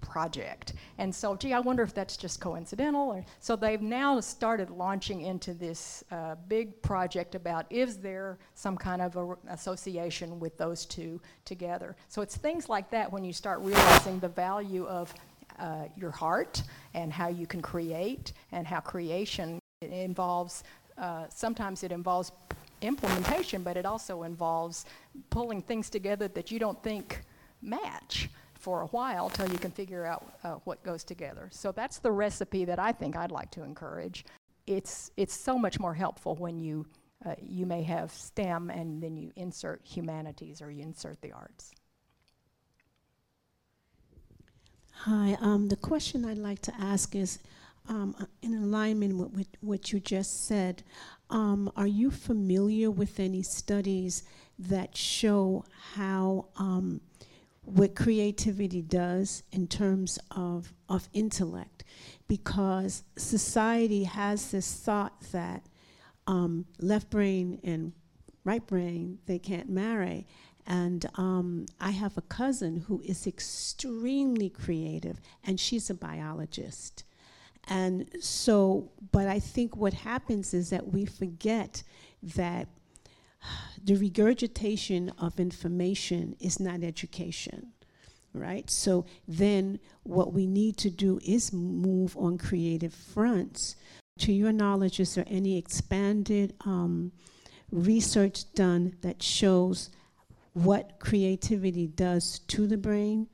project. 0.00 0.74
And 0.98 1.12
so, 1.12 1.34
gee, 1.34 1.52
I 1.52 1.60
wonder 1.60 1.82
if 1.82 1.92
that's 1.92 2.16
just 2.16 2.40
coincidental. 2.40 3.10
Or, 3.10 3.24
so 3.40 3.56
they've 3.56 3.82
now 3.82 4.20
started 4.20 4.70
launching 4.70 5.22
into 5.22 5.54
this 5.54 6.04
uh, 6.10 6.36
big 6.46 6.80
project 6.82 7.34
about 7.34 7.66
is 7.70 7.98
there 7.98 8.38
some 8.54 8.76
kind 8.76 9.02
of 9.02 9.16
a 9.16 9.34
association 9.48 10.38
with 10.38 10.56
those 10.56 10.86
two 10.86 11.20
together. 11.44 11.96
So 12.08 12.22
it's 12.22 12.36
things 12.36 12.68
like 12.68 12.90
that 12.90 13.12
when 13.12 13.24
you 13.24 13.32
start 13.32 13.60
realizing 13.60 14.20
the 14.20 14.28
value 14.28 14.86
of 14.86 15.12
uh, 15.58 15.86
your 15.96 16.12
heart 16.12 16.62
and 16.94 17.12
how 17.12 17.28
you 17.28 17.46
can 17.46 17.60
create 17.60 18.32
and 18.52 18.66
how 18.66 18.80
creation 18.80 19.58
involves. 19.80 20.62
Uh, 20.96 21.24
sometimes 21.28 21.82
it 21.82 21.92
involves 21.92 22.32
implementation, 22.80 23.62
but 23.62 23.76
it 23.76 23.86
also 23.86 24.22
involves 24.22 24.84
pulling 25.30 25.62
things 25.62 25.90
together 25.90 26.28
that 26.28 26.50
you 26.50 26.58
don't 26.58 26.82
think 26.82 27.22
match 27.62 28.28
for 28.54 28.82
a 28.82 28.86
while 28.88 29.30
till 29.30 29.48
you 29.50 29.58
can 29.58 29.70
figure 29.70 30.04
out 30.04 30.34
uh, 30.44 30.54
what 30.64 30.82
goes 30.82 31.04
together. 31.04 31.48
So 31.52 31.72
that's 31.72 31.98
the 31.98 32.10
recipe 32.10 32.64
that 32.64 32.78
I 32.78 32.92
think 32.92 33.16
I'd 33.16 33.30
like 33.30 33.50
to 33.52 33.62
encourage. 33.62 34.24
It's 34.66 35.10
it's 35.16 35.34
so 35.34 35.58
much 35.58 35.80
more 35.80 35.94
helpful 35.94 36.34
when 36.34 36.58
you 36.58 36.86
uh, 37.24 37.34
you 37.40 37.66
may 37.66 37.82
have 37.82 38.12
STEM 38.12 38.70
and 38.70 39.02
then 39.02 39.16
you 39.16 39.32
insert 39.36 39.80
humanities 39.84 40.60
or 40.60 40.70
you 40.70 40.82
insert 40.82 41.20
the 41.22 41.32
arts. 41.32 41.72
Hi, 45.02 45.36
um, 45.40 45.68
the 45.68 45.76
question 45.76 46.24
I'd 46.24 46.38
like 46.38 46.60
to 46.62 46.74
ask 46.78 47.14
is 47.14 47.38
um, 47.88 48.16
in 48.42 48.54
alignment 48.54 49.16
with, 49.16 49.32
with, 49.32 49.48
what 49.60 49.92
you 49.92 50.00
just 50.00 50.46
said. 50.46 50.82
Um, 51.30 51.70
are 51.76 51.86
you 51.86 52.10
familiar 52.10 52.90
with 52.90 53.20
any 53.20 53.42
studies 53.42 54.22
that 54.58 54.96
show 54.96 55.64
how 55.94 56.46
um, 56.56 57.00
what 57.62 57.94
creativity 57.94 58.80
does 58.82 59.42
in 59.52 59.66
terms 59.66 60.18
of, 60.30 60.72
of 60.88 61.08
intellect? 61.12 61.84
Because 62.26 63.02
society 63.16 64.04
has 64.04 64.50
this 64.50 64.72
thought 64.74 65.20
that 65.32 65.66
um, 66.26 66.66
left 66.80 67.10
brain 67.10 67.60
and 67.62 67.92
right 68.44 68.66
brain, 68.66 69.18
they 69.26 69.38
can't 69.38 69.68
marry. 69.68 70.26
And 70.66 71.06
um, 71.14 71.66
I 71.80 71.90
have 71.90 72.16
a 72.16 72.22
cousin 72.22 72.84
who 72.88 73.00
is 73.04 73.26
extremely 73.26 74.50
creative, 74.50 75.20
and 75.44 75.58
she's 75.58 75.88
a 75.88 75.94
biologist. 75.94 77.04
And 77.68 78.08
so, 78.20 78.90
but 79.12 79.28
I 79.28 79.38
think 79.38 79.76
what 79.76 79.92
happens 79.92 80.54
is 80.54 80.70
that 80.70 80.92
we 80.92 81.04
forget 81.04 81.82
that 82.34 82.68
the 83.82 83.96
regurgitation 83.96 85.10
of 85.18 85.38
information 85.38 86.34
is 86.40 86.58
not 86.58 86.82
education, 86.82 87.72
right? 88.32 88.68
So 88.70 89.06
then 89.26 89.78
what 90.02 90.32
we 90.32 90.46
need 90.46 90.76
to 90.78 90.90
do 90.90 91.20
is 91.24 91.52
move 91.52 92.16
on 92.16 92.38
creative 92.38 92.94
fronts. 92.94 93.76
To 94.20 94.32
your 94.32 94.52
knowledge, 94.52 94.98
is 94.98 95.14
there 95.14 95.26
any 95.28 95.56
expanded 95.56 96.54
um, 96.64 97.12
research 97.70 98.52
done 98.54 98.96
that 99.02 99.22
shows 99.22 99.90
what 100.54 100.98
creativity 100.98 101.86
does 101.86 102.40
to 102.48 102.66
the 102.66 102.78
brain? 102.78 103.28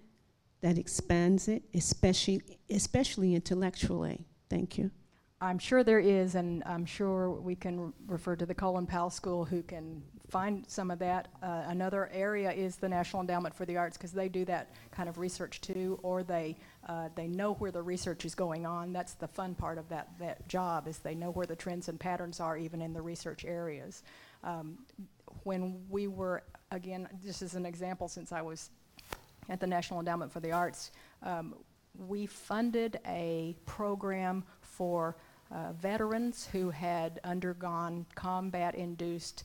That 0.64 0.78
expands 0.78 1.46
it, 1.46 1.62
especially, 1.74 2.40
especially 2.70 3.34
intellectually. 3.34 4.24
Thank 4.48 4.78
you. 4.78 4.90
I'm 5.42 5.58
sure 5.58 5.84
there 5.84 6.00
is, 6.00 6.36
and 6.36 6.62
I'm 6.64 6.86
sure 6.86 7.32
we 7.32 7.54
can 7.54 7.92
refer 8.06 8.34
to 8.34 8.46
the 8.46 8.54
Colin 8.54 8.86
Powell 8.86 9.10
School 9.10 9.44
who 9.44 9.62
can 9.62 10.02
find 10.30 10.64
some 10.66 10.90
of 10.90 10.98
that. 11.00 11.28
Uh, 11.42 11.64
another 11.66 12.08
area 12.14 12.50
is 12.50 12.76
the 12.76 12.88
National 12.88 13.20
Endowment 13.20 13.54
for 13.54 13.66
the 13.66 13.76
Arts 13.76 13.98
because 13.98 14.12
they 14.12 14.30
do 14.30 14.46
that 14.46 14.70
kind 14.90 15.06
of 15.06 15.18
research 15.18 15.60
too, 15.60 16.00
or 16.02 16.22
they 16.22 16.56
uh, 16.88 17.10
they 17.14 17.26
know 17.26 17.52
where 17.54 17.70
the 17.70 17.82
research 17.82 18.24
is 18.24 18.34
going 18.34 18.64
on. 18.64 18.90
That's 18.90 19.12
the 19.12 19.28
fun 19.28 19.54
part 19.54 19.76
of 19.76 19.86
that 19.90 20.18
that 20.18 20.48
job 20.48 20.88
is 20.88 20.96
they 20.96 21.14
know 21.14 21.30
where 21.30 21.46
the 21.46 21.56
trends 21.56 21.90
and 21.90 22.00
patterns 22.00 22.40
are 22.40 22.56
even 22.56 22.80
in 22.80 22.94
the 22.94 23.02
research 23.02 23.44
areas. 23.44 24.02
Um, 24.42 24.78
when 25.42 25.82
we 25.90 26.06
were 26.06 26.42
again, 26.70 27.06
this 27.22 27.42
is 27.42 27.54
an 27.54 27.66
example 27.66 28.08
since 28.08 28.32
I 28.32 28.40
was 28.40 28.70
at 29.48 29.60
the 29.60 29.66
National 29.66 30.00
Endowment 30.00 30.32
for 30.32 30.40
the 30.40 30.52
Arts, 30.52 30.90
um, 31.22 31.54
we 32.08 32.26
funded 32.26 32.98
a 33.06 33.56
program 33.66 34.44
for 34.60 35.16
uh, 35.50 35.72
veterans 35.72 36.48
who 36.50 36.70
had 36.70 37.20
undergone 37.24 38.06
combat 38.14 38.74
induced 38.74 39.44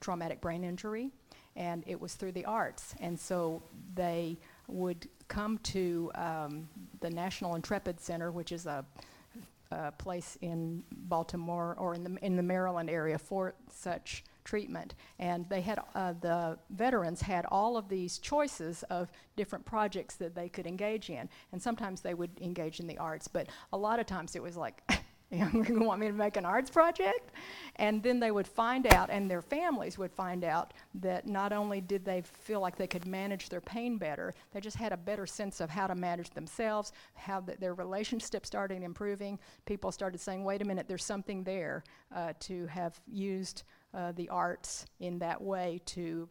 traumatic 0.00 0.40
brain 0.40 0.64
injury, 0.64 1.10
and 1.56 1.84
it 1.86 2.00
was 2.00 2.14
through 2.14 2.32
the 2.32 2.44
arts. 2.44 2.94
And 3.00 3.18
so 3.18 3.62
they 3.94 4.38
would 4.68 5.08
come 5.28 5.58
to 5.58 6.10
um, 6.14 6.68
the 7.00 7.10
National 7.10 7.54
Intrepid 7.54 8.00
Center, 8.00 8.30
which 8.30 8.52
is 8.52 8.66
a, 8.66 8.84
a 9.70 9.92
place 9.92 10.38
in 10.40 10.82
Baltimore 10.90 11.76
or 11.78 11.94
in 11.94 12.04
the, 12.04 12.16
in 12.24 12.36
the 12.36 12.42
Maryland 12.42 12.88
area 12.88 13.18
for 13.18 13.54
such 13.70 14.24
treatment. 14.50 14.96
And 15.20 15.48
they 15.48 15.60
had, 15.60 15.78
uh, 15.94 16.14
the 16.20 16.58
veterans 16.70 17.20
had 17.22 17.46
all 17.46 17.76
of 17.76 17.88
these 17.88 18.18
choices 18.18 18.82
of 18.90 19.12
different 19.36 19.64
projects 19.64 20.16
that 20.16 20.34
they 20.34 20.48
could 20.48 20.66
engage 20.66 21.08
in. 21.08 21.28
And 21.52 21.62
sometimes 21.62 22.00
they 22.00 22.14
would 22.14 22.32
engage 22.40 22.80
in 22.80 22.88
the 22.88 22.98
arts, 22.98 23.28
but 23.28 23.46
a 23.72 23.78
lot 23.78 24.00
of 24.00 24.06
times 24.06 24.34
it 24.34 24.42
was 24.42 24.56
like, 24.56 24.82
you 25.30 25.80
want 25.80 26.00
me 26.00 26.08
to 26.08 26.12
make 26.12 26.36
an 26.36 26.44
arts 26.44 26.70
project? 26.70 27.30
And 27.76 28.02
then 28.02 28.18
they 28.18 28.32
would 28.32 28.48
find 28.48 28.92
out, 28.92 29.10
and 29.10 29.30
their 29.30 29.42
families 29.42 29.96
would 29.96 30.12
find 30.12 30.42
out, 30.42 30.74
that 30.94 31.26
not 31.26 31.52
only 31.52 31.80
did 31.80 32.04
they 32.04 32.22
feel 32.22 32.60
like 32.60 32.76
they 32.76 32.88
could 32.88 33.06
manage 33.06 33.48
their 33.48 33.60
pain 33.60 33.96
better, 33.96 34.34
they 34.52 34.60
just 34.60 34.76
had 34.76 34.92
a 34.92 34.96
better 34.96 35.26
sense 35.26 35.60
of 35.60 35.70
how 35.70 35.86
to 35.86 35.94
manage 35.94 36.30
themselves, 36.30 36.92
how 37.14 37.40
th- 37.40 37.60
their 37.60 37.74
relationship 37.74 38.44
started 38.44 38.82
improving. 38.82 39.38
People 39.66 39.92
started 39.92 40.18
saying, 40.18 40.42
wait 40.42 40.62
a 40.62 40.64
minute, 40.64 40.88
there's 40.88 41.04
something 41.04 41.44
there 41.44 41.84
uh, 42.12 42.32
to 42.40 42.66
have 42.66 43.00
used 43.06 43.62
uh, 43.94 44.12
the 44.12 44.28
arts 44.28 44.86
in 45.00 45.18
that 45.18 45.40
way 45.40 45.80
to 45.86 46.28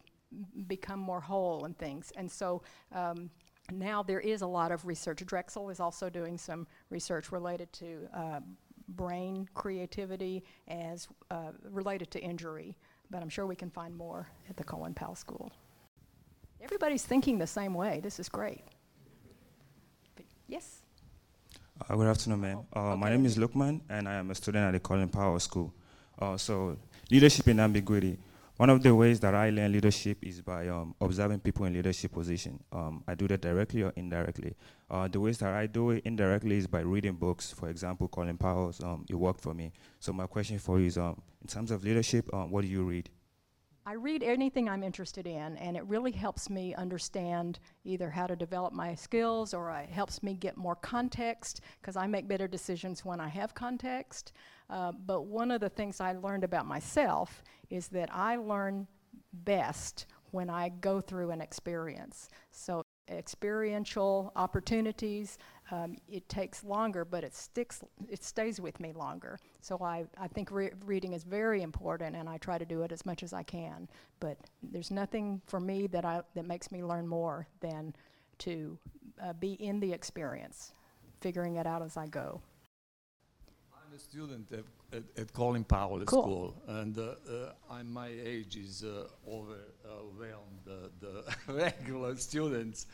become 0.66 1.00
more 1.00 1.20
whole 1.20 1.64
and 1.64 1.76
things. 1.78 2.12
And 2.16 2.30
so 2.30 2.62
um, 2.92 3.30
now 3.72 4.02
there 4.02 4.20
is 4.20 4.42
a 4.42 4.46
lot 4.46 4.72
of 4.72 4.86
research. 4.86 5.24
Drexel 5.26 5.70
is 5.70 5.80
also 5.80 6.08
doing 6.08 6.38
some 6.38 6.66
research 6.90 7.32
related 7.32 7.72
to 7.74 8.08
uh, 8.14 8.40
brain 8.88 9.48
creativity 9.54 10.44
as 10.68 11.08
uh, 11.30 11.52
related 11.70 12.10
to 12.12 12.20
injury, 12.20 12.76
but 13.10 13.22
I'm 13.22 13.28
sure 13.28 13.46
we 13.46 13.56
can 13.56 13.70
find 13.70 13.94
more 13.96 14.28
at 14.48 14.56
the 14.56 14.64
Colin 14.64 14.94
Powell 14.94 15.14
School. 15.14 15.52
Everybody's 16.62 17.04
thinking 17.04 17.38
the 17.38 17.46
same 17.46 17.74
way. 17.74 18.00
This 18.02 18.20
is 18.20 18.28
great. 18.28 18.64
But 20.14 20.26
yes? 20.46 20.82
Uh, 21.88 21.96
good 21.96 22.06
afternoon, 22.06 22.40
ma'am. 22.40 22.58
Uh, 22.72 22.96
My 22.96 23.08
name 23.08 23.24
is 23.24 23.38
Lukman, 23.38 23.80
and 23.88 24.08
I 24.08 24.14
am 24.14 24.30
a 24.30 24.34
student 24.34 24.64
at 24.64 24.72
the 24.72 24.80
Colin 24.80 25.08
Powell 25.08 25.38
School. 25.38 25.72
Uh, 26.18 26.36
so, 26.36 26.76
leadership 27.10 27.48
in 27.48 27.60
ambiguity. 27.60 28.18
One 28.56 28.68
of 28.68 28.82
the 28.82 28.94
ways 28.94 29.18
that 29.20 29.34
I 29.34 29.48
learn 29.48 29.72
leadership 29.72 30.18
is 30.22 30.42
by 30.42 30.68
um, 30.68 30.94
observing 31.00 31.40
people 31.40 31.64
in 31.64 31.72
leadership 31.72 32.12
position. 32.12 32.62
Um, 32.70 33.02
I 33.08 33.14
do 33.14 33.26
that 33.28 33.40
directly 33.40 33.82
or 33.82 33.92
indirectly. 33.96 34.54
Uh, 34.90 35.08
the 35.08 35.18
ways 35.18 35.38
that 35.38 35.54
I 35.54 35.66
do 35.66 35.90
it 35.90 36.02
indirectly 36.04 36.58
is 36.58 36.66
by 36.66 36.80
reading 36.80 37.14
books. 37.14 37.52
For 37.52 37.70
example, 37.70 38.06
Colin 38.08 38.36
Powell's 38.36 38.82
um, 38.82 39.06
"It 39.08 39.14
Worked 39.14 39.40
for 39.40 39.54
Me." 39.54 39.72
So, 39.98 40.12
my 40.12 40.26
question 40.26 40.58
for 40.58 40.78
you 40.78 40.86
is, 40.86 40.98
um, 40.98 41.22
in 41.40 41.48
terms 41.48 41.70
of 41.70 41.82
leadership, 41.84 42.28
um, 42.34 42.50
what 42.50 42.62
do 42.62 42.68
you 42.68 42.84
read? 42.84 43.08
I 43.86 43.94
read 43.94 44.22
anything 44.22 44.68
I'm 44.68 44.82
interested 44.82 45.26
in, 45.26 45.56
and 45.56 45.74
it 45.74 45.84
really 45.86 46.12
helps 46.12 46.50
me 46.50 46.74
understand 46.74 47.58
either 47.84 48.10
how 48.10 48.26
to 48.26 48.36
develop 48.36 48.74
my 48.74 48.94
skills 48.94 49.54
or 49.54 49.70
it 49.72 49.88
helps 49.88 50.22
me 50.22 50.34
get 50.34 50.58
more 50.58 50.76
context 50.76 51.62
because 51.80 51.96
I 51.96 52.06
make 52.06 52.28
better 52.28 52.46
decisions 52.46 53.06
when 53.06 53.20
I 53.20 53.28
have 53.28 53.54
context. 53.54 54.32
Uh, 54.70 54.92
but 54.92 55.26
one 55.26 55.50
of 55.50 55.60
the 55.60 55.68
things 55.68 56.00
I 56.00 56.12
learned 56.12 56.44
about 56.44 56.66
myself 56.66 57.42
is 57.70 57.88
that 57.88 58.08
I 58.12 58.36
learn 58.36 58.86
best 59.32 60.06
when 60.30 60.48
I 60.48 60.68
go 60.68 61.00
through 61.00 61.30
an 61.32 61.40
experience. 61.40 62.28
So, 62.52 62.82
experiential 63.10 64.32
opportunities, 64.36 65.38
um, 65.72 65.96
it 66.08 66.28
takes 66.28 66.62
longer, 66.62 67.04
but 67.04 67.24
it 67.24 67.34
sticks, 67.34 67.82
it 68.08 68.22
stays 68.22 68.60
with 68.60 68.78
me 68.78 68.92
longer. 68.92 69.38
So 69.60 69.78
I, 69.82 70.04
I 70.16 70.28
think 70.28 70.50
re- 70.50 70.70
reading 70.86 71.12
is 71.12 71.24
very 71.24 71.62
important, 71.62 72.14
and 72.14 72.28
I 72.28 72.38
try 72.38 72.56
to 72.56 72.64
do 72.64 72.82
it 72.82 72.92
as 72.92 73.04
much 73.04 73.22
as 73.24 73.32
I 73.32 73.42
can. 73.42 73.88
But 74.20 74.38
there's 74.62 74.90
nothing 74.92 75.40
for 75.46 75.58
me 75.58 75.88
that 75.88 76.04
I 76.04 76.22
that 76.34 76.46
makes 76.46 76.70
me 76.70 76.84
learn 76.84 77.06
more 77.06 77.46
than 77.60 77.94
to 78.38 78.78
uh, 79.22 79.32
be 79.34 79.54
in 79.54 79.80
the 79.80 79.92
experience, 79.92 80.72
figuring 81.20 81.56
it 81.56 81.66
out 81.66 81.82
as 81.82 81.96
I 81.96 82.06
go. 82.06 82.40
I'm 83.90 83.96
a 83.96 83.98
student 83.98 84.52
at, 84.52 84.96
at, 84.96 85.02
at 85.18 85.32
Colin 85.32 85.64
Powell 85.64 86.04
Cool. 86.04 86.22
School, 86.22 86.62
and 86.68 86.96
uh, 86.96 87.02
uh, 87.02 87.52
I'm, 87.68 87.92
my 87.92 88.08
age 88.08 88.56
is 88.56 88.84
uh, 88.84 89.08
overwhelmed 89.28 90.60
the, 90.64 90.90
the 91.00 91.24
regular 91.52 92.14
students. 92.16 92.86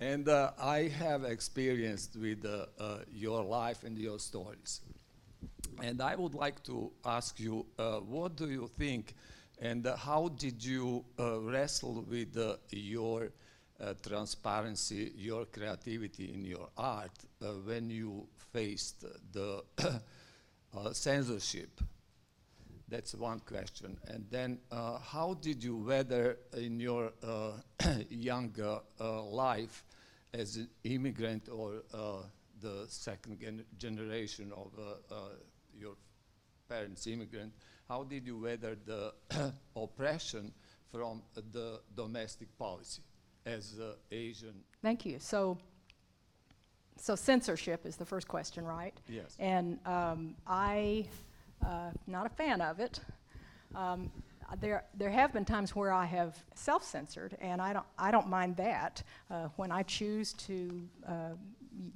And 0.00 0.26
uh, 0.26 0.52
I 0.58 0.84
have 0.84 1.24
experienced 1.24 2.16
with 2.16 2.46
uh, 2.46 2.66
uh, 2.78 2.98
your 3.12 3.44
life 3.44 3.84
and 3.84 3.98
your 3.98 4.18
stories. 4.18 4.80
And 5.82 6.00
I 6.00 6.14
would 6.14 6.34
like 6.34 6.62
to 6.64 6.92
ask 7.04 7.38
you, 7.38 7.66
uh, 7.78 7.98
what 7.98 8.36
do 8.36 8.48
you 8.48 8.70
think, 8.78 9.16
and 9.60 9.86
uh, 9.86 9.96
how 9.96 10.28
did 10.28 10.64
you 10.64 11.04
uh, 11.18 11.40
wrestle 11.40 12.06
with 12.08 12.38
uh, 12.38 12.56
your 12.70 13.32
uh, 13.80 13.92
transparency, 14.02 15.12
your 15.14 15.44
creativity 15.44 16.32
in 16.32 16.44
your 16.44 16.68
art 16.78 17.12
uh, 17.42 17.48
when 17.66 17.90
you 17.90 18.26
faced 18.52 19.04
the 19.32 19.62
uh, 20.76 20.92
censorship? 20.92 21.80
That's 22.88 23.14
one 23.14 23.40
question. 23.40 23.98
And 24.06 24.24
then, 24.30 24.58
uh, 24.70 24.98
how 24.98 25.34
did 25.34 25.62
you 25.62 25.76
weather 25.76 26.38
in 26.56 26.80
your 26.80 27.12
uh, 27.22 27.52
young 28.08 28.54
uh, 28.58 29.22
life 29.24 29.84
as 30.32 30.56
an 30.56 30.68
immigrant 30.84 31.48
or 31.50 31.82
uh, 31.92 32.22
the 32.60 32.86
second 32.88 33.40
gen- 33.40 33.64
generation 33.76 34.52
of 34.56 34.72
your 35.78 35.96
parents 36.68 37.06
immigrant? 37.06 37.52
How 37.88 38.04
did 38.04 38.26
you 38.26 38.38
weather 38.38 38.76
the 38.84 39.12
oppression 39.76 40.52
from 40.90 41.22
the 41.52 41.80
domestic 41.94 42.56
policy 42.58 43.02
as 43.44 43.78
uh, 43.80 43.94
Asian? 44.10 44.54
Thank 44.82 45.06
you. 45.06 45.18
So, 45.18 45.58
so 47.00 47.14
censorship 47.14 47.86
is 47.86 47.96
the 47.96 48.04
first 48.04 48.28
question, 48.28 48.64
right? 48.64 48.94
Yes. 49.08 49.36
And 49.38 49.78
um, 49.86 50.34
I, 50.46 51.06
uh, 51.64 51.90
not 52.06 52.26
a 52.26 52.30
fan 52.30 52.60
of 52.60 52.80
it. 52.80 53.00
Um, 53.74 54.10
there, 54.60 54.84
there 54.94 55.10
have 55.10 55.32
been 55.32 55.44
times 55.44 55.76
where 55.76 55.92
I 55.92 56.06
have 56.06 56.36
self-censored, 56.54 57.36
and 57.40 57.60
I 57.60 57.72
don't, 57.72 57.86
I 57.98 58.10
don't 58.10 58.28
mind 58.28 58.56
that. 58.56 59.02
Uh, 59.30 59.48
when 59.56 59.70
I 59.70 59.82
choose 59.82 60.32
to 60.34 60.88
uh, 61.06 61.12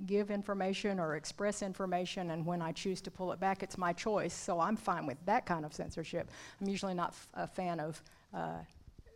give 0.06 0.30
information 0.30 1.00
or 1.00 1.16
express 1.16 1.62
information, 1.62 2.30
and 2.30 2.44
when 2.44 2.60
I 2.60 2.72
choose 2.72 3.00
to 3.02 3.10
pull 3.10 3.32
it 3.32 3.40
back, 3.40 3.62
it's 3.62 3.78
my 3.78 3.92
choice. 3.92 4.34
So 4.34 4.60
I'm 4.60 4.76
fine 4.76 5.06
with 5.06 5.18
that 5.24 5.46
kind 5.46 5.64
of 5.64 5.72
censorship. 5.72 6.30
I'm 6.60 6.68
usually 6.68 6.94
not 6.94 7.08
f- 7.08 7.28
a 7.34 7.46
fan 7.46 7.80
of 7.80 8.02
uh, 8.34 8.58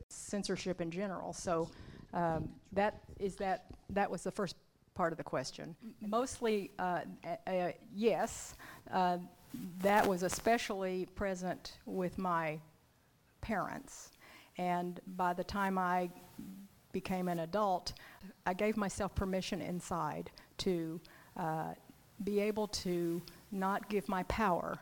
censorship 0.09 0.81
in 0.81 0.91
general. 0.91 1.33
So 1.33 1.69
um, 2.15 2.49
that 2.73 3.01
is 3.21 3.37
that. 3.37 3.67
That 3.91 4.11
was 4.11 4.25
the 4.25 4.33
first 4.33 4.57
part 4.97 5.13
of 5.13 5.19
the 5.19 5.25
question. 5.25 5.77
Mostly, 6.01 6.73
uh, 6.79 7.01
uh, 7.47 7.69
yes. 7.95 8.55
Uh, 8.93 9.19
that 9.81 10.07
was 10.07 10.23
especially 10.23 11.07
present 11.15 11.79
with 11.87 12.19
my 12.19 12.59
parents. 13.41 14.11
And 14.59 15.01
by 15.17 15.33
the 15.33 15.45
time 15.45 15.79
I 15.79 16.11
became 16.93 17.29
an 17.29 17.41
adult, 17.41 17.93
I 18.47 18.55
gave 18.55 18.77
myself 18.77 19.15
permission 19.15 19.61
inside 19.61 20.31
to 20.59 21.01
uh, 21.37 21.75
be 22.25 22.41
able 22.41 22.67
to 22.69 23.23
not 23.53 23.89
give 23.89 24.09
my 24.09 24.23
power 24.25 24.79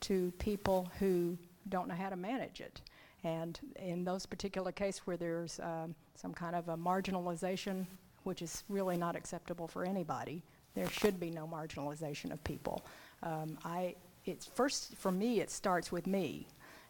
to 0.00 0.32
people 0.38 0.88
who 0.98 1.36
don't 1.68 1.88
know 1.88 1.94
how 1.94 2.08
to 2.08 2.16
manage 2.16 2.60
it. 2.60 2.80
And 3.24 3.58
in 3.76 4.04
those 4.04 4.26
particular 4.26 4.70
cases 4.70 5.02
where 5.04 5.16
there's 5.16 5.58
um, 5.60 5.94
some 6.14 6.32
kind 6.32 6.54
of 6.54 6.68
a 6.68 6.76
marginalization, 6.76 7.86
which 8.24 8.42
is 8.42 8.64
really 8.68 8.96
not 8.96 9.16
acceptable 9.16 9.66
for 9.66 9.84
anybody, 9.84 10.42
there 10.74 10.88
should 10.88 11.18
be 11.18 11.30
no 11.30 11.46
marginalization 11.46 12.32
of 12.32 12.42
people. 12.44 12.84
Um, 13.22 13.58
I, 13.64 13.94
it's 14.24 14.46
first, 14.46 14.94
for 14.96 15.10
me, 15.10 15.40
it 15.40 15.50
starts 15.50 15.90
with 15.90 16.06
me. 16.06 16.46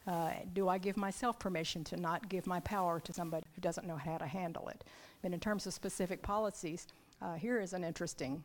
Uh, 0.07 0.33
do 0.55 0.69
I 0.69 0.79
give 0.79 0.97
myself 0.97 1.39
permission 1.39 1.85
to 1.85 1.97
not 1.97 2.29
give 2.29 2.47
my 2.47 2.61
power 2.61 2.99
to 3.01 3.13
somebody 3.13 3.45
who 3.55 3.61
doesn't 3.61 3.87
know 3.87 3.97
how 3.97 4.19
to 4.19 4.27
handle 4.27 4.69
it? 4.69 4.85
And 5.23 5.35
in 5.35 5.41
terms 5.41 5.67
of 5.67 5.75
specific 5.75 6.23
policies, 6.23 6.87
uh, 7.21 7.35
here 7.35 7.61
is 7.61 7.73
an 7.73 7.85
interesting 7.85 8.43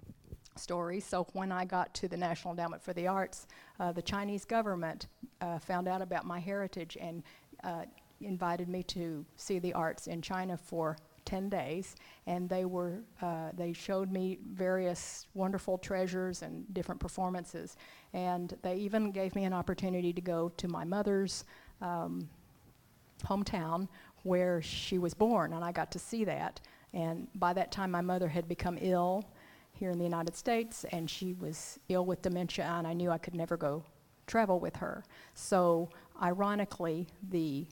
story. 0.56 1.00
So 1.00 1.28
when 1.34 1.52
I 1.52 1.66
got 1.66 1.94
to 1.96 2.08
the 2.08 2.18
National 2.18 2.52
Endowment 2.52 2.82
for 2.82 2.94
the 2.94 3.08
Arts, 3.08 3.48
uh, 3.80 3.92
the 3.92 4.02
Chinese 4.02 4.46
government 4.46 5.08
uh, 5.42 5.60
found 5.60 5.88
out 5.88 6.02
about 6.02 6.26
my 6.26 6.40
heritage 6.40 6.98
and 7.00 7.24
uh, 7.64 7.84
invited 8.22 8.68
me 8.68 8.84
to 8.84 9.26
see 9.38 9.60
the 9.60 9.74
arts 9.74 10.08
in 10.08 10.22
China 10.22 10.58
for 10.58 10.98
10 11.26 11.50
days, 11.50 11.96
and 12.28 12.50
they 12.50 12.66
were 12.66 13.00
uh, 13.22 13.50
they 13.56 13.74
showed 13.74 14.12
me 14.12 14.40
various 14.54 15.28
wonderful 15.34 15.78
treasures 15.78 16.42
and 16.42 16.72
different 16.74 17.00
performances, 17.00 17.78
and 18.14 18.56
they 18.62 18.76
even 18.76 19.12
gave 19.12 19.36
me 19.36 19.44
an 19.44 19.54
opportunity 19.54 20.14
to 20.14 20.22
go 20.22 20.50
to 20.58 20.68
my 20.68 20.84
mother's 20.84 21.46
um, 21.82 22.30
hometown 23.24 23.88
where 24.24 24.62
she 24.62 24.98
was 24.98 25.14
born, 25.14 25.54
and 25.54 25.64
I 25.64 25.72
got 25.72 25.92
to 25.92 26.00
see 26.00 26.24
that. 26.26 26.62
And 26.94 27.28
by 27.36 27.54
that 27.54 27.72
time, 27.72 27.90
my 27.92 28.02
mother 28.02 28.28
had 28.28 28.48
become 28.48 28.78
ill, 28.80 29.26
here 29.74 29.92
in 29.92 29.98
the 29.98 30.04
United 30.04 30.36
States, 30.36 30.86
and 30.92 31.10
she 31.10 31.34
was 31.34 31.80
ill 31.90 32.06
with 32.06 32.22
dementia, 32.22 32.66
and 32.66 32.88
I 32.88 32.94
knew 32.94 33.10
I 33.10 33.18
could 33.18 33.36
never 33.36 33.58
go 33.58 33.84
travel 34.28 34.60
with 34.60 34.76
her. 34.78 35.04
So, 35.34 35.90
ironically, 36.22 37.08
the 37.30 37.66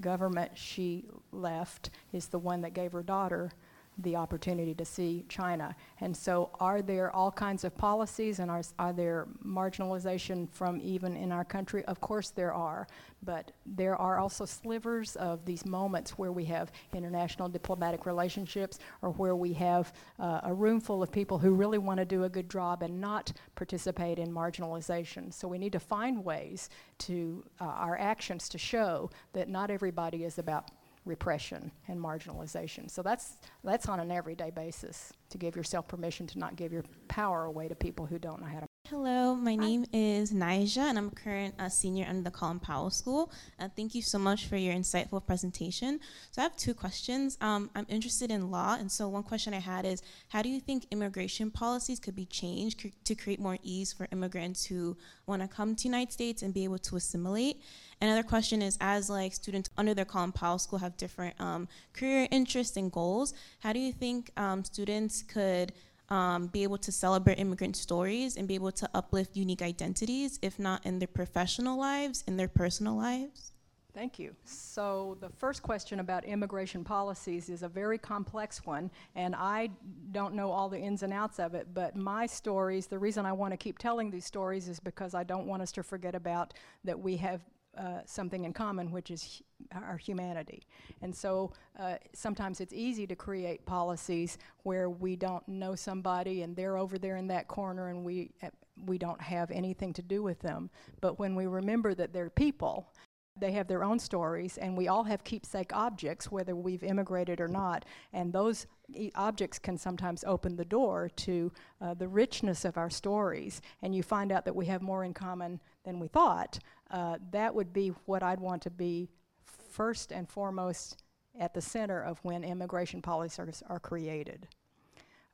government 0.00 0.52
she 0.54 1.04
left 1.32 1.90
is 2.12 2.28
the 2.28 2.38
one 2.38 2.62
that 2.62 2.74
gave 2.74 2.92
her 2.92 3.02
daughter 3.02 3.50
the 3.98 4.16
opportunity 4.16 4.74
to 4.74 4.84
see 4.84 5.24
China. 5.28 5.74
And 6.00 6.16
so, 6.16 6.50
are 6.60 6.82
there 6.82 7.14
all 7.14 7.30
kinds 7.30 7.64
of 7.64 7.76
policies 7.76 8.38
and 8.38 8.50
are, 8.50 8.62
are 8.78 8.92
there 8.92 9.28
marginalization 9.44 10.48
from 10.50 10.80
even 10.82 11.16
in 11.16 11.30
our 11.30 11.44
country? 11.44 11.84
Of 11.84 12.00
course, 12.00 12.30
there 12.30 12.52
are. 12.52 12.86
But 13.22 13.52
there 13.64 13.96
are 13.96 14.18
also 14.18 14.44
slivers 14.44 15.16
of 15.16 15.44
these 15.44 15.64
moments 15.64 16.18
where 16.18 16.32
we 16.32 16.44
have 16.46 16.72
international 16.92 17.48
diplomatic 17.48 18.04
relationships 18.04 18.78
or 19.00 19.10
where 19.10 19.36
we 19.36 19.52
have 19.54 19.92
uh, 20.18 20.40
a 20.42 20.52
room 20.52 20.80
full 20.80 21.02
of 21.02 21.10
people 21.10 21.38
who 21.38 21.52
really 21.52 21.78
want 21.78 21.98
to 21.98 22.04
do 22.04 22.24
a 22.24 22.28
good 22.28 22.50
job 22.50 22.82
and 22.82 23.00
not 23.00 23.32
participate 23.54 24.18
in 24.18 24.32
marginalization. 24.32 25.32
So, 25.32 25.46
we 25.48 25.58
need 25.58 25.72
to 25.72 25.80
find 25.80 26.24
ways 26.24 26.68
to 26.98 27.44
uh, 27.60 27.64
our 27.64 27.98
actions 27.98 28.48
to 28.50 28.58
show 28.58 29.10
that 29.32 29.48
not 29.48 29.70
everybody 29.70 30.24
is 30.24 30.38
about 30.38 30.70
repression 31.04 31.70
and 31.88 31.98
marginalization. 32.00 32.90
So 32.90 33.02
that's 33.02 33.36
that's 33.62 33.88
on 33.88 34.00
an 34.00 34.10
everyday 34.10 34.50
basis 34.50 35.12
to 35.30 35.38
give 35.38 35.56
yourself 35.56 35.88
permission 35.88 36.26
to 36.28 36.38
not 36.38 36.56
give 36.56 36.72
your 36.72 36.84
power 37.08 37.44
away 37.44 37.68
to 37.68 37.74
people 37.74 38.06
who 38.06 38.18
don't 38.18 38.40
know 38.40 38.46
how 38.46 38.60
to. 38.60 38.66
Hello, 38.90 39.34
my 39.34 39.56
name 39.56 39.86
is 39.94 40.30
Naija, 40.30 40.76
and 40.76 40.98
I'm 40.98 41.08
a 41.08 41.10
current 41.10 41.54
uh, 41.58 41.70
senior 41.70 42.04
under 42.06 42.20
the 42.20 42.30
Colin 42.30 42.60
Powell 42.60 42.90
School. 42.90 43.32
Uh, 43.58 43.66
thank 43.74 43.94
you 43.94 44.02
so 44.02 44.18
much 44.18 44.44
for 44.44 44.58
your 44.58 44.74
insightful 44.74 45.24
presentation. 45.24 46.00
So 46.32 46.42
I 46.42 46.44
have 46.44 46.56
two 46.58 46.74
questions. 46.74 47.38
Um, 47.40 47.70
I'm 47.74 47.86
interested 47.88 48.30
in 48.30 48.50
law, 48.50 48.76
and 48.78 48.92
so 48.92 49.08
one 49.08 49.22
question 49.22 49.54
I 49.54 49.60
had 49.60 49.86
is, 49.86 50.02
how 50.28 50.42
do 50.42 50.50
you 50.50 50.60
think 50.60 50.84
immigration 50.90 51.50
policies 51.50 51.98
could 51.98 52.14
be 52.14 52.26
changed 52.26 52.82
cr- 52.82 52.88
to 53.04 53.14
create 53.14 53.40
more 53.40 53.56
ease 53.62 53.90
for 53.90 54.06
immigrants 54.12 54.66
who 54.66 54.98
want 55.26 55.40
to 55.40 55.48
come 55.48 55.74
to 55.74 55.82
the 55.82 55.88
United 55.88 56.12
States 56.12 56.42
and 56.42 56.52
be 56.52 56.64
able 56.64 56.78
to 56.80 56.96
assimilate? 56.96 57.62
Another 58.02 58.22
question 58.22 58.60
is, 58.60 58.76
as 58.82 59.08
like 59.08 59.32
students 59.32 59.70
under 59.78 59.94
their 59.94 60.04
Colin 60.04 60.30
Powell 60.30 60.58
School 60.58 60.80
have 60.80 60.94
different 60.98 61.40
um, 61.40 61.68
career 61.94 62.28
interests 62.30 62.76
and 62.76 62.92
goals, 62.92 63.32
how 63.60 63.72
do 63.72 63.78
you 63.78 63.94
think 63.94 64.30
um, 64.36 64.62
students 64.62 65.22
could 65.22 65.72
um, 66.08 66.48
be 66.48 66.62
able 66.62 66.78
to 66.78 66.92
celebrate 66.92 67.38
immigrant 67.38 67.76
stories 67.76 68.36
and 68.36 68.46
be 68.46 68.54
able 68.54 68.72
to 68.72 68.88
uplift 68.94 69.36
unique 69.36 69.62
identities, 69.62 70.38
if 70.42 70.58
not 70.58 70.84
in 70.84 70.98
their 70.98 71.08
professional 71.08 71.78
lives, 71.78 72.24
in 72.26 72.36
their 72.36 72.48
personal 72.48 72.96
lives? 72.96 73.52
Thank 73.94 74.18
you. 74.18 74.34
So, 74.44 75.16
the 75.20 75.28
first 75.28 75.62
question 75.62 76.00
about 76.00 76.24
immigration 76.24 76.82
policies 76.82 77.48
is 77.48 77.62
a 77.62 77.68
very 77.68 77.96
complex 77.96 78.66
one, 78.66 78.90
and 79.14 79.36
I 79.36 79.70
don't 80.10 80.34
know 80.34 80.50
all 80.50 80.68
the 80.68 80.78
ins 80.78 81.04
and 81.04 81.12
outs 81.12 81.38
of 81.38 81.54
it. 81.54 81.68
But 81.72 81.94
my 81.94 82.26
stories, 82.26 82.88
the 82.88 82.98
reason 82.98 83.24
I 83.24 83.32
want 83.32 83.52
to 83.52 83.56
keep 83.56 83.78
telling 83.78 84.10
these 84.10 84.24
stories 84.24 84.66
is 84.66 84.80
because 84.80 85.14
I 85.14 85.22
don't 85.22 85.46
want 85.46 85.62
us 85.62 85.70
to 85.72 85.84
forget 85.84 86.16
about 86.16 86.54
that 86.82 86.98
we 86.98 87.16
have 87.18 87.40
uh, 87.76 88.00
something 88.06 88.44
in 88.44 88.52
common, 88.52 88.90
which 88.90 89.10
is 89.10 89.42
our 89.72 89.96
humanity. 89.96 90.62
And 91.02 91.14
so 91.14 91.52
uh, 91.78 91.96
sometimes 92.12 92.60
it's 92.60 92.72
easy 92.72 93.06
to 93.06 93.16
create 93.16 93.64
policies 93.66 94.38
where 94.62 94.90
we 94.90 95.16
don't 95.16 95.46
know 95.48 95.74
somebody 95.74 96.42
and 96.42 96.54
they're 96.54 96.76
over 96.76 96.98
there 96.98 97.16
in 97.16 97.26
that 97.28 97.48
corner 97.48 97.88
and 97.88 98.04
we, 98.04 98.30
uh, 98.42 98.48
we 98.86 98.98
don't 98.98 99.20
have 99.20 99.50
anything 99.50 99.92
to 99.94 100.02
do 100.02 100.22
with 100.22 100.40
them. 100.40 100.70
But 101.00 101.18
when 101.18 101.34
we 101.34 101.46
remember 101.46 101.94
that 101.94 102.12
they're 102.12 102.30
people, 102.30 102.88
they 103.36 103.52
have 103.52 103.66
their 103.66 103.82
own 103.82 103.98
stories, 103.98 104.58
and 104.58 104.76
we 104.76 104.86
all 104.86 105.02
have 105.04 105.24
keepsake 105.24 105.74
objects, 105.74 106.30
whether 106.30 106.54
we've 106.54 106.84
immigrated 106.84 107.40
or 107.40 107.48
not. 107.48 107.84
And 108.12 108.32
those 108.32 108.66
e- 108.94 109.10
objects 109.16 109.58
can 109.58 109.76
sometimes 109.76 110.22
open 110.24 110.54
the 110.54 110.64
door 110.64 111.10
to 111.16 111.52
uh, 111.80 111.94
the 111.94 112.06
richness 112.06 112.64
of 112.64 112.76
our 112.76 112.90
stories. 112.90 113.60
And 113.82 113.94
you 113.94 114.04
find 114.04 114.30
out 114.30 114.44
that 114.44 114.54
we 114.54 114.66
have 114.66 114.82
more 114.82 115.04
in 115.04 115.14
common 115.14 115.60
than 115.84 115.98
we 115.98 116.06
thought. 116.06 116.60
Uh, 116.94 117.16
that 117.32 117.52
would 117.52 117.72
be 117.72 117.88
what 118.06 118.22
I'd 118.22 118.38
want 118.38 118.62
to 118.62 118.70
be 118.70 119.08
first 119.42 120.12
and 120.12 120.28
foremost 120.28 121.02
at 121.40 121.52
the 121.52 121.60
center 121.60 122.00
of 122.00 122.20
when 122.22 122.44
immigration 122.44 123.02
policies 123.02 123.64
are 123.68 123.80
created. 123.80 124.46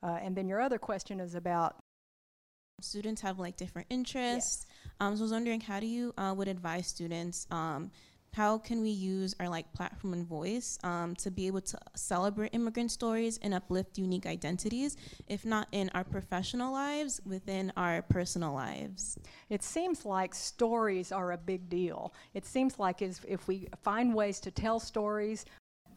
Uh, 0.01 0.17
and 0.23 0.35
then 0.35 0.47
your 0.47 0.59
other 0.59 0.79
question 0.79 1.19
is 1.19 1.35
about 1.35 1.75
students 2.81 3.21
have 3.21 3.37
like 3.37 3.57
different 3.57 3.85
interests. 3.91 4.65
Yes. 4.65 4.95
Um, 4.99 5.15
so 5.15 5.21
I 5.21 5.23
was 5.25 5.31
wondering, 5.31 5.61
how 5.61 5.79
do 5.79 5.85
you 5.85 6.15
uh, 6.17 6.33
would 6.35 6.47
advise 6.47 6.87
students? 6.87 7.45
Um, 7.51 7.91
how 8.33 8.57
can 8.57 8.81
we 8.81 8.89
use 8.89 9.35
our 9.39 9.49
like 9.49 9.71
platform 9.73 10.13
and 10.13 10.25
voice 10.25 10.79
um, 10.83 11.15
to 11.17 11.29
be 11.29 11.47
able 11.47 11.59
to 11.59 11.77
celebrate 11.95 12.53
immigrant 12.53 12.89
stories 12.89 13.37
and 13.41 13.53
uplift 13.53 13.97
unique 13.97 14.25
identities, 14.25 14.95
if 15.27 15.45
not 15.45 15.67
in 15.73 15.89
our 15.93 16.05
professional 16.05 16.71
lives, 16.71 17.19
within 17.25 17.73
our 17.75 18.01
personal 18.03 18.53
lives? 18.53 19.17
It 19.49 19.63
seems 19.63 20.05
like 20.05 20.33
stories 20.33 21.11
are 21.11 21.33
a 21.33 21.37
big 21.37 21.69
deal. 21.69 22.13
It 22.33 22.45
seems 22.45 22.79
like 22.79 23.01
if 23.01 23.47
we 23.47 23.67
find 23.83 24.15
ways 24.15 24.39
to 24.41 24.51
tell 24.51 24.79
stories, 24.79 25.45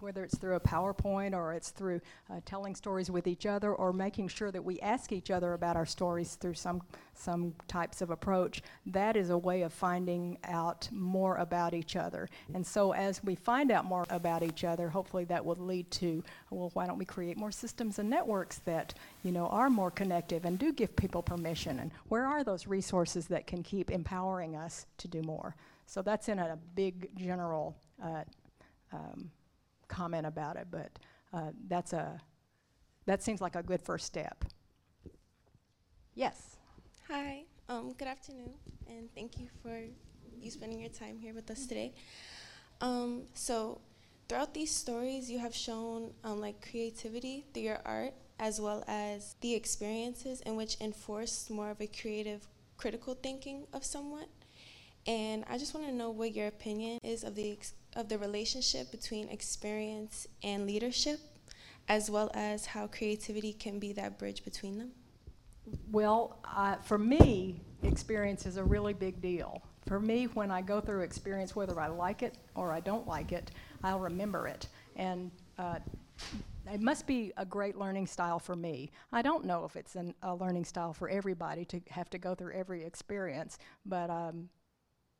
whether 0.05 0.23
it's 0.23 0.37
through 0.37 0.55
a 0.55 0.61
PowerPoint 0.61 1.35
or 1.35 1.55
it's 1.55 1.71
through 1.71 2.01
uh, 2.31 2.41
telling 2.45 2.75
stories 2.75 3.11
with 3.11 3.27
each 3.27 3.47
other 3.47 3.75
or 3.75 3.93
making 3.93 4.29
sure 4.29 4.51
that 4.51 4.63
we 4.63 4.79
ask 4.81 5.13
each 5.13 5.31
other 5.31 5.55
about 5.55 5.77
our 5.77 5.87
stories 5.87 6.35
through 6.35 6.55
some 6.55 6.83
some 7.15 7.55
types 7.69 8.03
of 8.03 8.11
approach, 8.11 8.61
that 8.87 9.17
is 9.17 9.31
a 9.31 9.39
way 9.39 9.63
of 9.63 9.73
finding 9.73 10.37
out 10.45 10.89
more 10.93 11.37
about 11.37 11.73
each 11.73 11.97
other. 11.97 12.29
And 12.53 12.67
so 12.67 12.93
as 12.93 13.23
we 13.23 13.37
find 13.37 13.71
out 13.71 13.85
more 13.85 14.05
about 14.11 14.43
each 14.43 14.65
other, 14.65 14.89
hopefully 14.89 15.25
that 15.27 15.45
will 15.45 15.55
lead 15.55 15.91
to, 15.93 16.23
well, 16.51 16.71
why 16.75 16.87
don't 16.87 16.99
we 16.99 17.05
create 17.05 17.37
more 17.37 17.53
systems 17.53 18.01
and 18.01 18.11
networks 18.11 18.59
that, 18.59 18.95
you 19.23 19.31
know, 19.33 19.47
are 19.47 19.71
more 19.71 19.93
connective 19.93 20.45
and 20.45 20.59
do 20.59 20.73
give 20.73 20.97
people 20.97 21.23
permission? 21.23 21.79
And 21.79 21.93
where 22.09 22.27
are 22.27 22.45
those 22.45 22.67
resources 22.67 23.29
that 23.29 23.47
can 23.47 23.63
keep 23.63 23.91
empowering 23.91 24.57
us 24.57 24.87
to 24.99 25.09
do 25.09 25.23
more? 25.23 25.55
So 25.87 26.03
that's 26.03 26.29
in 26.29 26.39
a 26.39 26.59
big 26.75 27.17
general 27.17 27.77
uh, 28.03 28.25
um, 28.93 29.31
comment 29.89 30.27
about 30.27 30.57
it, 30.57 30.69
but 30.71 30.99
uh, 31.33 31.51
that's 31.69 31.93
a 31.93 32.21
that 33.07 33.23
seems 33.23 33.41
like 33.41 33.57
a 33.57 33.63
good 33.63 33.83
first 33.83 34.07
step. 34.07 34.45
Yes. 36.15 36.57
Hi. 37.09 37.45
Um, 37.69 37.95
good 37.99 38.09
afternoon, 38.09 38.55
and 38.87 39.09
thank 39.15 39.39
you 39.39 39.49
for 39.63 39.81
you 40.41 40.51
spending 40.51 40.81
your 40.81 40.91
time 40.91 41.19
here 41.19 41.35
with 41.35 41.51
us 41.51 41.67
today. 41.67 41.95
Um, 42.81 43.23
so, 43.35 43.81
throughout 44.29 44.55
these 44.55 44.71
stories, 44.71 45.31
you 45.31 45.39
have 45.39 45.55
shown 45.55 46.13
um, 46.23 46.41
like 46.41 46.71
creativity 46.71 47.47
through 47.53 47.63
your 47.63 47.81
art, 47.85 48.13
as 48.39 48.61
well 48.61 48.85
as 48.87 49.37
the 49.41 49.55
experiences 49.55 50.41
in 50.43 50.57
which 50.57 50.77
enforce 50.81 51.49
more 51.51 51.71
of 51.71 51.81
a 51.81 51.87
creative, 51.87 52.47
critical 52.77 53.15
thinking 53.15 53.67
of 53.73 53.85
someone. 53.85 54.27
And 55.07 55.45
I 55.49 55.59
just 55.59 55.75
want 55.75 55.87
to 55.87 55.93
know 55.93 56.11
what 56.11 56.35
your 56.35 56.47
opinion 56.47 56.99
is 57.03 57.25
of 57.25 57.35
the 57.35 57.53
ex- 57.53 57.75
of 57.95 58.09
the 58.09 58.19
relationship 58.19 58.91
between 58.91 59.29
experience 59.29 60.27
and 60.43 60.67
leadership, 60.67 61.21
as 61.89 62.11
well 62.11 62.31
as 62.35 62.67
how 62.67 62.87
creativity 62.87 63.53
can 63.53 63.79
be 63.79 63.93
that 63.93 64.19
bridge 64.19 64.45
between 64.45 64.79
them? 64.79 64.93
Well, 65.91 66.39
uh, 66.45 66.77
for 66.77 66.99
me, 66.99 67.61
experience 67.83 68.47
is 68.47 68.57
a 68.57 68.65
really 68.65 68.93
big 68.93 69.21
deal. 69.21 69.63
For 69.87 70.01
me, 70.01 70.25
when 70.27 70.51
I 70.51 70.63
go 70.63 70.81
through 70.81 71.03
experience, 71.03 71.55
whether 71.55 71.79
I 71.79 71.89
like 71.89 72.23
it 72.23 72.39
or 72.55 72.73
I 72.73 72.81
don't 72.81 73.07
like 73.07 73.33
it, 73.33 73.51
I'll 73.83 74.01
remember 74.01 74.47
it. 74.47 74.67
And 74.97 75.31
uh, 75.59 75.79
it 76.73 76.81
must 76.81 77.07
be 77.07 77.33
a 77.37 77.45
great 77.45 77.77
learning 77.77 78.07
style 78.07 78.39
for 78.39 78.57
me. 78.57 78.91
I 79.13 79.21
don't 79.21 79.45
know 79.45 79.65
if 79.65 79.77
it's 79.77 79.95
an, 79.97 80.15
a 80.23 80.35
learning 80.35 80.65
style 80.65 80.93
for 80.95 81.09
everybody 81.09 81.65
to 81.67 81.81
have 81.91 82.09
to 82.11 82.19
go 82.19 82.35
through 82.35 82.53
every 82.53 82.85
experience, 82.85 83.59
but 83.85 84.09
um, 84.09 84.49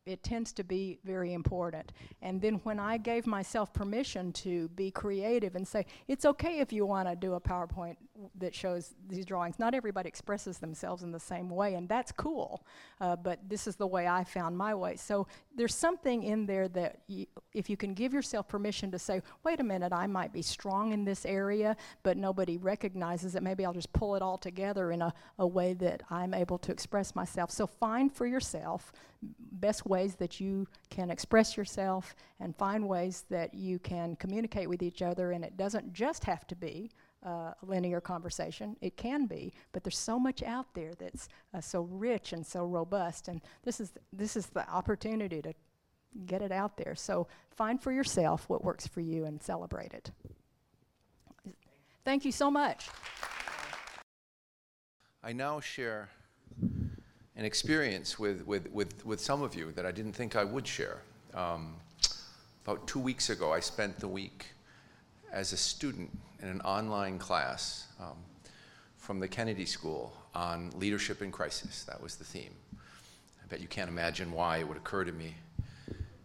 it 0.07 0.23
tends 0.23 0.53
to 0.53 0.65
be 0.65 0.99
very 1.05 1.33
important. 1.33 1.93
And 2.23 2.41
then 2.41 2.55
when 2.65 2.79
I 2.79 2.97
gave 2.99 3.27
myself 3.27 3.73
permission 3.73 4.33
to 4.35 4.69
be 4.71 4.91
creative 4.91 5.57
and 5.57 5.67
say, 5.67 5.87
it's 6.09 6.25
okay 6.27 6.61
if 6.61 6.73
you 6.73 6.85
want 6.85 7.09
to 7.09 7.17
do 7.17 7.35
a 7.35 7.41
PowerPoint 7.41 7.97
that 8.37 8.55
shows 8.55 8.95
these 9.09 9.27
drawings. 9.27 9.59
Not 9.59 9.75
everybody 9.75 10.09
expresses 10.09 10.59
themselves 10.59 11.03
in 11.03 11.11
the 11.11 11.19
same 11.19 11.49
way, 11.49 11.75
and 11.75 11.89
that's 11.89 12.13
cool. 12.13 12.65
Uh, 13.01 13.17
but 13.17 13.41
this 13.49 13.67
is 13.67 13.77
the 13.77 13.87
way 13.87 14.07
I 14.07 14.25
found 14.25 14.57
my 14.57 14.75
way. 14.75 14.97
So 14.97 15.27
there's 15.55 15.75
something 15.75 16.23
in 16.23 16.47
there 16.47 16.69
that 16.69 17.01
y- 17.09 17.27
if 17.53 17.69
you 17.69 17.77
can 17.77 17.93
give 17.93 18.13
yourself 18.15 18.47
permission 18.47 18.91
to 18.93 18.99
say, 18.99 19.21
wait 19.43 19.59
a 19.59 19.65
minute, 19.65 19.93
I 19.93 20.07
might 20.07 20.33
be 20.33 20.43
strong 20.43 20.93
in 20.93 21.05
this 21.05 21.27
area, 21.27 21.77
but 22.03 22.17
nobody 22.17 22.57
recognizes 22.57 23.35
it. 23.35 23.43
Maybe 23.43 23.65
I'll 23.65 23.73
just 23.73 23.93
pull 23.93 24.15
it 24.15 24.23
all 24.23 24.39
together 24.39 24.93
in 24.93 25.03
a, 25.03 25.13
a 25.39 25.47
way 25.47 25.75
that 25.75 26.03
I'm 26.09 26.35
able 26.35 26.59
to 26.59 26.73
express 26.73 27.15
myself. 27.17 27.51
So 27.51 27.67
find 27.67 28.13
for 28.13 28.27
yourself 28.27 28.93
best 29.53 29.87
ways 29.87 30.17
that 30.17 30.39
you 30.39 30.69
can 30.91 31.11
express 31.11 31.57
yourself 31.57 32.15
and 32.41 32.55
find 32.55 32.87
ways 32.87 33.25
that 33.31 33.55
you 33.55 33.79
can 33.79 34.17
communicate 34.17 34.69
with 34.69 34.83
each 34.83 35.03
other. 35.03 35.33
And 35.33 35.45
it 35.45 35.57
doesn't 35.57 35.93
just 35.93 36.25
have 36.25 36.47
to 36.49 36.57
be 36.57 36.91
uh, 37.25 37.53
linear 37.63 38.01
conversation. 38.01 38.77
It 38.81 38.97
can 38.97 39.27
be, 39.27 39.53
but 39.73 39.83
there's 39.83 39.99
so 39.99 40.19
much 40.19 40.43
out 40.43 40.67
there 40.75 40.93
that's 40.95 41.29
uh, 41.55 41.61
so 41.61 41.83
rich 41.83 42.33
and 42.33 42.47
so 42.47 42.65
robust. 42.65 43.29
And 43.29 43.41
this 43.63 43.81
is 43.81 43.91
th- 43.91 44.05
this 44.13 44.37
is 44.37 44.47
the 44.47 44.69
opportunity 44.69 45.41
to 45.43 45.55
get 46.27 46.43
it 46.43 46.53
out 46.53 46.77
there. 46.77 46.95
So 46.95 47.27
find 47.51 47.81
for 47.81 47.93
yourself 47.93 48.49
what 48.49 48.63
works 48.63 48.87
for 48.87 49.01
you 49.01 49.25
and 49.25 49.43
celebrate 49.43 49.93
it. 49.95 50.11
Thank 52.05 52.25
you 52.25 52.33
so 52.33 52.51
much. 52.51 52.89
I 55.23 55.33
now 55.33 55.59
share 55.61 56.11
an 56.61 57.45
experience 57.45 58.19
with, 58.19 58.47
with, 58.47 58.71
with, 58.71 59.05
with 59.07 59.21
some 59.21 59.43
of 59.43 59.55
you 59.55 59.73
that 59.73 59.87
I 59.87 59.91
didn't 59.91 60.13
think 60.13 60.37
I 60.37 60.45
would 60.45 60.67
share. 60.67 61.01
Um, 61.33 61.77
about 62.65 62.87
two 62.87 63.01
weeks 63.01 63.31
ago, 63.31 63.53
I 63.53 63.61
spent 63.61 63.99
the 63.99 64.09
week 64.09 64.47
as 65.33 65.53
a 65.53 65.57
student 65.57 66.11
in 66.43 66.49
an 66.49 66.61
online 66.63 67.19
class 67.19 67.87
um, 68.01 68.17
from 68.97 69.21
the 69.21 69.29
Kennedy 69.29 69.67
School 69.67 70.13
on 70.35 70.71
leadership 70.79 71.23
in 71.23 71.31
crisis. 71.31 71.85
That 71.85 72.03
was 72.03 72.17
the 72.17 72.25
theme. 72.25 72.55
I 72.75 73.47
bet 73.49 73.61
you 73.61 73.69
can't 73.69 73.89
imagine 73.89 74.33
why 74.33 74.59
it 74.59 74.69
would 74.69 74.77
occur 74.77 75.05
to 75.05 75.13
me 75.13 75.35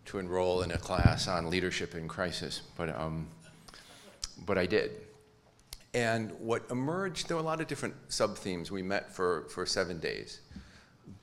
to 0.06 0.18
enroll 0.18 0.62
in 0.64 0.72
a 0.72 0.78
class 0.78 1.28
on 1.28 1.50
leadership 1.50 1.94
in 1.94 2.08
crisis, 2.08 2.62
but, 2.76 2.90
um, 3.00 3.28
but 4.46 4.58
I 4.58 4.66
did. 4.66 4.92
And 5.94 6.32
what 6.40 6.64
emerged, 6.72 7.28
there 7.28 7.38
were 7.38 7.44
a 7.44 7.46
lot 7.46 7.62
of 7.62 7.68
different 7.68 7.96
sub 8.08 8.38
themes. 8.38 8.72
We 8.72 8.82
met 8.82 9.14
for, 9.14 9.46
for 9.50 9.66
seven 9.66 10.00
days. 10.00 10.42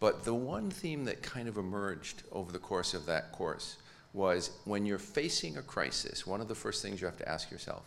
But 0.01 0.25
the 0.25 0.35
one 0.35 0.71
theme 0.71 1.05
that 1.05 1.23
kind 1.23 1.49
of 1.49 1.57
emerged 1.57 2.25
over 2.33 2.53
the 2.53 2.59
course 2.59 2.93
of 2.93 3.07
that 3.07 3.33
course 3.33 3.77
was 4.13 4.51
when 4.65 4.87
you're 4.87 4.99
facing 4.99 5.57
a 5.57 5.63
crisis, 5.63 6.27
one 6.27 6.41
of 6.41 6.49
the 6.49 6.55
first 6.55 6.83
things 6.83 7.01
you 7.01 7.07
have 7.07 7.19
to 7.19 7.29
ask 7.29 7.51
yourself 7.51 7.85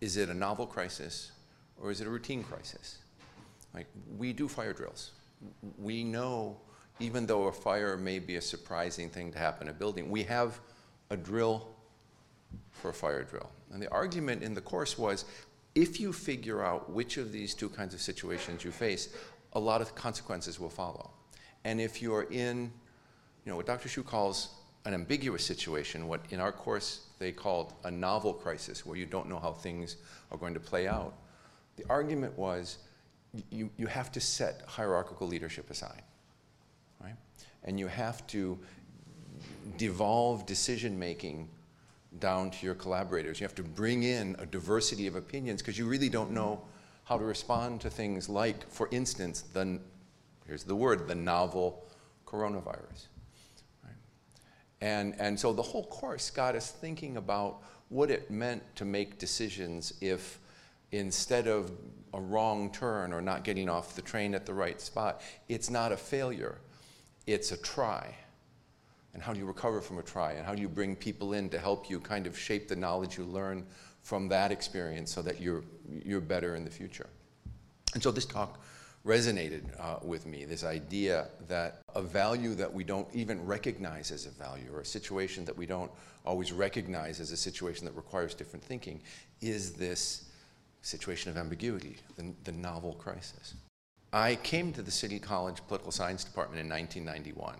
is 0.00 0.16
it 0.16 0.28
a 0.28 0.34
novel 0.34 0.66
crisis 0.66 1.32
or 1.80 1.90
is 1.90 2.00
it 2.00 2.06
a 2.06 2.10
routine 2.10 2.42
crisis? 2.42 2.98
Like, 3.74 3.86
we 4.16 4.32
do 4.32 4.48
fire 4.48 4.72
drills. 4.72 5.12
We 5.78 6.04
know, 6.04 6.56
even 7.00 7.26
though 7.26 7.44
a 7.44 7.52
fire 7.52 7.96
may 7.96 8.18
be 8.18 8.36
a 8.36 8.40
surprising 8.40 9.10
thing 9.10 9.32
to 9.32 9.38
happen 9.38 9.68
in 9.68 9.74
a 9.74 9.76
building, 9.76 10.10
we 10.10 10.22
have 10.24 10.58
a 11.10 11.16
drill 11.16 11.68
for 12.70 12.90
a 12.90 12.94
fire 12.94 13.22
drill. 13.22 13.50
And 13.72 13.82
the 13.82 13.90
argument 13.90 14.42
in 14.42 14.54
the 14.54 14.60
course 14.60 14.96
was 14.96 15.24
if 15.74 16.00
you 16.00 16.12
figure 16.12 16.64
out 16.64 16.90
which 16.90 17.18
of 17.18 17.32
these 17.32 17.52
two 17.54 17.68
kinds 17.68 17.92
of 17.92 18.00
situations 18.00 18.64
you 18.64 18.70
face, 18.70 19.14
a 19.52 19.60
lot 19.60 19.82
of 19.82 19.94
consequences 19.94 20.58
will 20.58 20.70
follow. 20.70 21.10
And 21.64 21.80
if 21.80 22.00
you're 22.00 22.26
in, 22.30 22.72
you 23.44 23.50
know, 23.50 23.56
what 23.56 23.66
Dr. 23.66 23.88
Chu 23.88 24.02
calls 24.02 24.50
an 24.86 24.94
ambiguous 24.94 25.44
situation, 25.44 26.06
what 26.06 26.20
in 26.30 26.40
our 26.40 26.52
course 26.52 27.06
they 27.18 27.32
called 27.32 27.74
a 27.84 27.90
novel 27.90 28.32
crisis, 28.32 28.86
where 28.86 28.96
you 28.96 29.04
don't 29.04 29.28
know 29.28 29.38
how 29.38 29.52
things 29.52 29.96
are 30.30 30.38
going 30.38 30.54
to 30.54 30.60
play 30.60 30.86
out, 30.86 31.14
the 31.76 31.84
argument 31.90 32.36
was 32.38 32.78
you, 33.50 33.68
you 33.76 33.86
have 33.86 34.10
to 34.12 34.20
set 34.20 34.62
hierarchical 34.66 35.26
leadership 35.26 35.68
aside, 35.70 36.02
right? 37.02 37.16
And 37.64 37.78
you 37.78 37.88
have 37.88 38.26
to 38.28 38.58
devolve 39.76 40.46
decision 40.46 40.98
making 40.98 41.48
down 42.20 42.50
to 42.50 42.64
your 42.64 42.76
collaborators. 42.76 43.40
You 43.40 43.44
have 43.44 43.54
to 43.56 43.62
bring 43.62 44.04
in 44.04 44.36
a 44.38 44.46
diversity 44.46 45.06
of 45.06 45.16
opinions 45.16 45.60
because 45.60 45.76
you 45.76 45.86
really 45.86 46.08
don't 46.08 46.30
know 46.30 46.62
how 47.04 47.18
to 47.18 47.24
respond 47.24 47.80
to 47.82 47.90
things 47.90 48.28
like, 48.28 48.70
for 48.70 48.88
instance, 48.90 49.42
the 49.52 49.80
here's 50.46 50.62
the 50.62 50.76
word, 50.76 51.08
the 51.08 51.14
novel 51.14 51.84
coronavirus. 52.24 53.08
And, 54.80 55.14
and 55.18 55.38
so 55.38 55.52
the 55.52 55.62
whole 55.62 55.84
course 55.86 56.30
got 56.30 56.54
us 56.54 56.70
thinking 56.70 57.16
about 57.16 57.62
what 57.88 58.10
it 58.10 58.30
meant 58.30 58.62
to 58.76 58.84
make 58.84 59.18
decisions 59.18 59.94
if 60.00 60.38
instead 60.92 61.46
of 61.46 61.70
a 62.14 62.20
wrong 62.20 62.70
turn 62.72 63.12
or 63.12 63.20
not 63.20 63.44
getting 63.44 63.68
off 63.68 63.94
the 63.94 64.02
train 64.02 64.34
at 64.34 64.46
the 64.46 64.54
right 64.54 64.80
spot, 64.80 65.20
it's 65.48 65.70
not 65.70 65.92
a 65.92 65.96
failure, 65.96 66.58
it's 67.26 67.52
a 67.52 67.56
try. 67.56 68.14
And 69.14 69.22
how 69.22 69.32
do 69.32 69.38
you 69.38 69.46
recover 69.46 69.80
from 69.80 69.98
a 69.98 70.02
try? 70.02 70.32
And 70.32 70.44
how 70.44 70.54
do 70.54 70.60
you 70.60 70.68
bring 70.68 70.94
people 70.94 71.32
in 71.32 71.48
to 71.50 71.58
help 71.58 71.88
you 71.88 72.00
kind 72.00 72.26
of 72.26 72.38
shape 72.38 72.68
the 72.68 72.76
knowledge 72.76 73.16
you 73.16 73.24
learn 73.24 73.64
from 74.02 74.28
that 74.28 74.52
experience 74.52 75.10
so 75.10 75.22
that 75.22 75.40
you're, 75.40 75.64
you're 76.04 76.20
better 76.20 76.54
in 76.54 76.64
the 76.64 76.70
future? 76.70 77.08
And 77.94 78.02
so 78.02 78.10
this 78.10 78.26
talk 78.26 78.60
resonated 79.06 79.62
uh, 79.80 79.98
with 80.02 80.26
me 80.26 80.44
this 80.44 80.64
idea 80.64 81.28
that 81.46 81.80
a 81.94 82.02
value 82.02 82.54
that 82.56 82.72
we 82.72 82.82
don't 82.82 83.08
even 83.14 83.44
recognize 83.46 84.10
as 84.10 84.26
a 84.26 84.30
value, 84.30 84.68
or 84.72 84.80
a 84.80 84.84
situation 84.84 85.44
that 85.44 85.56
we 85.56 85.64
don't 85.64 85.90
always 86.24 86.52
recognize 86.52 87.20
as 87.20 87.30
a 87.30 87.36
situation 87.36 87.84
that 87.86 87.94
requires 87.94 88.34
different 88.34 88.64
thinking, 88.64 89.00
is 89.40 89.72
this 89.74 90.24
situation 90.82 91.30
of 91.30 91.36
ambiguity, 91.36 91.96
the, 92.16 92.34
the 92.44 92.52
novel 92.52 92.94
crisis. 92.94 93.54
I 94.12 94.36
came 94.36 94.72
to 94.72 94.82
the 94.82 94.90
City 94.90 95.18
College 95.18 95.60
Political 95.68 95.92
Science 95.92 96.24
Department 96.24 96.60
in 96.60 96.68
1991, 96.68 97.56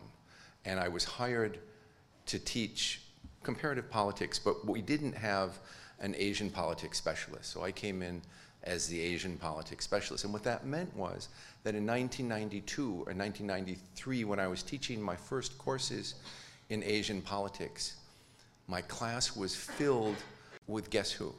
and 0.65 0.81
I 0.81 0.89
was 0.89 1.05
hired 1.05 1.61
to 2.27 2.39
teach 2.41 3.03
comparative 3.45 3.89
politics, 3.89 4.39
but 4.39 4.67
we 4.67 4.83
didn't 4.83 5.13
have 5.13 5.59
an 6.01 6.15
Asian 6.19 6.51
politics 6.51 6.99
specialist. 6.99 7.51
So 7.51 7.63
I 7.63 7.73
came 7.73 8.03
in 8.03 8.21
as 8.67 8.89
the 8.89 9.01
Asian 9.01 9.37
politics 9.37 9.85
specialist. 9.85 10.25
And 10.25 10.33
what 10.33 10.43
that 10.43 10.67
meant 10.67 10.95
was 10.97 11.29
that 11.63 11.75
in 11.75 11.87
1992 11.87 12.83
or 12.83 13.15
1993, 13.15 14.25
when 14.25 14.41
I 14.41 14.49
was 14.49 14.63
teaching 14.63 15.01
my 15.01 15.17
first 15.17 15.57
courses 15.57 16.15
in 16.69 16.83
Asian 16.83 17.23
politics, 17.23 17.97
my 18.67 18.83
class 18.83 19.37
was 19.37 19.55
filled 19.55 20.17
with 20.67 20.91
guess 20.91 21.13
who? 21.13 21.33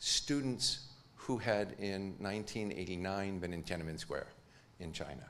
Students 0.00 0.88
who 1.14 1.38
had 1.38 1.74
in 1.78 2.14
1989 2.18 3.38
been 3.38 3.52
in 3.52 3.62
Tiananmen 3.62 3.98
Square 3.98 4.26
in 4.80 4.92
China. 4.92 5.24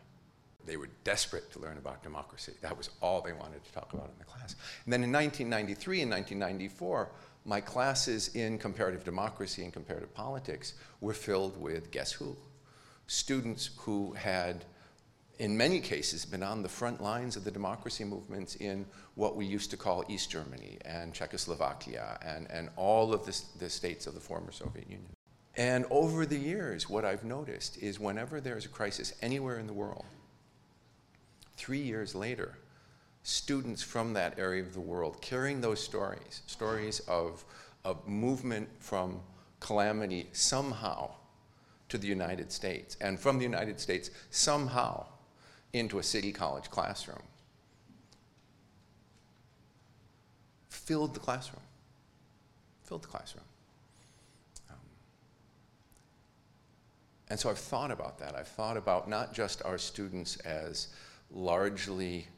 They 0.66 0.78
were 0.78 0.88
desperate 1.04 1.52
to 1.52 1.58
learn 1.58 1.76
about 1.76 2.02
democracy. 2.02 2.54
That 2.62 2.76
was 2.76 2.88
all 3.02 3.20
they 3.20 3.34
wanted 3.34 3.62
to 3.64 3.72
talk 3.72 3.92
about 3.92 4.06
in 4.06 4.18
the 4.18 4.24
class. 4.24 4.56
And 4.84 4.92
then 4.92 5.04
in 5.04 5.12
1993 5.12 6.00
and 6.00 6.10
1994, 6.10 7.10
my 7.44 7.60
classes 7.60 8.34
in 8.34 8.58
comparative 8.58 9.04
democracy 9.04 9.64
and 9.64 9.72
comparative 9.72 10.14
politics 10.14 10.74
were 11.00 11.12
filled 11.12 11.60
with 11.60 11.90
guess 11.90 12.12
who? 12.12 12.36
Students 13.06 13.70
who 13.78 14.12
had, 14.12 14.64
in 15.38 15.56
many 15.56 15.80
cases, 15.80 16.24
been 16.24 16.42
on 16.42 16.62
the 16.62 16.68
front 16.68 17.02
lines 17.02 17.36
of 17.36 17.44
the 17.44 17.50
democracy 17.50 18.04
movements 18.04 18.56
in 18.56 18.86
what 19.14 19.36
we 19.36 19.44
used 19.44 19.70
to 19.72 19.76
call 19.76 20.04
East 20.08 20.30
Germany 20.30 20.78
and 20.86 21.12
Czechoslovakia 21.12 22.18
and, 22.22 22.50
and 22.50 22.70
all 22.76 23.12
of 23.12 23.26
the, 23.26 23.38
the 23.58 23.68
states 23.68 24.06
of 24.06 24.14
the 24.14 24.20
former 24.20 24.50
Soviet 24.50 24.88
Union. 24.88 25.10
And 25.56 25.84
over 25.90 26.26
the 26.26 26.38
years, 26.38 26.88
what 26.88 27.04
I've 27.04 27.24
noticed 27.24 27.76
is 27.78 28.00
whenever 28.00 28.40
there's 28.40 28.64
a 28.64 28.68
crisis 28.68 29.12
anywhere 29.22 29.58
in 29.58 29.66
the 29.66 29.72
world, 29.72 30.04
three 31.56 31.78
years 31.80 32.14
later, 32.14 32.56
students 33.24 33.82
from 33.82 34.12
that 34.12 34.38
area 34.38 34.62
of 34.62 34.74
the 34.74 34.80
world 34.80 35.20
carrying 35.20 35.60
those 35.60 35.82
stories, 35.82 36.42
stories 36.46 37.00
of, 37.00 37.44
of 37.84 38.06
movement 38.06 38.68
from 38.78 39.20
calamity 39.60 40.28
somehow 40.32 41.10
to 41.88 41.96
the 41.96 42.06
United 42.06 42.52
States, 42.52 42.96
and 43.00 43.18
from 43.18 43.38
the 43.38 43.44
United 43.44 43.80
States 43.80 44.10
somehow 44.30 45.06
into 45.72 45.98
a 45.98 46.02
city 46.02 46.32
college 46.32 46.70
classroom. 46.70 47.22
Filled 50.68 51.14
the 51.14 51.20
classroom. 51.20 51.62
Filled 52.84 53.04
the 53.04 53.08
classroom. 53.08 53.44
Um, 54.68 54.76
and 57.30 57.40
so 57.40 57.48
I've 57.48 57.58
thought 57.58 57.90
about 57.90 58.18
that. 58.18 58.36
I've 58.36 58.48
thought 58.48 58.76
about 58.76 59.08
not 59.08 59.32
just 59.32 59.64
our 59.64 59.78
students 59.78 60.36
as 60.38 60.88
largely 61.30 62.28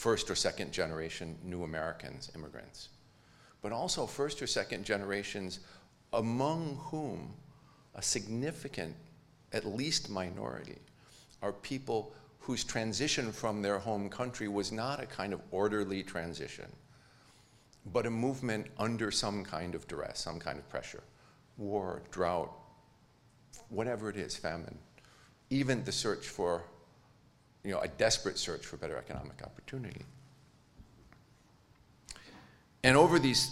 first 0.00 0.30
or 0.30 0.34
second 0.34 0.72
generation 0.72 1.36
new 1.44 1.62
Americans, 1.62 2.32
immigrants, 2.34 2.88
but 3.60 3.70
also 3.70 4.06
first 4.06 4.40
or 4.40 4.46
second 4.46 4.82
generations 4.82 5.60
among 6.14 6.74
whom 6.84 7.34
a 7.94 8.00
significant, 8.00 8.96
at 9.52 9.66
least 9.66 10.08
minority, 10.08 10.78
are 11.42 11.52
people 11.52 12.14
whose 12.38 12.64
transition 12.64 13.30
from 13.30 13.60
their 13.60 13.78
home 13.78 14.08
country 14.08 14.48
was 14.48 14.72
not 14.72 15.02
a 15.02 15.06
kind 15.06 15.34
of 15.34 15.42
orderly 15.50 16.02
transition, 16.02 16.72
but 17.92 18.06
a 18.06 18.10
movement 18.10 18.68
under 18.78 19.10
some 19.10 19.44
kind 19.44 19.74
of 19.74 19.86
duress, 19.86 20.18
some 20.18 20.40
kind 20.40 20.58
of 20.58 20.66
pressure 20.70 21.02
war, 21.58 22.00
drought, 22.10 22.50
whatever 23.68 24.08
it 24.08 24.16
is, 24.16 24.34
famine, 24.34 24.78
even 25.50 25.84
the 25.84 25.92
search 25.92 26.26
for 26.26 26.64
you 27.64 27.70
know, 27.72 27.80
a 27.80 27.88
desperate 27.88 28.38
search 28.38 28.64
for 28.64 28.76
better 28.76 28.96
economic 28.96 29.42
opportunity. 29.42 30.02
And 32.82 32.96
over 32.96 33.18
these 33.18 33.50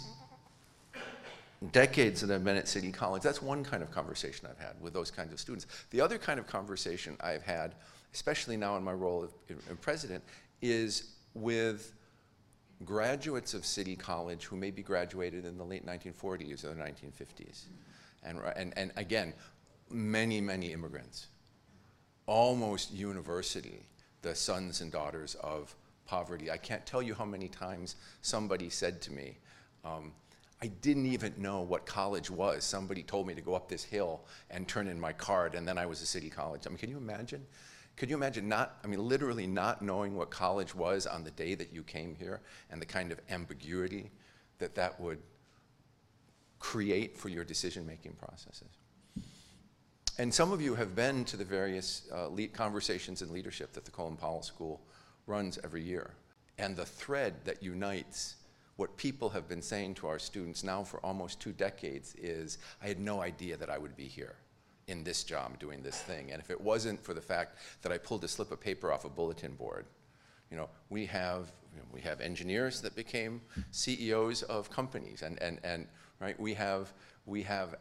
decades 1.71 2.21
that 2.21 2.33
I've 2.33 2.43
been 2.43 2.57
at 2.57 2.67
City 2.67 2.91
College, 2.91 3.21
that's 3.21 3.41
one 3.41 3.63
kind 3.63 3.83
of 3.83 3.91
conversation 3.91 4.47
I've 4.49 4.63
had 4.63 4.79
with 4.81 4.93
those 4.93 5.11
kinds 5.11 5.33
of 5.33 5.39
students. 5.39 5.67
The 5.91 6.01
other 6.01 6.17
kind 6.17 6.39
of 6.39 6.47
conversation 6.47 7.17
I've 7.19 7.43
had, 7.43 7.75
especially 8.13 8.57
now 8.57 8.75
in 8.77 8.83
my 8.83 8.93
role 8.93 9.23
of, 9.23 9.81
president, 9.81 10.23
is 10.61 11.15
with 11.33 11.93
graduates 12.85 13.53
of 13.53 13.65
City 13.65 13.95
College 13.95 14.45
who 14.45 14.55
maybe 14.55 14.81
graduated 14.81 15.45
in 15.45 15.57
the 15.57 15.65
late 15.65 15.85
1940s 15.85 16.63
or 16.63 16.69
the 16.69 16.81
1950s. 16.81 17.65
And, 18.23 18.39
and, 18.55 18.73
and 18.77 18.91
again, 18.95 19.33
many, 19.91 20.41
many 20.41 20.71
immigrants, 20.71 21.27
almost 22.25 22.93
universally 22.93 23.85
the 24.21 24.35
sons 24.35 24.81
and 24.81 24.91
daughters 24.91 25.35
of 25.35 25.75
poverty. 26.05 26.49
I 26.49 26.57
can't 26.57 26.85
tell 26.85 27.01
you 27.01 27.13
how 27.13 27.25
many 27.25 27.47
times 27.47 27.95
somebody 28.21 28.69
said 28.69 29.01
to 29.03 29.11
me, 29.11 29.37
um, 29.85 30.11
I 30.61 30.67
didn't 30.67 31.05
even 31.05 31.33
know 31.37 31.61
what 31.61 31.85
college 31.85 32.29
was. 32.29 32.65
Somebody 32.65 33.03
told 33.03 33.27
me 33.27 33.33
to 33.33 33.41
go 33.41 33.53
up 33.53 33.69
this 33.69 33.83
hill 33.83 34.21
and 34.49 34.67
turn 34.67 34.87
in 34.87 34.99
my 34.99 35.13
card, 35.13 35.55
and 35.55 35.65
then 35.67 35.77
I 35.77 35.85
was 35.85 36.01
a 36.01 36.05
city 36.05 36.29
college. 36.29 36.63
I 36.65 36.69
mean, 36.69 36.77
can 36.77 36.89
you 36.89 36.97
imagine? 36.97 37.45
Could 37.95 38.09
you 38.09 38.15
imagine 38.15 38.49
not, 38.49 38.77
I 38.83 38.87
mean, 38.87 38.99
literally 38.99 39.47
not 39.47 39.81
knowing 39.81 40.15
what 40.15 40.29
college 40.29 40.75
was 40.75 41.05
on 41.05 41.23
the 41.23 41.31
day 41.31 41.55
that 41.55 41.71
you 41.73 41.83
came 41.83 42.15
here 42.15 42.41
and 42.71 42.81
the 42.81 42.85
kind 42.85 43.11
of 43.11 43.19
ambiguity 43.29 44.11
that 44.57 44.75
that 44.75 44.99
would 44.99 45.19
create 46.59 47.17
for 47.17 47.29
your 47.29 47.45
decision 47.45 47.85
making 47.85 48.13
processes? 48.13 48.78
And 50.19 50.33
some 50.33 50.51
of 50.51 50.61
you 50.61 50.75
have 50.75 50.97
been 50.97 51.23
to 51.25 51.37
the 51.37 51.45
various 51.45 52.01
uh, 52.11 52.27
conversations 52.51 53.21
in 53.21 53.31
leadership 53.31 53.71
that 53.71 53.85
the 53.85 53.91
Colin 53.91 54.17
Powell 54.17 54.41
School 54.41 54.81
runs 55.27 55.57
every 55.63 55.81
year. 55.81 56.11
And 56.57 56.75
the 56.75 56.85
thread 56.85 57.35
that 57.45 57.63
unites 57.63 58.35
what 58.75 58.97
people 58.97 59.29
have 59.29 59.47
been 59.47 59.61
saying 59.61 59.93
to 59.95 60.07
our 60.07 60.19
students 60.19 60.61
now 60.61 60.83
for 60.83 60.99
almost 61.05 61.39
two 61.39 61.53
decades 61.53 62.15
is 62.15 62.57
I 62.83 62.87
had 62.87 62.99
no 62.99 63.21
idea 63.21 63.55
that 63.55 63.69
I 63.69 63.77
would 63.77 63.95
be 63.95 64.07
here 64.07 64.35
in 64.87 65.05
this 65.05 65.23
job 65.23 65.57
doing 65.57 65.81
this 65.81 66.01
thing. 66.01 66.33
And 66.33 66.41
if 66.41 66.49
it 66.49 66.59
wasn't 66.59 67.01
for 67.01 67.13
the 67.13 67.21
fact 67.21 67.57
that 67.81 67.93
I 67.93 67.97
pulled 67.97 68.25
a 68.25 68.27
slip 68.27 68.51
of 68.51 68.59
paper 68.59 68.91
off 68.91 69.05
a 69.05 69.09
bulletin 69.09 69.53
board, 69.53 69.85
you 70.51 70.57
know, 70.57 70.67
we 70.89 71.05
have, 71.05 71.53
you 71.73 71.79
know, 71.79 71.87
we 71.93 72.01
have 72.01 72.19
engineers 72.19 72.81
that 72.81 72.93
became 72.93 73.39
CEOs 73.71 74.43
of 74.43 74.69
companies 74.69 75.21
and, 75.21 75.41
and, 75.41 75.59
and 75.63 75.87
right, 76.19 76.37
we 76.37 76.53
have, 76.55 76.91
we 77.25 77.41
have 77.43 77.77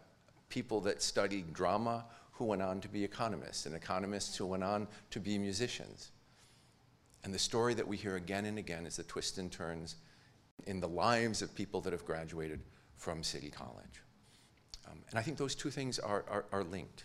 people 0.49 0.81
that 0.83 1.03
studied 1.03 1.53
drama 1.53 2.05
who 2.39 2.45
went 2.45 2.63
on 2.63 2.81
to 2.81 2.89
be 2.89 3.03
economists, 3.03 3.67
and 3.67 3.75
economists 3.75 4.37
who 4.37 4.47
went 4.47 4.63
on 4.63 4.87
to 5.11 5.19
be 5.19 5.39
musicians. 5.39 6.13
And 7.25 7.35
the 7.35 7.39
story 7.39 7.75
that 7.75 7.87
we 7.87 7.97
hear 7.97 8.15
again 8.15 8.45
and 8.45 8.59
again 8.59 8.87
is 8.87 8.97
the 8.97 9.03
twists 9.03 9.39
and 9.39 9.51
turns 9.51 9.97
in 10.67 10.79
the 10.79 10.89
lives 10.89 11.43
of 11.43 11.53
people 11.55 11.81
that 11.81 11.93
have 11.93 12.05
graduated 12.05 12.61
from 12.97 13.25
City 13.25 13.51
College. 13.51 14.03
Um, 14.89 14.99
and 15.11 15.19
I 15.19 15.23
think 15.23 15.37
those 15.37 15.57
two 15.57 15.71
things 15.71 15.99
are, 15.99 16.25
are, 16.31 16.45
are 16.53 16.63
linked, 16.63 17.05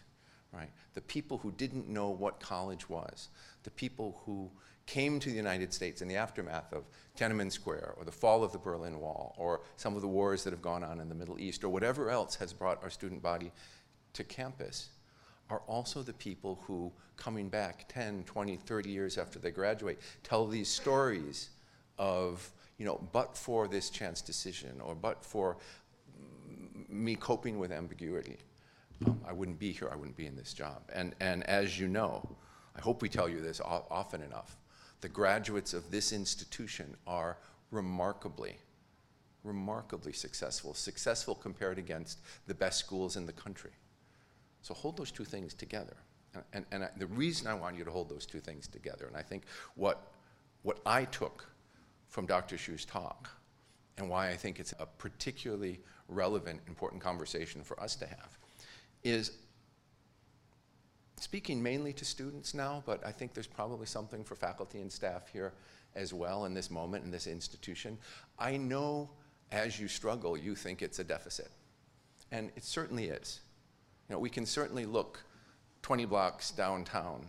right? 0.54 0.70
The 0.94 1.02
people 1.02 1.40
who 1.40 1.52
didn't 1.52 1.90
know 1.90 2.10
what 2.10 2.40
college 2.40 2.88
was, 2.88 3.30
the 3.64 3.72
people 3.72 4.22
who 4.26 4.52
came 4.86 5.20
to 5.20 5.30
the 5.30 5.36
United 5.36 5.74
States 5.74 6.04
in 6.04 6.08
the 6.08 6.16
aftermath 6.16 6.72
of 6.74 6.84
Tiananmen 7.18 7.52
Square 7.52 7.96
or 7.98 8.06
the 8.06 8.12
fall 8.12 8.44
of 8.44 8.52
the 8.52 8.60
Berlin 8.60 9.00
Wall 9.00 9.34
or 9.38 9.62
some 9.78 9.96
of 9.96 10.04
the 10.04 10.08
wars 10.08 10.44
that 10.44 10.52
have 10.52 10.62
gone 10.62 10.84
on 10.84 11.00
in 11.00 11.10
the 11.10 11.16
Middle 11.16 11.40
East 11.40 11.64
or 11.64 11.70
whatever 11.70 12.12
else 12.12 12.36
has 12.36 12.54
brought 12.54 12.84
our 12.84 12.90
student 12.92 13.24
body 13.24 13.52
to 14.14 14.24
campus 14.24 14.90
are 15.50 15.62
also 15.68 16.02
the 16.02 16.14
people 16.14 16.60
who, 16.66 16.92
coming 17.18 17.50
back 17.50 17.86
10, 17.90 18.24
20, 18.24 18.58
30 18.58 18.90
years 18.90 19.18
after 19.18 19.40
they 19.40 19.52
graduate, 19.52 20.00
tell 20.24 20.48
these 20.48 20.70
stories 20.70 21.50
of, 21.98 22.52
you 22.78 22.86
know, 22.86 23.08
but 23.12 23.38
for 23.38 23.68
this 23.68 23.90
chance 23.90 24.22
decision 24.22 24.82
or 24.82 24.96
but 24.96 25.24
for 25.24 25.58
me 26.90 27.16
coping 27.16 27.60
with 27.60 27.72
ambiguity, 27.72 28.38
um, 29.06 29.20
I 29.28 29.34
wouldn't 29.34 29.60
be 29.60 29.72
here, 29.72 29.90
I 29.92 29.96
wouldn't 29.96 30.16
be 30.16 30.28
in 30.28 30.36
this 30.36 30.54
job. 30.54 30.84
And, 30.94 31.16
and 31.20 31.44
as 31.44 31.80
you 31.80 31.88
know, 31.88 32.28
I 32.76 32.82
hope 32.82 33.02
we 33.02 33.10
tell 33.10 33.30
you 33.30 33.42
this 33.42 33.62
often 33.62 34.22
enough, 34.22 34.58
the 35.02 35.10
graduates 35.10 35.74
of 35.74 35.92
this 35.92 36.14
institution 36.14 36.96
are 37.06 37.38
remarkably, 37.72 38.58
remarkably 39.44 40.14
successful, 40.14 40.74
successful 40.74 41.36
compared 41.36 41.78
against 41.78 42.20
the 42.48 42.54
best 42.54 42.80
schools 42.80 43.18
in 43.18 43.26
the 43.26 43.34
country. 43.34 43.72
So 44.64 44.74
hold 44.74 44.98
those 44.98 45.12
two 45.12 45.26
things 45.26 45.54
together. 45.54 45.96
And, 46.34 46.44
and, 46.54 46.66
and 46.72 46.84
I, 46.86 46.90
the 46.98 47.08
reason 47.08 47.48
I 47.48 47.54
want 47.54 47.78
you 47.78 47.84
to 47.84 47.92
hold 47.92 48.10
those 48.10 48.26
two 48.26 48.40
things 48.40 48.68
together, 48.68 49.06
and 49.06 49.16
I 49.16 49.22
think 49.22 49.44
what, 49.76 50.12
what 50.64 50.80
I 50.86 51.06
took 51.06 51.46
from 52.08 52.26
Dr. 52.26 52.58
Chu's 52.58 52.86
talk, 52.86 53.30
and 53.98 54.10
why 54.10 54.30
I 54.30 54.36
think 54.36 54.60
it's 54.60 54.74
a 54.80 54.86
particularly 54.86 55.80
relevant, 56.08 56.62
important 56.68 57.02
conversation 57.02 57.62
for 57.62 57.80
us 57.80 57.96
to 57.98 58.08
have, 58.08 58.38
is 59.04 59.34
speaking 61.20 61.62
mainly 61.62 61.94
to 61.94 62.06
students 62.06 62.54
now, 62.54 62.82
but 62.86 63.06
I 63.06 63.12
think 63.12 63.34
there's 63.34 63.48
probably 63.48 63.86
something 63.86 64.24
for 64.24 64.36
faculty 64.36 64.80
and 64.80 64.92
staff 64.92 65.30
here 65.32 65.54
as 65.96 66.14
well 66.14 66.46
in 66.46 66.54
this 66.54 66.72
moment 66.72 67.06
in 67.06 67.12
this 67.12 67.28
institution. 67.28 67.98
I 68.40 68.58
know 68.58 69.10
as 69.52 69.80
you 69.80 69.88
struggle, 69.88 70.36
you 70.36 70.56
think 70.56 70.82
it's 70.82 71.00
a 71.00 71.04
deficit. 71.04 71.52
And 72.32 72.52
it 72.56 72.64
certainly 72.64 73.06
is. 73.06 73.42
Know, 74.14 74.20
we 74.20 74.30
can 74.30 74.46
certainly 74.46 74.86
look 74.86 75.24
20 75.82 76.06
blocks 76.06 76.52
downtown 76.52 77.28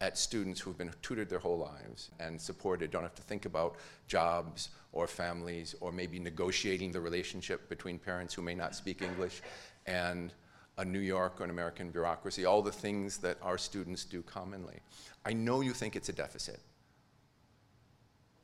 at 0.00 0.16
students 0.16 0.58
who've 0.58 0.78
been 0.78 0.90
tutored 1.02 1.28
their 1.28 1.38
whole 1.38 1.58
lives 1.58 2.12
and 2.18 2.40
supported, 2.40 2.90
don't 2.90 3.02
have 3.02 3.14
to 3.16 3.22
think 3.22 3.44
about 3.44 3.76
jobs 4.08 4.70
or 4.92 5.06
families 5.06 5.74
or 5.80 5.92
maybe 5.92 6.18
negotiating 6.18 6.92
the 6.92 7.00
relationship 7.00 7.68
between 7.68 7.98
parents 7.98 8.32
who 8.32 8.40
may 8.40 8.54
not 8.54 8.74
speak 8.74 9.02
English 9.02 9.42
and 9.84 10.32
a 10.78 10.84
New 10.86 10.98
York 10.98 11.42
or 11.42 11.44
an 11.44 11.50
American 11.50 11.90
bureaucracy, 11.90 12.46
all 12.46 12.62
the 12.62 12.72
things 12.72 13.18
that 13.18 13.36
our 13.42 13.58
students 13.58 14.06
do 14.06 14.22
commonly. 14.22 14.78
I 15.26 15.34
know 15.34 15.60
you 15.60 15.74
think 15.74 15.94
it's 15.94 16.08
a 16.08 16.14
deficit. 16.14 16.60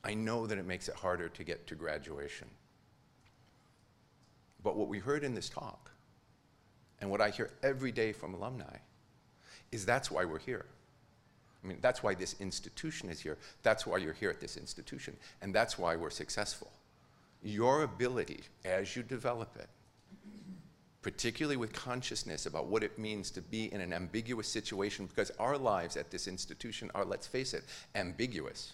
I 0.03 0.13
know 0.13 0.45
that 0.45 0.59
it 0.59 0.67
makes 0.67 0.87
it 0.87 0.93
harder 0.93 1.29
to 1.29 1.43
get 1.43 1.65
to 1.65 1.73
graduation. 1.73 2.47
But 4.61 4.77
what 4.77 4.87
we 4.87 4.99
heard 4.99 5.23
in 5.23 5.33
this 5.33 5.49
talk 5.49 5.90
and 7.01 7.09
what 7.09 7.19
I 7.19 7.29
hear 7.29 7.51
every 7.63 7.91
day 7.91 8.13
from 8.13 8.33
alumni 8.35 8.77
is 9.71 9.85
that's 9.85 10.11
why 10.11 10.23
we're 10.23 10.39
here. 10.39 10.65
I 11.63 11.67
mean, 11.67 11.77
that's 11.81 12.01
why 12.01 12.13
this 12.13 12.35
institution 12.39 13.09
is 13.09 13.19
here. 13.19 13.37
That's 13.63 13.85
why 13.85 13.97
you're 13.97 14.13
here 14.13 14.29
at 14.29 14.39
this 14.39 14.57
institution. 14.57 15.15
And 15.41 15.53
that's 15.53 15.77
why 15.77 15.95
we're 15.95 16.09
successful. 16.09 16.71
Your 17.43 17.83
ability, 17.83 18.41
as 18.65 18.95
you 18.95 19.03
develop 19.03 19.55
it, 19.57 19.67
particularly 21.01 21.57
with 21.57 21.73
consciousness 21.73 22.45
about 22.45 22.67
what 22.67 22.83
it 22.83 22.97
means 22.99 23.31
to 23.31 23.41
be 23.41 23.71
in 23.73 23.81
an 23.81 23.93
ambiguous 23.93 24.47
situation, 24.47 25.07
because 25.07 25.31
our 25.39 25.57
lives 25.57 25.97
at 25.97 26.11
this 26.11 26.27
institution 26.27 26.91
are, 26.93 27.05
let's 27.05 27.25
face 27.25 27.53
it, 27.53 27.63
ambiguous, 27.95 28.73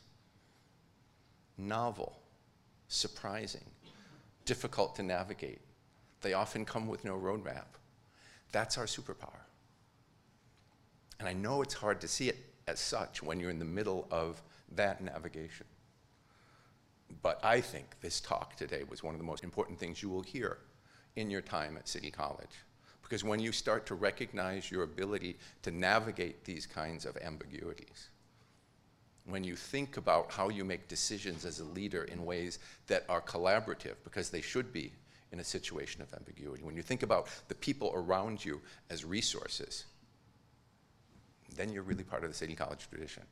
novel, 1.58 2.20
surprising, 2.90 3.64
difficult 4.44 4.96
to 4.96 5.04
navigate. 5.04 5.60
They 6.22 6.34
often 6.34 6.66
come 6.66 6.88
with 6.88 7.06
no 7.06 7.18
roadmap. 7.18 7.66
That's 8.52 8.78
our 8.78 8.86
superpower. 8.86 9.42
And 11.20 11.28
I 11.28 11.34
know 11.34 11.62
it's 11.62 11.74
hard 11.74 12.02
to 12.02 12.08
see 12.08 12.30
it 12.30 12.38
as 12.68 12.80
such 12.80 13.24
when 13.24 13.40
you're 13.40 13.50
in 13.50 13.60
the 13.60 13.66
middle 13.66 14.08
of 14.12 14.42
that 14.76 15.02
navigation. 15.02 15.66
But 17.22 17.44
I 17.44 17.62
think 17.62 18.00
this 18.02 18.20
talk 18.20 18.56
today 18.56 18.84
was 18.88 19.04
one 19.04 19.16
of 19.16 19.20
the 19.20 19.26
most 19.26 19.44
important 19.44 19.80
things 19.80 20.04
you 20.04 20.10
will 20.10 20.22
hear 20.22 20.58
in 21.16 21.32
your 21.32 21.42
time 21.42 21.78
at 21.78 21.88
City 21.88 22.12
College. 22.12 22.64
Because 23.02 23.24
when 23.24 23.40
you 23.40 23.54
start 23.54 23.86
to 23.86 23.96
recognize 23.96 24.70
your 24.70 24.84
ability 24.84 25.38
to 25.62 25.72
navigate 25.72 26.44
these 26.44 26.66
kinds 26.66 27.06
of 27.06 27.18
ambiguities, 27.18 28.10
when 29.26 29.44
you 29.44 29.56
think 29.56 29.98
about 29.98 30.32
how 30.32 30.50
you 30.50 30.64
make 30.64 30.88
decisions 30.88 31.46
as 31.46 31.60
a 31.60 31.66
leader 31.66 32.04
in 32.04 32.26
ways 32.26 32.60
that 32.88 33.06
are 33.10 33.22
collaborative, 33.22 33.96
because 34.04 34.30
they 34.30 34.42
should 34.42 34.72
be 34.74 34.92
in 35.32 35.40
a 35.40 35.44
situation 35.44 36.02
of 36.02 36.14
ambiguity. 36.14 36.64
When 36.64 36.76
you 36.76 36.82
think 36.82 37.04
about 37.04 37.28
the 37.48 37.56
people 37.56 37.92
around 37.94 38.44
you 38.44 38.62
as 38.90 39.04
resources, 39.04 39.86
then 41.56 41.72
you're 41.72 41.84
really 41.84 42.04
part 42.04 42.24
of 42.24 42.30
the 42.30 42.36
City 42.36 42.56
College 42.56 42.88
tradition. 42.90 43.24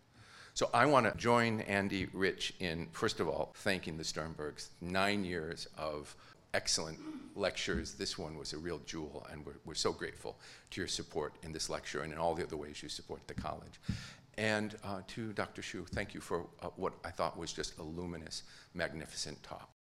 So 0.53 0.69
I 0.73 0.85
want 0.85 1.11
to 1.11 1.17
join 1.17 1.61
Andy 1.61 2.07
Rich 2.13 2.53
in, 2.59 2.87
first 2.91 3.19
of 3.19 3.27
all, 3.27 3.53
thanking 3.57 3.97
the 3.97 4.03
Sternbergs. 4.03 4.69
Nine 4.81 5.25
years 5.25 5.67
of 5.77 6.15
excellent 6.53 6.97
lectures. 7.35 7.93
This 7.93 8.17
one 8.17 8.37
was 8.37 8.53
a 8.53 8.57
real 8.57 8.79
jewel, 8.85 9.27
and 9.29 9.45
we're, 9.45 9.57
we're 9.65 9.75
so 9.75 9.91
grateful 9.91 10.37
to 10.71 10.81
your 10.81 10.87
support 10.87 11.33
in 11.43 11.51
this 11.51 11.69
lecture 11.69 12.01
and 12.01 12.13
in 12.13 12.17
all 12.17 12.33
the 12.33 12.43
other 12.43 12.55
ways 12.55 12.81
you 12.81 12.87
support 12.87 13.27
the 13.27 13.33
college. 13.33 13.81
And 14.37 14.75
uh, 14.83 15.01
to 15.07 15.33
Dr. 15.33 15.61
Chu, 15.61 15.85
thank 15.93 16.13
you 16.13 16.21
for 16.21 16.45
uh, 16.61 16.69
what 16.77 16.93
I 17.03 17.09
thought 17.09 17.37
was 17.37 17.51
just 17.51 17.77
a 17.77 17.83
luminous, 17.83 18.43
magnificent 18.73 19.41
talk. 19.43 19.74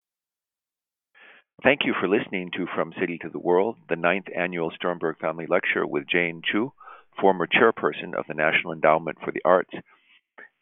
Thank 1.61 1.81
you 1.85 1.95
for 2.01 2.09
listening 2.09 2.51
to 2.57 2.67
From 2.75 2.93
City 2.99 3.19
to 3.19 3.29
the 3.29 3.39
World, 3.39 3.77
the 3.89 3.97
ninth 3.97 4.27
annual 4.37 4.73
Sternberg 4.75 5.19
Family 5.21 5.47
Lecture 5.49 5.87
with 5.87 6.09
Jane 6.09 6.43
Chu, 6.51 6.73
former 7.21 7.47
chairperson 7.47 8.15
of 8.19 8.25
the 8.27 8.35
National 8.35 8.73
Endowment 8.73 9.19
for 9.25 9.31
the 9.33 9.43
Arts. 9.45 9.71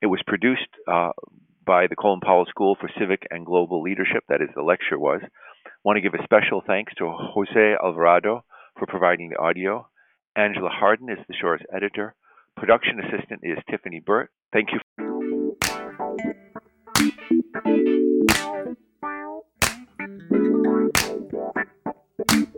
It 0.02 0.06
was 0.06 0.20
produced 0.26 0.68
uh, 0.86 1.12
by 1.64 1.86
the 1.86 1.96
Colin 1.96 2.20
Powell 2.20 2.44
School 2.50 2.76
for 2.78 2.90
Civic 2.98 3.26
and 3.30 3.46
Global 3.46 3.80
Leadership, 3.82 4.24
that 4.28 4.42
is, 4.42 4.48
the 4.54 4.62
lecture 4.62 4.98
was. 4.98 5.20
I 5.22 5.70
want 5.84 5.96
to 5.96 6.02
give 6.02 6.14
a 6.14 6.24
special 6.24 6.62
thanks 6.66 6.92
to 6.98 7.10
Jose 7.10 7.76
Alvarado 7.82 8.44
for 8.78 8.86
providing 8.86 9.30
the 9.30 9.38
audio. 9.38 9.88
Angela 10.36 10.70
Harden 10.70 11.08
is 11.08 11.18
the 11.28 11.34
show's 11.40 11.60
editor. 11.74 12.14
Production 12.56 13.00
assistant 13.00 13.40
is 13.42 13.58
Tiffany 13.70 14.00
Burt. 14.04 14.30
Thank 14.52 14.68
you 14.72 14.80
thank 20.00 20.22
you 22.32 22.49